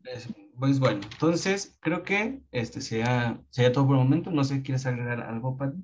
Es- 0.03 0.33
Pues 0.57 0.79
bueno, 0.79 0.99
entonces 1.11 1.77
creo 1.81 2.03
que 2.03 2.41
este 2.51 2.81
sea, 2.81 3.39
sería 3.49 3.71
todo 3.71 3.87
por 3.87 3.97
el 3.97 4.03
momento. 4.03 4.29
No 4.31 4.43
sé, 4.43 4.61
¿quieres 4.61 4.85
agregar 4.85 5.21
algo, 5.21 5.55
Pati? 5.57 5.77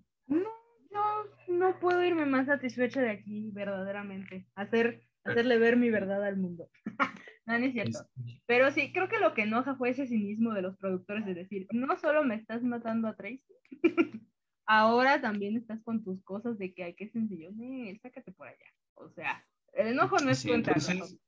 No, 1.58 1.80
puedo 1.80 2.04
irme 2.04 2.26
más 2.26 2.48
satisfecha 2.48 3.02
de 3.02 3.10
aquí, 3.12 3.50
verdaderamente. 3.52 4.48
Hacer, 4.56 5.02
hacerle 5.24 5.58
ver 5.58 5.78
mi 5.78 5.90
verdad 5.90 6.24
al 6.24 6.38
mundo. 6.38 6.70
no, 7.46 7.58
no 7.60 7.66
es 7.66 7.74
cierto. 7.74 8.00
Pero 8.46 8.72
sí, 8.72 8.92
creo 8.94 9.08
que 9.10 9.20
lo 9.20 9.34
que 9.34 9.44
enoja 9.44 9.76
fue 9.76 9.90
ese 9.92 10.08
cinismo 10.08 10.54
de 10.54 10.62
los 10.62 10.78
productores 10.78 11.26
de 11.26 11.34
decir, 11.34 11.68
no 11.72 11.96
solo 11.98 12.24
me 12.24 12.36
estás 12.36 12.64
matando 12.64 13.08
a 13.08 13.16
Tracy, 13.16 13.44
ahora 14.66 15.22
también 15.22 15.56
estás 15.58 15.82
con 15.84 16.04
tus 16.04 16.24
cosas 16.24 16.58
de 16.58 16.74
que 16.74 16.84
hay 16.84 16.96
que 16.96 17.10
sencillo, 17.10 17.52
"Nel, 17.54 18.00
sácate 18.02 18.32
por 18.32 18.48
allá. 18.48 18.66
O 18.96 19.10
sea, 19.10 19.46
el 19.74 19.88
enojo 19.88 20.18
no 20.20 20.32
es 20.32 20.40
Sí, 20.40 20.50
contra 20.50 20.74
entonces- 20.74 20.96
nosotros. 21.00 21.22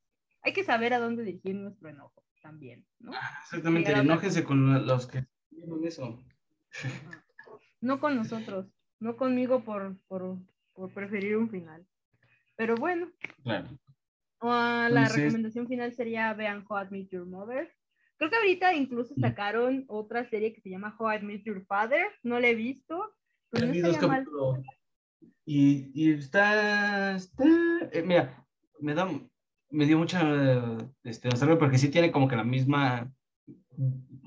Hay 0.44 0.54
que 0.54 0.64
saber 0.64 0.94
a 0.94 1.00
dónde 1.00 1.24
dirigir 1.24 1.56
nuestro 1.56 1.90
enojo 1.90 2.24
también, 2.42 2.86
¿no? 3.00 3.12
Exactamente, 3.44 3.90
Sí, 3.90 3.94
ahora- 3.96 4.06
enójese 4.06 4.44
con 4.44 4.86
los 4.88 5.08
que 5.08 5.26
eso. 5.84 6.24
No 7.82 8.00
con 8.00 8.16
nosotros, 8.16 8.68
no 9.00 9.16
conmigo 9.18 9.62
por, 9.64 9.96
por, 10.08 10.38
por 10.74 10.90
preferir 10.92 11.38
un 11.38 11.50
final. 11.50 11.86
Pero 12.56 12.76
bueno, 12.76 13.12
Claro. 13.44 13.68
Ah, 14.40 14.88
la 14.92 15.02
Entonces- 15.02 15.24
recomendación 15.24 15.68
final 15.68 15.94
sería 15.94 16.34
vean 16.34 16.64
How 16.68 16.84
I 16.84 16.88
Met 16.92 17.10
Your 17.10 17.26
Mother. 17.26 17.72
Creo 18.18 18.30
que 18.30 18.36
ahorita 18.36 18.74
incluso 18.74 19.14
sacaron 19.16 19.86
otra 19.88 20.28
serie 20.30 20.54
que 20.54 20.62
se 20.62 20.70
llama 20.70 20.96
How 20.98 21.14
I 21.14 21.22
Met 21.22 21.44
Your 21.44 21.66
Father. 21.66 22.06
No 22.24 22.40
la 22.40 22.48
he 22.48 22.56
visto, 22.56 23.16
pero 23.50 23.68
no. 23.68 24.64
Y, 25.46 25.92
y 25.94 26.12
está, 26.12 27.16
está 27.16 27.44
eh, 27.92 28.04
mira, 28.06 28.46
me 28.80 28.94
da, 28.94 29.08
me 29.70 29.86
dio 29.86 29.98
mucha 29.98 30.78
este, 31.04 31.30
nostalgia 31.30 31.58
porque 31.58 31.78
sí 31.78 31.90
tiene 31.90 32.12
como 32.12 32.28
que 32.28 32.36
la 32.36 32.44
misma 32.44 33.12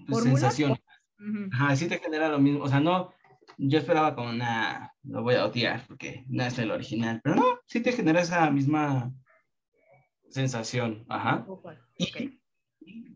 sensación. 0.09 0.72
Ujú. 1.18 1.51
Ajá, 1.52 1.76
sí 1.76 1.88
te 1.88 1.98
genera 1.98 2.28
lo 2.28 2.38
mismo. 2.38 2.62
O 2.64 2.68
sea, 2.68 2.80
no, 2.80 3.12
yo 3.69 3.78
esperaba 3.78 4.15
como, 4.15 4.32
nah, 4.32 4.89
lo 5.05 5.23
voy 5.23 5.35
a 5.35 5.45
odiar 5.47 5.85
porque 5.87 6.24
no 6.28 6.45
es 6.45 6.59
el 6.59 6.70
original. 6.70 7.20
Pero 7.23 7.37
no, 7.37 7.45
sí 7.66 7.81
te 7.81 7.93
genera 7.93 8.20
esa 8.23 8.51
misma 8.51 9.12
sensación. 10.28 11.05
Ajá. 11.09 11.45
Ojo, 11.47 11.70
Y, 11.99 12.41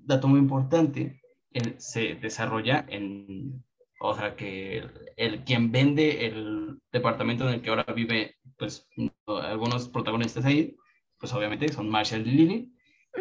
dato 0.05 0.29
muy 0.29 0.39
importante, 0.39 1.23
él 1.51 1.77
se 1.79 2.17
desarrolla 2.17 2.85
en, 2.89 3.65
o 4.01 4.15
sea, 4.15 4.37
que 4.37 4.79
el, 4.79 4.91
el 5.17 5.45
quien 5.45 5.73
vende 5.73 6.27
el 6.27 6.81
departamento 6.93 7.49
en 7.49 7.55
el 7.55 7.63
que 7.63 7.71
ahora 7.71 7.87
vive, 7.95 8.37
pues, 8.59 8.87
no, 8.97 9.37
algunos 9.39 9.89
protagonistas 9.89 10.45
ahí, 10.45 10.77
pues 11.19 11.33
obviamente 11.33 11.73
son 11.73 11.89
Marshall 11.89 12.27
y 12.27 12.31
Lily, 12.33 12.73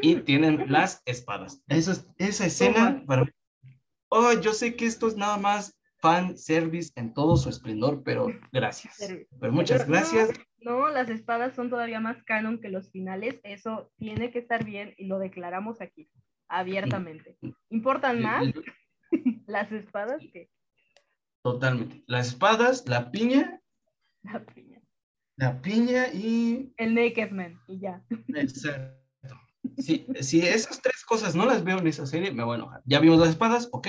y 0.01 0.15
tienen 0.17 0.65
las 0.69 1.01
espadas. 1.05 1.63
Eso 1.69 1.93
es- 1.93 2.05
esa 2.17 2.47
escena, 2.47 3.01
para 3.07 3.23
mí, 3.23 3.31
oh, 4.09 4.33
yo 4.33 4.51
sé 4.53 4.75
que 4.75 4.85
esto 4.85 5.07
es 5.07 5.15
nada 5.15 5.37
más 5.37 5.79
fan 6.03 6.37
service 6.37 6.91
en 6.97 7.13
todo 7.13 7.37
su 7.37 7.47
esplendor, 7.47 8.03
pero 8.03 8.27
gracias. 8.51 8.97
Pero 9.39 9.53
muchas 9.53 9.83
Pero 9.83 9.87
no, 9.87 9.95
gracias. 9.95 10.29
No, 10.57 10.89
las 10.89 11.09
espadas 11.09 11.55
son 11.55 11.69
todavía 11.69 12.01
más 12.01 12.21
canon 12.23 12.59
que 12.59 12.67
los 12.67 12.91
finales. 12.91 13.39
Eso 13.43 13.89
tiene 13.97 14.29
que 14.29 14.39
estar 14.39 14.65
bien 14.65 14.93
y 14.97 15.05
lo 15.05 15.17
declaramos 15.17 15.79
aquí, 15.79 16.09
abiertamente. 16.49 17.37
¿Importan 17.69 18.21
más 18.21 18.43
las 19.47 19.71
espadas 19.71 20.21
que 20.33 20.49
Totalmente. 21.41 22.03
Las 22.07 22.27
espadas, 22.27 22.85
la 22.85 23.09
piña, 23.09 23.61
la 24.23 24.45
piña? 24.45 24.81
la 25.37 25.61
piña 25.61 26.07
y 26.13 26.73
El 26.75 26.95
Naked 26.95 27.31
Man, 27.31 27.61
y 27.65 27.79
ya. 27.79 28.03
Exacto. 28.27 29.39
Si, 29.77 30.05
si 30.19 30.41
esas 30.41 30.81
tres 30.81 31.05
cosas 31.05 31.33
no 31.33 31.45
las 31.45 31.63
veo 31.63 31.77
en 31.77 31.87
esa 31.87 32.05
serie, 32.05 32.33
me 32.33 32.43
voy 32.43 32.55
a 32.55 32.59
enojar. 32.59 32.81
Ya 32.83 32.99
vimos 32.99 33.19
las 33.19 33.29
espadas, 33.29 33.69
ok. 33.71 33.87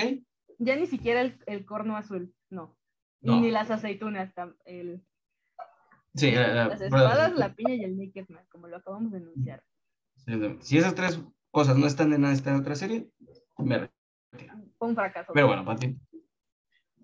Ya 0.57 0.75
ni 0.75 0.87
siquiera 0.87 1.21
el, 1.21 1.37
el 1.47 1.65
corno 1.65 1.97
azul, 1.97 2.33
no. 2.49 2.77
No. 3.21 3.41
Ni 3.41 3.51
las 3.51 3.71
aceitunas, 3.71 4.33
el, 4.65 5.03
Sí, 6.13 6.31
la- 6.31 6.47
la- 6.53 6.67
las 6.69 6.81
espadas, 6.81 7.33
la 7.33 7.53
piña 7.53 7.73
y 7.75 7.83
el 7.83 7.97
Naked 7.97 8.29
Man, 8.29 8.45
como 8.49 8.67
lo 8.67 8.77
acabamos 8.77 9.11
de 9.11 9.17
anunciar. 9.17 9.63
Si 10.61 10.77
esas 10.77 10.95
tres 10.95 11.19
cosas 11.51 11.77
no 11.77 11.87
están 11.87 12.13
en 12.13 12.23
esta 12.25 12.55
otra 12.55 12.75
serie, 12.75 13.09
me 13.57 13.79
retiro. 13.79 14.53
Fue 14.77 14.87
un 14.89 14.95
fracaso. 14.95 15.31
Pero 15.33 15.47
bueno, 15.47 15.65
Pati. 15.65 15.97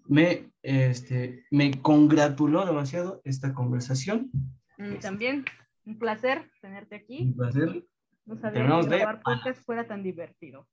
me, 0.07 0.51
este, 0.61 1.45
me 1.51 1.81
congratuló 1.81 2.65
demasiado 2.65 3.21
esta 3.23 3.53
conversación. 3.53 4.29
Mm, 4.77 4.95
También, 4.99 5.45
un 5.85 5.97
placer 5.99 6.49
tenerte 6.61 6.95
aquí. 6.95 7.21
Un 7.23 7.35
placer. 7.35 7.85
No 8.25 8.37
sabía 8.37 8.61
que 8.61 8.87
grabar 8.87 9.21
podcast 9.23 9.61
fuera 9.65 9.87
tan 9.87 10.03
divertido. 10.03 10.67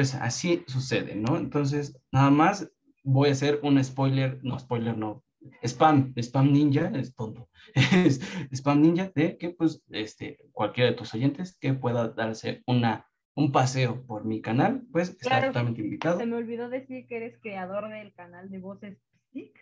Pues 0.00 0.14
así 0.14 0.64
sucede, 0.66 1.14
¿no? 1.14 1.36
Entonces, 1.36 1.94
nada 2.10 2.30
más 2.30 2.72
voy 3.04 3.28
a 3.28 3.32
hacer 3.32 3.60
un 3.62 3.84
spoiler, 3.84 4.42
no, 4.42 4.58
spoiler 4.58 4.96
no, 4.96 5.22
spam, 5.62 6.14
spam 6.16 6.52
ninja, 6.52 6.90
es 6.94 7.14
tonto, 7.14 7.50
es 7.74 8.18
spam 8.50 8.80
ninja 8.80 9.12
de 9.14 9.36
que 9.36 9.50
pues 9.50 9.84
este, 9.90 10.38
cualquiera 10.52 10.88
de 10.88 10.96
tus 10.96 11.12
oyentes 11.12 11.58
que 11.58 11.74
pueda 11.74 12.08
darse 12.08 12.62
una, 12.66 13.10
un 13.34 13.52
paseo 13.52 14.06
por 14.06 14.24
mi 14.24 14.40
canal, 14.40 14.86
pues 14.90 15.10
está 15.20 15.44
totalmente 15.48 15.82
invitado. 15.82 16.18
Se 16.18 16.24
me 16.24 16.36
olvidó 16.36 16.70
decir 16.70 17.06
que 17.06 17.16
eres 17.16 17.38
creador 17.42 17.90
del 17.90 18.14
canal 18.14 18.48
de 18.48 18.58
Voces 18.58 18.96
Psic. 19.32 19.54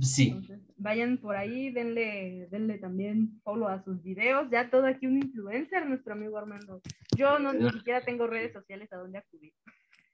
Sí, 0.00 0.28
Entonces, 0.28 0.60
vayan 0.76 1.16
por 1.18 1.36
ahí, 1.36 1.70
denle, 1.70 2.48
denle 2.50 2.78
también 2.78 3.40
follow 3.42 3.68
a 3.68 3.82
sus 3.82 4.02
videos. 4.02 4.48
Ya 4.50 4.70
todo 4.70 4.86
aquí 4.86 5.06
un 5.06 5.16
influencer, 5.16 5.86
nuestro 5.86 6.12
amigo 6.12 6.36
Armando. 6.36 6.82
Yo 7.16 7.38
no 7.38 7.52
ni 7.52 7.70
siquiera 7.70 8.02
tengo 8.02 8.26
redes 8.26 8.52
sociales 8.52 8.92
a 8.92 8.96
donde 8.96 9.18
acudir. 9.18 9.52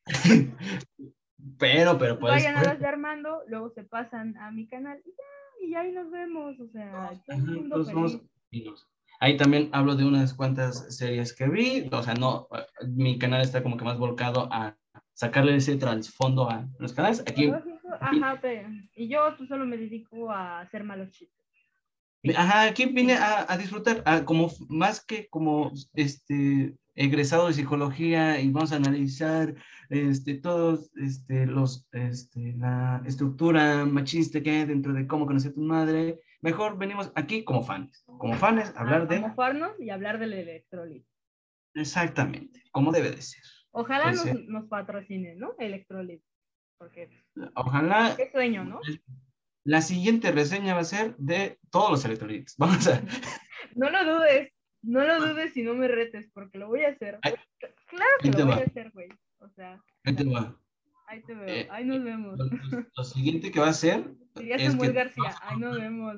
pero, 1.59 1.99
pero 1.99 2.19
pues, 2.19 2.33
Vayan 2.33 2.57
a 2.57 2.63
las 2.63 2.79
de 2.79 2.87
Armando, 2.87 3.43
luego 3.49 3.71
se 3.71 3.83
pasan 3.83 4.37
a 4.37 4.51
mi 4.53 4.69
canal 4.69 5.01
y 5.05 5.11
ya, 5.11 5.67
y 5.67 5.75
ahí 5.75 5.93
nos 5.93 6.11
vemos. 6.11 6.59
O 6.61 6.69
sea, 6.69 7.11
Ahí 9.21 9.37
también 9.37 9.69
hablo 9.71 9.95
de 9.95 10.05
unas 10.05 10.35
cuantas 10.35 10.97
series 10.97 11.33
que 11.33 11.49
vi, 11.49 11.89
o 11.93 12.03
sea, 12.03 12.15
no, 12.15 12.49
mi 12.89 13.19
canal 13.21 13.41
está 13.41 13.63
como 13.63 13.77
que 13.77 13.85
más 13.85 13.97
volcado 13.97 14.49
a 14.53 14.77
sacarle 15.13 15.55
ese 15.55 15.77
trasfondo 15.77 16.51
a 16.51 16.69
los 16.81 16.93
canales. 16.93 17.21
Aquí, 17.21 17.53
Ajá, 18.01 18.39
pero- 18.41 18.69
y 18.97 19.09
yo 19.09 19.35
tú 19.37 19.47
solo 19.47 19.65
me 19.67 19.77
dedico 19.77 20.31
a 20.31 20.61
hacer 20.61 20.85
malos 20.85 21.11
chistes. 21.11 21.39
ajá, 22.37 22.63
aquí 22.65 22.87
vine 22.87 23.15
a, 23.15 23.51
a 23.53 23.57
disfrutar, 23.59 24.03
a 24.07 24.25
como 24.25 24.47
f- 24.47 24.65
más 24.69 25.05
que 25.05 25.29
como 25.29 25.73
este 25.95 26.77
egresado 26.95 27.47
de 27.49 27.55
psicología 27.55 28.39
y 28.41 28.51
vamos 28.51 28.71
a 28.73 28.77
analizar 28.77 29.55
este 29.89 30.35
todos 30.35 30.91
este 30.97 31.47
los 31.47 31.89
este 31.93 32.53
la 32.59 33.03
estructura 33.07 33.85
machista 33.87 34.43
que 34.43 34.51
hay 34.51 34.65
dentro 34.67 34.93
de 34.93 35.07
cómo 35.07 35.27
conocer 35.27 35.51
a 35.53 35.55
tu 35.55 35.63
madre. 35.63 36.21
Mejor 36.43 36.77
venimos 36.77 37.11
aquí 37.15 37.45
como 37.45 37.63
fans, 37.63 38.05
como 38.07 38.35
fans, 38.35 38.73
a 38.77 38.81
hablar 38.81 39.03
a 39.03 39.07
de 39.07 39.21
mofarnos 39.21 39.73
y 39.81 39.91
hablar 39.91 40.19
del 40.19 40.33
electrolito. 40.35 41.09
exactamente, 41.75 42.63
como 42.73 42.93
debe 42.93 43.11
de 43.11 43.23
ser. 43.23 43.43
Ojalá 43.71 44.11
Pues 44.13 44.25
nos, 44.35 44.45
nos 44.45 44.65
patrocine, 44.69 45.35
¿no? 45.37 45.55
Electrolit. 45.59 46.23
Porque 46.83 47.09
Ojalá 47.55 48.15
qué 48.17 48.29
sueño, 48.33 48.65
¿no? 48.65 48.81
la 49.65 49.81
siguiente 49.83 50.33
reseña 50.33 50.75
va 50.75 50.81
a 50.81 50.85
ser 50.85 51.15
de 51.17 51.59
todos 51.71 51.91
los 51.93 52.05
electrolitos. 52.05 52.55
Vamos 52.59 52.87
a. 52.89 53.01
No 53.77 53.89
lo 53.89 54.05
dudes, 54.05 54.53
no 54.83 55.05
lo 55.05 55.21
dudes 55.25 55.53
si 55.53 55.63
no 55.63 55.75
me 55.75 55.87
retes, 55.87 56.29
porque 56.35 56.59
lo 56.59 56.67
voy 56.67 56.83
a 56.85 56.89
hacer. 56.89 57.21
Claro 57.23 58.11
que 58.21 58.31
lo 58.33 58.47
voy 58.47 58.55
a 58.55 58.65
hacer, 58.65 58.91
güey. 58.91 59.09
O 59.39 59.49
sea, 59.51 59.81
ahí 60.05 60.15
te 60.17 60.25
va. 60.25 60.59
ahí 61.07 61.23
te 61.23 61.35
veo, 61.35 61.47
Eh, 61.49 61.69
ahí 61.71 61.85
nos 61.85 62.03
vemos. 62.03 62.37
Lo, 62.39 62.45
lo- 62.47 62.87
lo 62.97 63.05
siguiente 63.05 63.53
que 63.53 63.61
va 63.61 63.67
a 63.67 63.71
hacer 63.71 64.13
Diría 64.35 64.57
es 64.57 64.73
Samuel 64.73 64.91
que 64.91 64.97
García, 64.97 65.35
ahí 65.43 65.59
nos 65.59 65.79
vemos. 65.79 66.17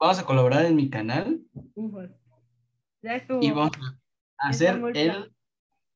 vamos 0.00 0.18
a 0.18 0.24
colaborar 0.26 0.64
en 0.64 0.74
mi 0.74 0.90
canal. 0.90 1.40
Ya 3.02 3.14
estuvo. 3.16 3.40
y 3.42 3.50
vamos 3.52 3.70
a 4.38 4.48
hacer 4.48 4.82
el, 4.94 5.32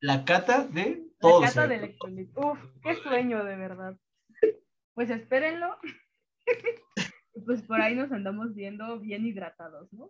la 0.01 0.25
cata 0.25 0.65
de 0.67 1.05
La 1.25 1.31
los 1.41 1.55
cata 1.55 1.67
de 1.69 1.77
electrolit. 1.77 2.37
Uf, 2.37 2.59
qué 2.83 2.95
sueño, 2.97 3.45
de 3.45 3.57
verdad. 3.57 3.99
Pues 4.95 5.11
espérenlo. 5.11 5.77
pues 7.47 7.63
por 7.63 7.81
ahí 7.81 7.95
nos 7.95 8.13
andamos 8.13 8.55
viendo 8.55 9.01
bien 9.01 9.27
hidratados, 9.27 9.93
¿no? 9.93 10.09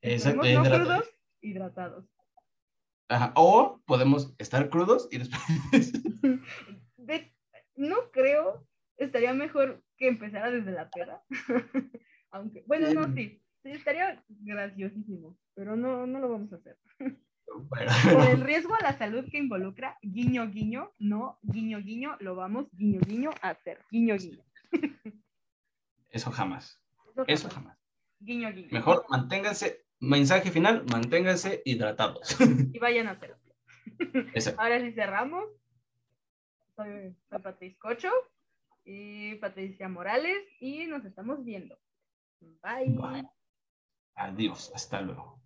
Exacto, 0.00 0.42
no 0.44 0.62
crudos, 0.64 1.10
hidratados. 1.40 2.06
Ajá, 3.08 3.32
O 3.36 3.80
podemos 3.86 4.34
estar 4.38 4.70
crudos 4.70 5.08
y 5.10 5.18
después. 5.18 5.92
De- 6.96 7.34
no 7.76 8.10
creo, 8.10 8.66
estaría 8.96 9.34
mejor 9.34 9.82
que 9.96 10.08
empezara 10.08 10.50
desde 10.50 10.72
la 10.72 10.88
peda. 10.90 11.22
Aunque, 12.30 12.64
bueno, 12.66 12.92
no, 12.94 13.04
Em. 13.04 13.14
sí, 13.14 13.42
sí, 13.62 13.70
estaría 13.72 14.24
graciosísimo, 14.28 15.36
pero 15.54 15.76
no, 15.76 16.06
no 16.06 16.18
lo 16.20 16.30
vamos 16.30 16.52
a 16.52 16.56
hacer. 16.56 16.78
Por 17.46 18.28
el 18.28 18.40
riesgo 18.44 18.74
a 18.74 18.82
la 18.82 18.96
salud 18.98 19.24
que 19.30 19.38
involucra, 19.38 19.98
guiño, 20.02 20.50
guiño, 20.50 20.92
no, 20.98 21.38
guiño, 21.42 21.78
guiño, 21.80 22.16
lo 22.20 22.34
vamos, 22.34 22.66
guiño, 22.72 23.00
guiño, 23.00 23.30
a 23.42 23.50
hacer. 23.50 23.78
Guiño, 23.90 24.16
guiño. 24.16 24.42
eso 26.10 26.30
jamás. 26.30 26.80
Eso 27.10 27.24
Eso 27.26 27.48
jamás. 27.48 27.54
jamás. 27.64 27.78
Guiño, 28.20 28.52
guiño. 28.52 28.68
Mejor 28.70 29.04
manténganse. 29.08 29.84
Mensaje 30.00 30.50
final, 30.50 30.84
manténganse 30.90 31.62
hidratados. 31.64 32.36
Y 32.40 32.78
vayan 32.78 33.06
a 33.08 33.12
hacerlo. 33.12 33.36
Ahora 34.58 34.80
sí 34.80 34.92
cerramos. 34.92 35.44
Soy, 36.74 37.14
soy 37.28 37.38
Patricia 37.40 37.78
Cocho 37.78 38.10
y 38.84 39.34
Patricia 39.36 39.88
Morales 39.88 40.38
y 40.60 40.86
nos 40.86 41.04
estamos 41.04 41.44
viendo. 41.44 41.78
Bye. 42.40 42.96
Bye. 42.96 43.28
Adiós, 44.16 44.72
hasta 44.74 45.00
luego. 45.02 45.41